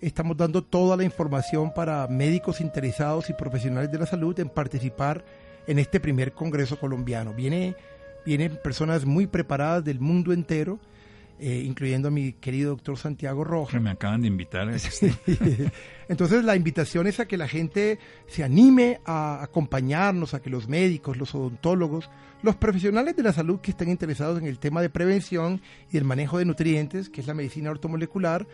estamos 0.00 0.36
dando 0.36 0.64
toda 0.64 0.96
la 0.96 1.04
información 1.04 1.72
para 1.72 2.06
médicos 2.08 2.60
interesados 2.60 3.30
y 3.30 3.34
profesionales 3.34 3.90
de 3.92 3.98
la 3.98 4.06
salud 4.06 4.38
en 4.40 4.48
participar 4.48 5.24
en 5.68 5.78
este 5.78 6.00
primer 6.00 6.32
Congreso 6.32 6.78
colombiano. 6.80 7.34
Viene, 7.34 7.76
vienen 8.24 8.58
personas 8.62 9.04
muy 9.04 9.26
preparadas 9.26 9.84
del 9.84 10.00
mundo 10.00 10.32
entero, 10.32 10.78
eh, 11.40 11.62
incluyendo 11.64 12.08
a 12.08 12.10
mi 12.10 12.32
querido 12.32 12.70
doctor 12.70 12.98
Santiago 12.98 13.44
Rojas. 13.44 13.80
Me 13.80 13.90
acaban 13.90 14.22
de 14.22 14.28
invitar. 14.28 14.68
Entonces 16.08 16.44
la 16.44 16.56
invitación 16.56 17.06
es 17.06 17.20
a 17.20 17.26
que 17.26 17.36
la 17.36 17.46
gente 17.46 17.98
se 18.26 18.42
anime 18.42 19.00
a 19.04 19.42
acompañarnos, 19.42 20.34
a 20.34 20.42
que 20.42 20.50
los 20.50 20.68
médicos, 20.68 21.16
los 21.16 21.34
odontólogos, 21.34 22.10
los 22.42 22.56
profesionales 22.56 23.14
de 23.14 23.22
la 23.22 23.32
salud 23.32 23.60
que 23.60 23.70
estén 23.70 23.88
interesados 23.88 24.40
en 24.40 24.46
el 24.46 24.58
tema 24.58 24.82
de 24.82 24.90
prevención 24.90 25.60
y 25.92 25.96
el 25.96 26.04
manejo 26.04 26.38
de 26.38 26.44
nutrientes, 26.44 27.08
que 27.08 27.20
es 27.20 27.26
la 27.26 27.34
medicina 27.34 27.70
ortomolecular, 27.70 28.46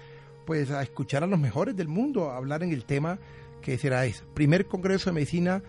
pues 0.44 0.70
a 0.70 0.82
escuchar 0.82 1.24
a 1.24 1.26
los 1.26 1.38
mejores 1.38 1.74
del 1.76 1.88
mundo, 1.88 2.30
a 2.30 2.36
hablar 2.36 2.62
en 2.62 2.72
el 2.72 2.84
tema 2.84 3.18
que 3.62 3.78
será 3.78 4.04
ese. 4.04 4.24
Primer 4.34 4.66
Congreso 4.66 5.08
de 5.08 5.14
Medicina 5.14 5.62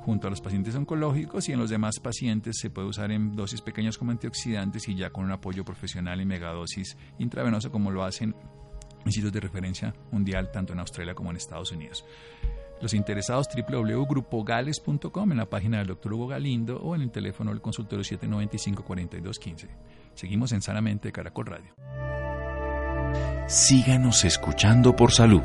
junto 0.00 0.26
a 0.26 0.30
los 0.30 0.40
pacientes 0.40 0.74
oncológicos 0.74 1.48
y 1.48 1.52
en 1.52 1.58
los 1.58 1.70
demás 1.70 2.00
pacientes 2.00 2.58
se 2.58 2.70
puede 2.70 2.88
usar 2.88 3.12
en 3.12 3.36
dosis 3.36 3.60
pequeñas 3.60 3.98
como 3.98 4.10
antioxidantes 4.10 4.88
y 4.88 4.94
ya 4.94 5.10
con 5.10 5.24
un 5.24 5.32
apoyo 5.32 5.64
profesional 5.64 6.20
en 6.20 6.28
megadosis 6.28 6.96
intravenosa 7.18 7.70
como 7.70 7.90
lo 7.90 8.02
hacen 8.02 8.30
en 8.30 8.57
sitios 9.12 9.32
de 9.32 9.40
referencia 9.40 9.94
mundial 10.10 10.50
tanto 10.50 10.72
en 10.72 10.80
Australia 10.80 11.14
como 11.14 11.30
en 11.30 11.36
Estados 11.36 11.72
Unidos. 11.72 12.04
Los 12.80 12.94
interesados 12.94 13.48
www.grupogales.com 13.48 15.32
en 15.32 15.38
la 15.38 15.46
página 15.46 15.78
del 15.78 15.88
Dr. 15.88 16.12
Hugo 16.12 16.28
Galindo 16.28 16.78
o 16.78 16.94
en 16.94 17.02
el 17.02 17.10
teléfono 17.10 17.50
del 17.50 17.60
consultorio 17.60 18.04
795-4215. 18.04 19.68
Seguimos 20.14 20.52
en 20.52 20.62
Sanamente 20.62 21.10
Caracol 21.10 21.46
Radio. 21.46 21.74
Síganos 23.48 24.24
escuchando 24.24 24.94
por 24.94 25.12
salud. 25.12 25.42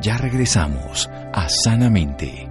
Ya 0.00 0.16
regresamos 0.16 1.08
a 1.32 1.48
Sanamente. 1.48 2.48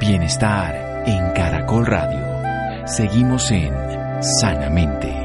Bienestar 0.00 1.04
en 1.06 1.32
Caracol 1.32 1.86
Radio. 1.86 2.86
Seguimos 2.86 3.50
en 3.50 3.72
Sanamente. 4.22 5.19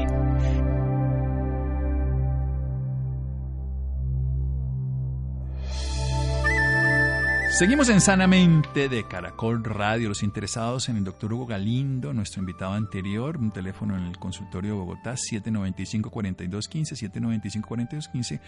Seguimos 7.58 7.88
en 7.88 8.02
Sanamente 8.02 8.90
de 8.90 9.08
Caracol 9.08 9.64
Radio. 9.64 10.10
Los 10.10 10.22
interesados 10.22 10.90
en 10.90 10.98
el 10.98 11.04
doctor 11.04 11.32
Hugo 11.32 11.46
Galindo, 11.46 12.12
nuestro 12.12 12.40
invitado 12.40 12.74
anterior, 12.74 13.38
un 13.38 13.50
teléfono 13.50 13.96
en 13.96 14.04
el 14.04 14.18
consultorio 14.18 14.72
de 14.72 14.76
Bogotá, 14.76 15.14
795-4215, 15.14 17.62
795-4215 17.62 18.40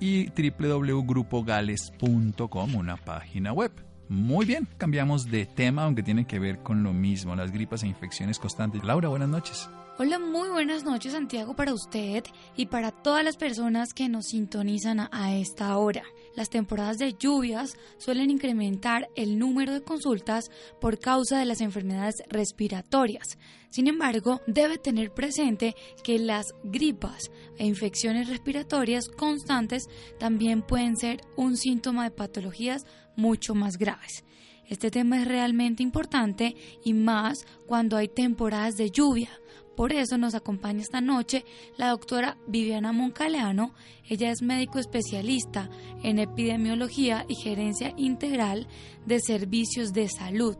y 0.00 0.28
www.grupogales.com, 0.28 2.74
una 2.74 2.98
página 2.98 3.54
web. 3.54 3.72
Muy 4.10 4.44
bien, 4.44 4.68
cambiamos 4.76 5.30
de 5.30 5.46
tema, 5.46 5.84
aunque 5.84 6.02
tiene 6.02 6.26
que 6.26 6.38
ver 6.38 6.58
con 6.58 6.82
lo 6.82 6.92
mismo, 6.92 7.34
las 7.34 7.52
gripas 7.52 7.84
e 7.84 7.86
infecciones 7.86 8.38
constantes. 8.38 8.84
Laura, 8.84 9.08
buenas 9.08 9.30
noches. 9.30 9.70
Hola, 9.96 10.18
muy 10.18 10.50
buenas 10.50 10.84
noches 10.84 11.12
Santiago 11.12 11.56
para 11.56 11.72
usted 11.72 12.22
y 12.54 12.66
para 12.66 12.90
todas 12.90 13.24
las 13.24 13.38
personas 13.38 13.94
que 13.94 14.10
nos 14.10 14.26
sintonizan 14.26 15.08
a 15.10 15.34
esta 15.34 15.74
hora. 15.78 16.02
Las 16.34 16.48
temporadas 16.48 16.98
de 16.98 17.14
lluvias 17.14 17.76
suelen 17.98 18.30
incrementar 18.30 19.08
el 19.16 19.38
número 19.38 19.74
de 19.74 19.82
consultas 19.82 20.50
por 20.80 20.98
causa 20.98 21.38
de 21.38 21.44
las 21.44 21.60
enfermedades 21.60 22.22
respiratorias. 22.28 23.38
Sin 23.70 23.86
embargo, 23.86 24.40
debe 24.46 24.78
tener 24.78 25.12
presente 25.12 25.74
que 26.02 26.18
las 26.18 26.54
gripas 26.64 27.30
e 27.58 27.66
infecciones 27.66 28.28
respiratorias 28.28 29.08
constantes 29.08 29.88
también 30.18 30.62
pueden 30.62 30.96
ser 30.96 31.20
un 31.36 31.56
síntoma 31.56 32.04
de 32.04 32.10
patologías 32.10 32.86
mucho 33.16 33.54
más 33.54 33.76
graves. 33.76 34.24
Este 34.66 34.90
tema 34.90 35.20
es 35.20 35.28
realmente 35.28 35.82
importante 35.82 36.56
y 36.82 36.94
más 36.94 37.46
cuando 37.66 37.96
hay 37.96 38.08
temporadas 38.08 38.76
de 38.76 38.90
lluvia. 38.90 39.28
Por 39.76 39.92
eso 39.92 40.18
nos 40.18 40.34
acompaña 40.34 40.80
esta 40.80 41.00
noche 41.00 41.44
la 41.76 41.88
doctora 41.88 42.36
Viviana 42.46 42.92
Moncaleano. 42.92 43.74
Ella 44.08 44.30
es 44.30 44.42
médico 44.42 44.78
especialista 44.78 45.70
en 46.02 46.18
epidemiología 46.18 47.24
y 47.28 47.34
gerencia 47.36 47.92
integral 47.96 48.66
de 49.06 49.20
servicios 49.20 49.92
de 49.92 50.08
salud. 50.08 50.56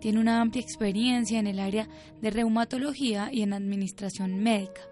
Tiene 0.00 0.20
una 0.20 0.40
amplia 0.40 0.62
experiencia 0.62 1.38
en 1.38 1.46
el 1.46 1.58
área 1.58 1.88
de 2.20 2.30
reumatología 2.30 3.28
y 3.32 3.42
en 3.42 3.52
administración 3.52 4.42
médica. 4.42 4.82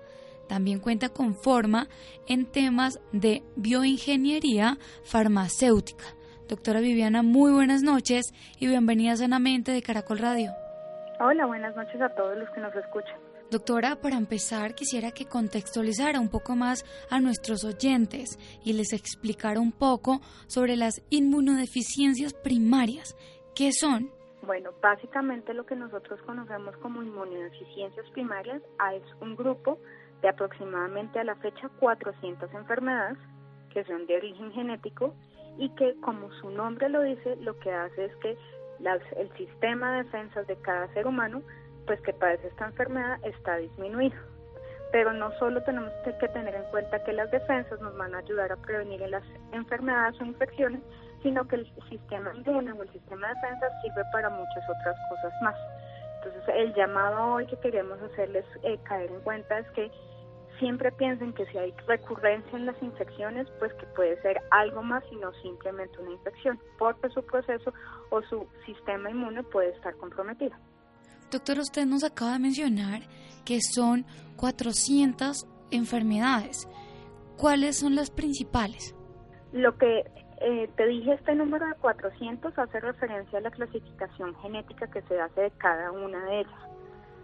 También 0.48 0.80
cuenta 0.80 1.08
con 1.08 1.34
forma 1.34 1.88
en 2.26 2.46
temas 2.46 3.00
de 3.12 3.42
bioingeniería 3.56 4.78
farmacéutica 5.04 6.04
Doctora 6.52 6.80
Viviana, 6.80 7.22
muy 7.22 7.50
buenas 7.50 7.82
noches 7.82 8.34
y 8.60 8.66
bienvenida 8.66 9.16
sanamente 9.16 9.72
de 9.72 9.80
Caracol 9.80 10.18
Radio. 10.18 10.50
Hola, 11.18 11.46
buenas 11.46 11.74
noches 11.74 11.98
a 11.98 12.10
todos 12.10 12.36
los 12.36 12.50
que 12.50 12.60
nos 12.60 12.74
escuchan. 12.74 13.31
Doctora, 13.52 13.96
para 13.96 14.16
empezar 14.16 14.74
quisiera 14.74 15.10
que 15.10 15.26
contextualizara 15.26 16.18
un 16.18 16.30
poco 16.30 16.56
más 16.56 16.86
a 17.10 17.20
nuestros 17.20 17.64
oyentes 17.64 18.38
y 18.64 18.72
les 18.72 18.94
explicara 18.94 19.60
un 19.60 19.72
poco 19.72 20.20
sobre 20.46 20.74
las 20.74 21.02
inmunodeficiencias 21.10 22.32
primarias. 22.32 23.14
¿Qué 23.54 23.72
son? 23.72 24.10
Bueno, 24.46 24.70
básicamente 24.80 25.52
lo 25.52 25.66
que 25.66 25.76
nosotros 25.76 26.18
conocemos 26.22 26.74
como 26.78 27.02
inmunodeficiencias 27.02 28.08
primarias 28.12 28.62
es 28.94 29.02
un 29.20 29.36
grupo 29.36 29.78
de 30.22 30.30
aproximadamente 30.30 31.18
a 31.18 31.24
la 31.24 31.36
fecha 31.36 31.68
400 31.78 32.50
enfermedades 32.54 33.18
que 33.74 33.84
son 33.84 34.06
de 34.06 34.16
origen 34.16 34.50
genético 34.52 35.14
y 35.58 35.68
que 35.74 35.94
como 36.00 36.32
su 36.40 36.48
nombre 36.48 36.88
lo 36.88 37.02
dice, 37.02 37.36
lo 37.36 37.58
que 37.58 37.70
hace 37.70 38.06
es 38.06 38.16
que 38.16 38.38
el 39.18 39.30
sistema 39.36 39.92
de 39.92 40.04
defensas 40.04 40.46
de 40.46 40.56
cada 40.56 40.90
ser 40.94 41.06
humano, 41.06 41.42
pues 41.86 42.00
que 42.02 42.12
padece 42.12 42.48
esta 42.48 42.66
enfermedad, 42.66 43.18
está 43.24 43.56
disminuido. 43.56 44.16
Pero 44.92 45.12
no 45.12 45.32
solo 45.38 45.62
tenemos 45.62 45.90
que 46.04 46.28
tener 46.28 46.54
en 46.54 46.64
cuenta 46.64 47.02
que 47.04 47.12
las 47.12 47.30
defensas 47.30 47.80
nos 47.80 47.96
van 47.96 48.14
a 48.14 48.18
ayudar 48.18 48.52
a 48.52 48.56
prevenir 48.56 49.00
las 49.08 49.24
enfermedades 49.52 50.20
o 50.20 50.24
infecciones, 50.24 50.82
sino 51.22 51.46
que 51.48 51.56
el 51.56 51.72
sistema 51.88 52.32
inmune 52.34 52.72
o 52.72 52.82
el 52.82 52.90
sistema 52.90 53.28
de 53.28 53.34
defensas 53.34 53.72
sirve 53.82 54.02
para 54.12 54.28
muchas 54.28 54.64
otras 54.68 54.96
cosas 55.08 55.32
más. 55.42 55.56
Entonces, 56.16 56.54
el 56.54 56.74
llamado 56.74 57.34
hoy 57.34 57.46
que 57.46 57.58
queremos 57.58 58.00
hacerles 58.02 58.44
eh, 58.62 58.78
caer 58.84 59.10
en 59.10 59.20
cuenta 59.20 59.58
es 59.58 59.70
que 59.70 59.90
siempre 60.58 60.92
piensen 60.92 61.32
que 61.32 61.46
si 61.46 61.58
hay 61.58 61.74
recurrencia 61.88 62.56
en 62.56 62.66
las 62.66 62.80
infecciones, 62.82 63.48
pues 63.58 63.72
que 63.74 63.86
puede 63.86 64.20
ser 64.22 64.40
algo 64.50 64.82
más 64.82 65.02
y 65.10 65.16
no 65.16 65.32
simplemente 65.34 65.98
una 66.00 66.12
infección, 66.12 66.60
porque 66.78 67.08
su 67.10 67.24
proceso 67.24 67.72
o 68.10 68.22
su 68.22 68.46
sistema 68.66 69.10
inmune 69.10 69.42
puede 69.42 69.70
estar 69.70 69.96
comprometido. 69.96 70.54
Doctor, 71.32 71.60
usted 71.60 71.86
nos 71.86 72.04
acaba 72.04 72.32
de 72.32 72.40
mencionar 72.40 73.00
que 73.46 73.60
son 73.62 74.04
400 74.36 75.46
enfermedades. 75.70 76.68
¿Cuáles 77.38 77.78
son 77.78 77.94
las 77.94 78.10
principales? 78.10 78.94
Lo 79.50 79.78
que 79.78 80.04
eh, 80.42 80.68
te 80.76 80.86
dije, 80.86 81.14
este 81.14 81.34
número 81.34 81.66
de 81.66 81.74
400 81.76 82.58
hace 82.58 82.80
referencia 82.80 83.38
a 83.38 83.40
la 83.40 83.50
clasificación 83.50 84.34
genética 84.42 84.86
que 84.90 85.00
se 85.02 85.18
hace 85.18 85.40
de 85.40 85.50
cada 85.52 85.90
una 85.90 86.22
de 86.26 86.40
ellas. 86.40 86.60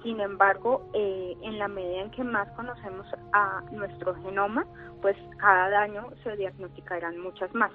Sin 0.02 0.18
embargo, 0.20 0.88
eh, 0.94 1.36
en 1.42 1.58
la 1.58 1.68
medida 1.68 2.00
en 2.00 2.10
que 2.10 2.24
más 2.24 2.48
conocemos 2.52 3.06
a 3.34 3.62
nuestro 3.72 4.14
genoma, 4.22 4.64
pues 5.02 5.18
cada 5.36 5.82
año 5.82 6.08
se 6.24 6.34
diagnosticarán 6.34 7.18
muchas 7.20 7.52
más. 7.54 7.72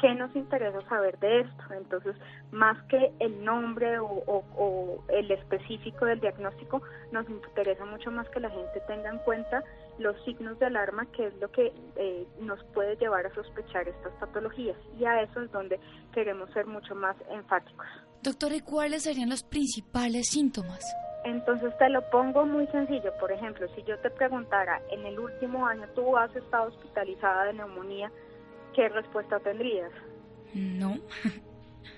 ¿Qué 0.00 0.14
nos 0.14 0.34
interesa 0.36 0.80
saber 0.88 1.18
de 1.20 1.40
esto? 1.40 1.64
Entonces, 1.74 2.16
más 2.50 2.80
que 2.84 3.12
el 3.18 3.44
nombre 3.44 3.98
o, 3.98 5.02
el 5.08 5.30
específico 5.30 6.04
del 6.04 6.20
diagnóstico, 6.20 6.82
nos 7.12 7.28
interesa 7.30 7.84
mucho 7.86 8.10
más 8.10 8.28
que 8.28 8.40
la 8.40 8.50
gente 8.50 8.80
tenga 8.86 9.10
en 9.10 9.18
cuenta 9.18 9.62
los 9.98 10.22
signos 10.24 10.58
de 10.58 10.66
alarma, 10.66 11.06
que 11.12 11.28
es 11.28 11.34
lo 11.40 11.50
que 11.50 11.72
eh, 11.96 12.26
nos 12.40 12.62
puede 12.74 12.96
llevar 12.96 13.26
a 13.26 13.34
sospechar 13.34 13.88
estas 13.88 14.12
patologías. 14.20 14.76
Y 14.98 15.04
a 15.06 15.22
eso 15.22 15.40
es 15.40 15.50
donde 15.50 15.80
queremos 16.12 16.50
ser 16.50 16.66
mucho 16.66 16.94
más 16.94 17.16
enfáticos. 17.30 17.86
Doctora, 18.22 18.56
¿y 18.56 18.60
cuáles 18.60 19.04
serían 19.04 19.30
los 19.30 19.42
principales 19.42 20.28
síntomas? 20.28 20.84
Entonces 21.26 21.76
te 21.78 21.88
lo 21.88 22.08
pongo 22.10 22.46
muy 22.46 22.68
sencillo. 22.68 23.12
Por 23.18 23.32
ejemplo, 23.32 23.66
si 23.74 23.82
yo 23.82 23.98
te 23.98 24.10
preguntara, 24.10 24.80
en 24.90 25.04
el 25.06 25.18
último 25.18 25.66
año 25.66 25.88
tú 25.94 26.16
has 26.16 26.34
estado 26.36 26.68
hospitalizada 26.68 27.46
de 27.46 27.54
neumonía, 27.54 28.12
¿qué 28.76 28.88
respuesta 28.90 29.40
tendrías? 29.40 29.90
No. 30.54 30.96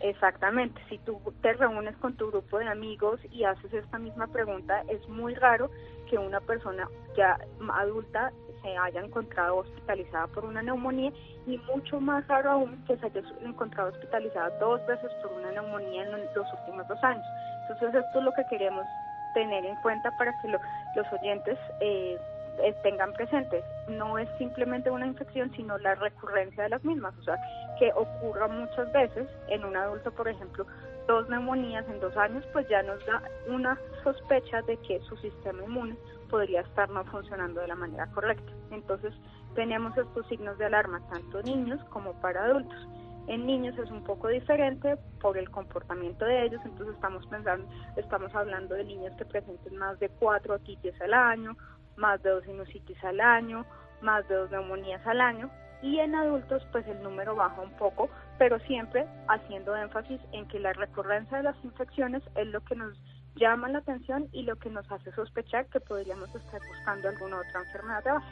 Exactamente, 0.01 0.81
si 0.89 0.99
tú 0.99 1.21
te 1.43 1.53
reúnes 1.55 1.97
con 1.97 2.17
tu 2.17 2.29
grupo 2.29 2.59
de 2.59 2.69
amigos 2.69 3.21
y 3.33 3.43
haces 3.43 3.73
esta 3.73 3.99
misma 3.99 4.29
pregunta, 4.29 4.85
es 4.89 5.07
muy 5.09 5.35
raro 5.35 5.71
que 6.09 6.17
una 6.17 6.41
persona 6.41 6.89
ya 7.17 7.37
adulta 7.75 8.33
se 8.63 8.77
haya 8.77 9.01
encontrado 9.01 9.57
hospitalizada 9.59 10.29
por 10.29 10.45
una 10.45 10.63
neumonía 10.63 11.13
y 11.47 11.59
mucho 11.59 12.01
más 12.01 12.27
raro 12.29 12.51
aún 12.53 12.85
que 12.87 12.97
se 12.97 13.07
haya 13.07 13.23
encontrado 13.45 13.91
hospitalizada 13.91 14.57
dos 14.61 14.85
veces 14.87 15.11
por 15.21 15.33
una 15.33 15.51
neumonía 15.51 16.05
en 16.05 16.13
los 16.13 16.53
últimos 16.61 16.87
dos 16.87 17.03
años. 17.03 17.27
Entonces 17.63 18.05
esto 18.05 18.19
es 18.19 18.25
lo 18.25 18.33
que 18.33 18.45
queremos 18.51 18.87
tener 19.35 19.65
en 19.65 19.77
cuenta 19.83 20.11
para 20.17 20.33
que 20.41 20.49
los 20.49 21.13
oyentes 21.13 21.59
eh, 21.81 22.17
eh, 22.59 22.75
tengan 22.83 23.13
presentes. 23.13 23.65
No 23.89 24.19
es 24.19 24.29
simplemente 24.39 24.91
una 24.91 25.07
infección, 25.07 25.51
sino 25.57 25.79
la 25.79 25.95
recurrencia 25.95 26.65
de 26.65 26.69
las 26.71 26.85
mismas, 26.85 27.17
o 27.19 27.23
sea, 27.23 27.37
que 27.79 27.93
ocurra 27.95 28.49
muchas 28.49 28.93
veces 28.93 29.29
en 29.49 29.65
un 29.65 29.77
adulto, 29.77 30.11
por 30.13 30.29
ejemplo, 30.29 30.67
dos 31.07 31.29
neumonías 31.29 31.89
en 31.89 32.01
dos 32.01 32.17
años, 32.17 32.45
pues 32.53 32.69
ya 32.69 32.83
nos 32.83 33.05
da 33.07 33.23
una 33.49 33.79
sospecha 34.05 34.63
de 34.63 34.77
que 34.79 35.01
su 35.01 35.17
sistema 35.17 35.65
inmune 35.65 35.97
podría 36.29 36.61
estar 36.61 36.91
no 36.91 37.05
funcionando 37.07 37.61
de 37.61 37.69
la 37.69 37.75
manera 37.75 38.07
correcta. 38.09 38.53
Entonces, 38.71 39.15
tenemos 39.55 39.97
estos 39.97 40.27
signos 40.29 40.59
de 40.59 40.67
alarma 40.67 41.01
tanto 41.11 41.43
niños 41.43 41.83
como 41.91 42.13
para 42.21 42.45
adultos. 42.45 42.89
En 43.27 43.47
niños 43.47 43.77
es 43.79 43.91
un 43.91 44.05
poco 44.05 44.29
diferente 44.29 44.97
por 45.21 45.37
el 45.37 45.51
comportamiento 45.51 46.25
de 46.25 46.47
ellos, 46.47 46.61
entonces 46.65 46.95
estamos 46.95 47.27
pensando, 47.27 47.67
estamos 47.97 48.35
hablando 48.35 48.75
de 48.75 48.85
niños 48.85 49.13
que 49.19 49.27
presenten 49.27 49.77
más 49.77 49.99
de 49.99 50.09
cuatro 50.09 50.55
otitis 50.55 50.99
al 51.03 51.13
año 51.13 51.57
más 51.99 52.23
de 52.23 52.31
dos 52.31 52.45
sinusitis 52.45 53.03
al 53.05 53.21
año, 53.21 53.67
más 54.01 54.27
de 54.29 54.37
dos 54.37 54.51
neumonías 54.51 55.05
al 55.07 55.21
año. 55.21 55.51
Y 55.83 55.99
en 56.01 56.15
adultos, 56.15 56.63
pues 56.73 56.87
el 56.89 57.03
número 57.03 57.37
baja 57.37 57.61
un 57.61 57.71
poco, 57.77 58.09
pero 58.39 58.59
siempre 58.61 59.07
haciendo 59.29 59.77
énfasis 59.77 60.21
en 60.33 60.49
que 60.49 60.59
la 60.59 60.73
recurrencia 60.73 61.37
de 61.37 61.45
las 61.45 61.65
infecciones 61.65 62.23
es 62.35 62.47
lo 62.49 62.65
que 62.65 62.75
nos 62.75 62.99
llama 63.37 63.69
la 63.69 63.79
atención 63.79 64.29
y 64.33 64.43
lo 64.43 64.57
que 64.57 64.71
nos 64.71 64.91
hace 64.91 65.13
sospechar 65.13 65.67
que 65.67 65.79
podríamos 65.79 66.29
estar 66.35 66.61
buscando 66.67 67.09
alguna 67.09 67.37
otra 67.37 67.61
enfermedad 67.65 68.05
de 68.05 68.11
base. 68.11 68.27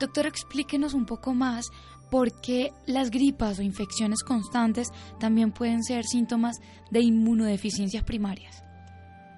Doctor, 0.00 0.26
explíquenos 0.26 0.94
un 0.94 1.06
poco 1.06 1.34
más 1.34 1.70
por 2.10 2.28
qué 2.40 2.72
las 2.86 3.10
gripas 3.10 3.58
o 3.58 3.62
infecciones 3.62 4.24
constantes 4.24 4.90
también 5.20 5.52
pueden 5.52 5.84
ser 5.84 6.04
síntomas 6.04 6.58
de 6.90 7.00
inmunodeficiencias 7.00 8.02
primarias 8.02 8.67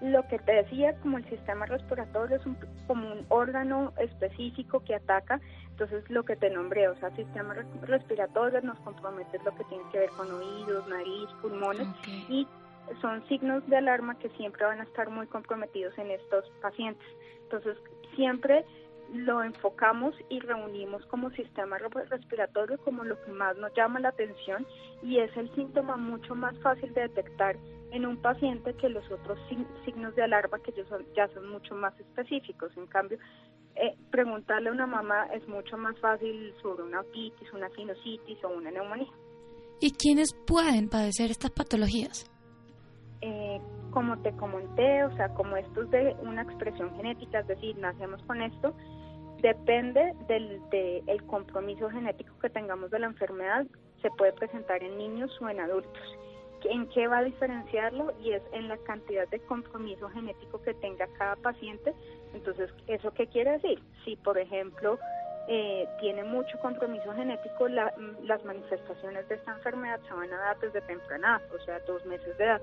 lo 0.00 0.26
que 0.28 0.38
te 0.38 0.52
decía, 0.52 0.94
como 1.00 1.18
el 1.18 1.28
sistema 1.28 1.66
respiratorio 1.66 2.36
es 2.36 2.46
un, 2.46 2.56
como 2.86 3.12
un 3.12 3.26
órgano 3.28 3.92
específico 3.98 4.82
que 4.84 4.94
ataca, 4.94 5.40
entonces 5.70 6.08
lo 6.10 6.24
que 6.24 6.36
te 6.36 6.50
nombré, 6.50 6.88
o 6.88 6.96
sea, 6.96 7.10
sistema 7.16 7.54
respiratorio 7.82 8.60
nos 8.62 8.78
compromete 8.80 9.38
lo 9.44 9.54
que 9.54 9.64
tiene 9.64 9.84
que 9.92 9.98
ver 10.00 10.10
con 10.10 10.30
oídos, 10.32 10.88
nariz, 10.88 11.28
pulmones 11.42 11.86
y 12.28 12.46
son 13.00 13.26
signos 13.28 13.66
de 13.68 13.76
alarma 13.76 14.18
que 14.18 14.30
siempre 14.30 14.64
van 14.64 14.80
a 14.80 14.84
estar 14.84 15.10
muy 15.10 15.26
comprometidos 15.26 15.96
en 15.98 16.10
estos 16.10 16.48
pacientes. 16.60 17.06
Entonces, 17.42 17.76
siempre 18.16 18.64
lo 19.12 19.42
enfocamos 19.42 20.14
y 20.28 20.40
reunimos 20.40 21.04
como 21.06 21.30
sistema 21.30 21.78
respiratorio 21.78 22.78
como 22.78 23.04
lo 23.04 23.20
que 23.22 23.32
más 23.32 23.56
nos 23.56 23.74
llama 23.74 24.00
la 24.00 24.10
atención 24.10 24.66
y 25.02 25.18
es 25.18 25.36
el 25.36 25.52
síntoma 25.54 25.96
mucho 25.96 26.34
más 26.34 26.56
fácil 26.60 26.92
de 26.94 27.02
detectar 27.02 27.56
en 27.92 28.06
un 28.06 28.16
paciente 28.18 28.74
que 28.74 28.88
los 28.88 29.04
otros 29.10 29.38
signos 29.84 30.14
de 30.14 30.22
alarma 30.22 30.58
que 30.60 30.72
ya 30.72 30.84
son, 30.86 31.04
ya 31.16 31.28
son 31.28 31.48
mucho 31.48 31.74
más 31.74 31.98
específicos. 31.98 32.70
En 32.76 32.86
cambio, 32.86 33.18
eh, 33.76 33.96
preguntarle 34.10 34.68
a 34.68 34.72
una 34.72 34.86
mamá 34.86 35.26
es 35.34 35.46
mucho 35.48 35.76
más 35.76 35.98
fácil 36.00 36.54
sobre 36.62 36.82
una 36.82 37.00
otitis, 37.00 37.52
una 37.52 37.68
sinusitis 37.70 38.42
o 38.44 38.48
una 38.48 38.70
neumonía. 38.70 39.10
¿Y 39.80 39.92
quiénes 39.92 40.34
pueden 40.46 40.88
padecer 40.88 41.30
estas 41.30 41.50
patologías? 41.52 42.30
Eh, 43.22 43.60
como 43.90 44.18
te 44.22 44.32
comenté, 44.36 45.04
o 45.04 45.16
sea, 45.16 45.28
como 45.34 45.56
esto 45.56 45.82
es 45.82 45.90
de 45.90 46.16
una 46.22 46.42
expresión 46.42 46.94
genética, 46.96 47.40
es 47.40 47.46
decir, 47.48 47.76
nacemos 47.78 48.22
con 48.22 48.42
esto, 48.42 48.74
depende 49.42 50.14
del 50.28 50.60
de 50.70 51.02
el 51.06 51.22
compromiso 51.24 51.88
genético 51.90 52.38
que 52.38 52.50
tengamos 52.50 52.90
de 52.90 52.98
la 52.98 53.06
enfermedad, 53.06 53.66
se 54.02 54.10
puede 54.10 54.32
presentar 54.32 54.82
en 54.82 54.98
niños 54.98 55.30
o 55.40 55.48
en 55.48 55.60
adultos. 55.60 56.18
¿En 56.64 56.88
qué 56.88 57.08
va 57.08 57.18
a 57.18 57.24
diferenciarlo? 57.24 58.12
Y 58.22 58.32
es 58.32 58.42
en 58.52 58.68
la 58.68 58.76
cantidad 58.78 59.28
de 59.28 59.40
compromiso 59.40 60.08
genético 60.10 60.60
que 60.62 60.74
tenga 60.74 61.06
cada 61.18 61.36
paciente. 61.36 61.94
Entonces, 62.34 62.70
¿eso 62.86 63.12
qué 63.12 63.26
quiere 63.26 63.52
decir? 63.52 63.82
Si, 64.04 64.16
por 64.16 64.38
ejemplo, 64.38 64.98
eh, 65.48 65.88
tiene 66.00 66.22
mucho 66.24 66.58
compromiso 66.60 67.12
genético, 67.12 67.68
las 67.68 68.44
manifestaciones 68.44 69.28
de 69.28 69.34
esta 69.36 69.52
enfermedad 69.52 70.00
se 70.06 70.14
van 70.14 70.32
a 70.32 70.38
dar 70.38 70.60
desde 70.60 70.80
temprana, 70.82 71.40
o 71.52 71.64
sea, 71.64 71.80
dos 71.80 72.04
meses 72.06 72.36
de 72.38 72.44
edad. 72.44 72.62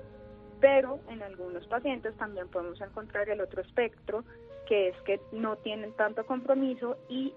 Pero 0.60 0.98
en 1.08 1.22
algunos 1.22 1.66
pacientes 1.66 2.16
también 2.16 2.48
podemos 2.48 2.80
encontrar 2.80 3.28
el 3.28 3.40
otro 3.40 3.62
espectro, 3.62 4.24
que 4.66 4.88
es 4.88 4.96
que 5.02 5.20
no 5.32 5.56
tienen 5.56 5.92
tanto 5.94 6.24
compromiso 6.26 6.96
y 7.08 7.34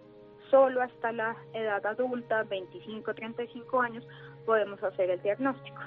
solo 0.49 0.81
hasta 0.81 1.11
la 1.11 1.35
edad 1.53 1.85
adulta, 1.85 2.43
25-35 2.45 3.83
años, 3.83 4.07
podemos 4.45 4.81
hacer 4.83 5.09
el 5.09 5.21
diagnóstico. 5.21 5.81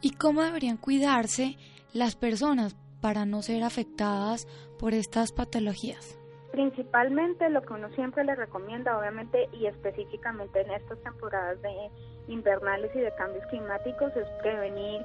¿Y 0.00 0.12
cómo 0.12 0.42
deberían 0.42 0.76
cuidarse 0.76 1.56
las 1.92 2.16
personas 2.16 2.76
para 3.00 3.24
no 3.24 3.42
ser 3.42 3.62
afectadas 3.62 4.46
por 4.78 4.94
estas 4.94 5.32
patologías? 5.32 6.18
Principalmente 6.52 7.48
lo 7.50 7.62
que 7.62 7.74
uno 7.74 7.90
siempre 7.90 8.24
le 8.24 8.34
recomienda, 8.34 8.98
obviamente, 8.98 9.48
y 9.52 9.66
específicamente 9.66 10.60
en 10.60 10.70
estas 10.70 10.98
temporadas 11.02 11.60
de 11.62 11.90
invernales 12.28 12.90
y 12.94 13.00
de 13.00 13.14
cambios 13.14 13.44
climáticos, 13.46 14.14
es 14.16 14.26
prevenir, 14.42 15.04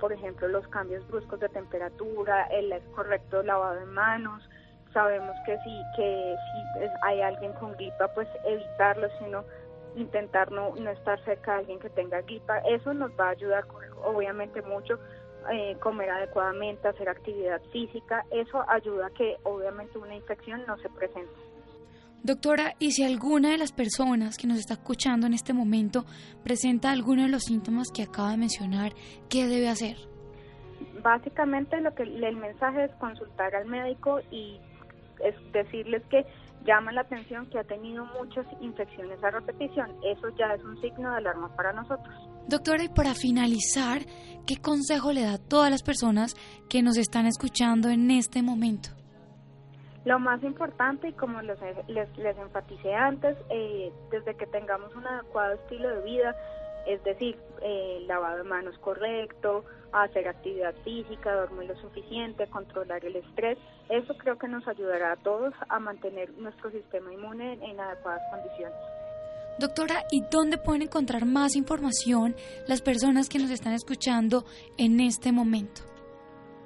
por 0.00 0.12
ejemplo, 0.12 0.48
los 0.48 0.66
cambios 0.68 1.06
bruscos 1.08 1.40
de 1.40 1.48
temperatura, 1.48 2.46
el 2.50 2.72
correcto 2.94 3.42
lavado 3.42 3.80
de 3.80 3.86
manos. 3.86 4.48
Sabemos 4.92 5.34
que 5.44 5.56
si, 5.58 5.82
que 5.96 6.36
si 6.52 6.88
hay 7.02 7.20
alguien 7.20 7.52
con 7.54 7.72
gripa, 7.72 8.08
pues 8.14 8.28
evitarlo, 8.44 9.08
sino 9.18 9.44
intentar 9.96 10.50
no, 10.50 10.74
no 10.76 10.90
estar 10.90 11.22
cerca 11.24 11.52
de 11.52 11.58
alguien 11.58 11.78
que 11.78 11.90
tenga 11.90 12.20
gripa. 12.22 12.58
Eso 12.58 12.94
nos 12.94 13.10
va 13.12 13.28
a 13.28 13.30
ayudar 13.30 13.64
obviamente 14.02 14.62
mucho. 14.62 14.98
Eh, 15.52 15.76
comer 15.78 16.08
adecuadamente, 16.08 16.88
hacer 16.88 17.06
actividad 17.06 17.60
física, 17.70 18.24
eso 18.30 18.64
ayuda 18.66 19.08
a 19.08 19.10
que 19.10 19.36
obviamente 19.42 19.98
una 19.98 20.14
infección 20.14 20.64
no 20.66 20.78
se 20.78 20.88
presente. 20.88 21.34
Doctora, 22.22 22.72
¿y 22.78 22.92
si 22.92 23.04
alguna 23.04 23.50
de 23.50 23.58
las 23.58 23.72
personas 23.72 24.38
que 24.38 24.46
nos 24.46 24.58
está 24.58 24.72
escuchando 24.72 25.26
en 25.26 25.34
este 25.34 25.52
momento 25.52 26.06
presenta 26.42 26.90
alguno 26.90 27.24
de 27.24 27.28
los 27.28 27.42
síntomas 27.42 27.88
que 27.94 28.04
acaba 28.04 28.30
de 28.30 28.38
mencionar, 28.38 28.92
qué 29.28 29.46
debe 29.46 29.68
hacer? 29.68 29.96
Básicamente 31.02 31.78
lo 31.82 31.94
que 31.94 32.04
el 32.04 32.36
mensaje 32.36 32.84
es 32.84 32.92
consultar 32.92 33.54
al 33.54 33.66
médico 33.66 34.20
y 34.30 34.58
es 35.22 35.34
decirles 35.52 36.02
que 36.06 36.24
llama 36.64 36.92
la 36.92 37.02
atención 37.02 37.46
que 37.50 37.58
ha 37.58 37.64
tenido 37.64 38.04
muchas 38.18 38.46
infecciones 38.60 39.22
a 39.22 39.30
repetición. 39.30 39.90
Eso 40.02 40.28
ya 40.38 40.54
es 40.54 40.64
un 40.64 40.80
signo 40.80 41.10
de 41.10 41.18
alarma 41.18 41.54
para 41.56 41.72
nosotros. 41.72 42.14
Doctora, 42.48 42.84
y 42.84 42.88
para 42.88 43.14
finalizar, 43.14 44.02
¿qué 44.46 44.56
consejo 44.60 45.12
le 45.12 45.22
da 45.22 45.34
a 45.34 45.38
todas 45.38 45.70
las 45.70 45.82
personas 45.82 46.34
que 46.68 46.82
nos 46.82 46.96
están 46.96 47.26
escuchando 47.26 47.88
en 47.88 48.10
este 48.10 48.42
momento? 48.42 48.90
Lo 50.04 50.18
más 50.18 50.42
importante, 50.42 51.08
y 51.08 51.12
como 51.14 51.40
les, 51.40 51.58
les, 51.88 52.38
enfaticé 52.38 52.94
antes, 52.94 53.38
eh, 53.48 53.90
desde 54.10 54.36
que 54.36 54.46
tengamos 54.46 54.94
un 54.94 55.06
adecuado 55.06 55.54
estilo 55.54 55.88
de 55.88 56.02
vida, 56.02 56.36
es 56.86 57.02
decir, 57.04 57.38
eh, 57.62 58.04
lavado 58.06 58.38
de 58.38 58.44
manos 58.44 58.78
correcto, 58.78 59.64
hacer 59.92 60.28
actividad 60.28 60.74
física, 60.84 61.34
dormir 61.34 61.68
lo 61.68 61.76
suficiente, 61.76 62.46
controlar 62.48 63.04
el 63.04 63.16
estrés. 63.16 63.58
Eso 63.88 64.14
creo 64.18 64.38
que 64.38 64.48
nos 64.48 64.66
ayudará 64.66 65.12
a 65.12 65.16
todos 65.16 65.54
a 65.68 65.78
mantener 65.78 66.32
nuestro 66.38 66.70
sistema 66.70 67.12
inmune 67.12 67.58
en 67.62 67.78
adecuadas 67.78 68.22
condiciones. 68.30 68.78
Doctora, 69.58 70.02
¿y 70.10 70.22
dónde 70.32 70.58
pueden 70.58 70.82
encontrar 70.82 71.24
más 71.26 71.54
información 71.54 72.34
las 72.66 72.82
personas 72.82 73.28
que 73.28 73.38
nos 73.38 73.50
están 73.50 73.72
escuchando 73.72 74.44
en 74.78 74.98
este 74.98 75.30
momento? 75.30 75.82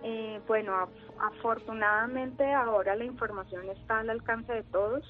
Eh, 0.02 0.40
bueno, 0.46 0.88
afortunadamente 1.20 2.50
ahora 2.50 2.96
la 2.96 3.04
información 3.04 3.68
está 3.68 3.98
al 3.98 4.08
alcance 4.08 4.52
de 4.54 4.62
todos. 4.64 5.04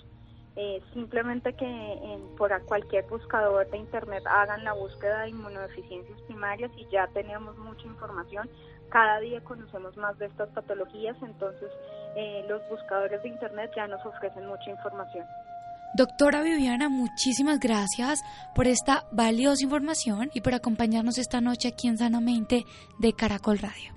Eh, 0.61 0.83
simplemente 0.93 1.53
que 1.53 1.65
en, 1.65 2.35
por 2.37 2.51
cualquier 2.65 3.07
buscador 3.07 3.71
de 3.71 3.79
internet 3.79 4.25
hagan 4.27 4.65
la 4.65 4.73
búsqueda 4.73 5.23
de 5.23 5.29
inmunodeficiencias 5.29 6.21
primarias 6.23 6.73
y 6.77 6.85
ya 6.91 7.07
tenemos 7.15 7.57
mucha 7.59 7.87
información. 7.87 8.51
Cada 8.89 9.21
día 9.21 9.41
conocemos 9.45 9.97
más 9.97 10.19
de 10.19 10.27
estas 10.27 10.49
patologías, 10.49 11.17
entonces 11.23 11.71
eh, 12.17 12.45
los 12.49 12.61
buscadores 12.69 13.23
de 13.23 13.29
internet 13.29 13.71
ya 13.77 13.87
nos 13.87 14.05
ofrecen 14.05 14.49
mucha 14.49 14.69
información. 14.69 15.25
Doctora 15.95 16.43
Viviana, 16.43 16.89
muchísimas 16.89 17.61
gracias 17.61 18.21
por 18.57 18.67
esta 18.67 19.05
valiosa 19.13 19.63
información 19.63 20.29
y 20.35 20.41
por 20.41 20.55
acompañarnos 20.55 21.19
esta 21.19 21.41
noche 21.41 21.69
aquí 21.69 21.87
en 21.87 21.99
Sanamente 21.99 22.65
de 22.99 23.13
Caracol 23.13 23.59
Radio. 23.59 23.93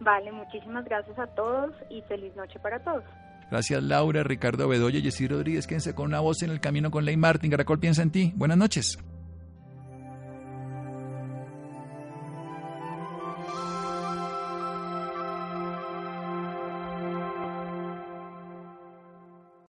Vale, 0.00 0.32
muchísimas 0.32 0.86
gracias 0.86 1.18
a 1.18 1.26
todos 1.26 1.74
y 1.90 2.00
feliz 2.02 2.34
noche 2.34 2.58
para 2.60 2.82
todos. 2.82 3.04
Gracias 3.50 3.82
Laura, 3.82 4.22
Ricardo 4.22 4.68
Bedoya, 4.68 5.00
Jessy 5.00 5.26
Rodríguez. 5.26 5.66
Quédense 5.66 5.94
con 5.94 6.06
una 6.06 6.20
voz 6.20 6.42
en 6.42 6.50
el 6.50 6.60
camino 6.60 6.90
con 6.90 7.04
Ley 7.04 7.16
Martin. 7.16 7.50
Caracol 7.50 7.80
piensa 7.80 8.02
en 8.02 8.10
ti. 8.10 8.32
Buenas 8.36 8.58
noches. 8.58 8.98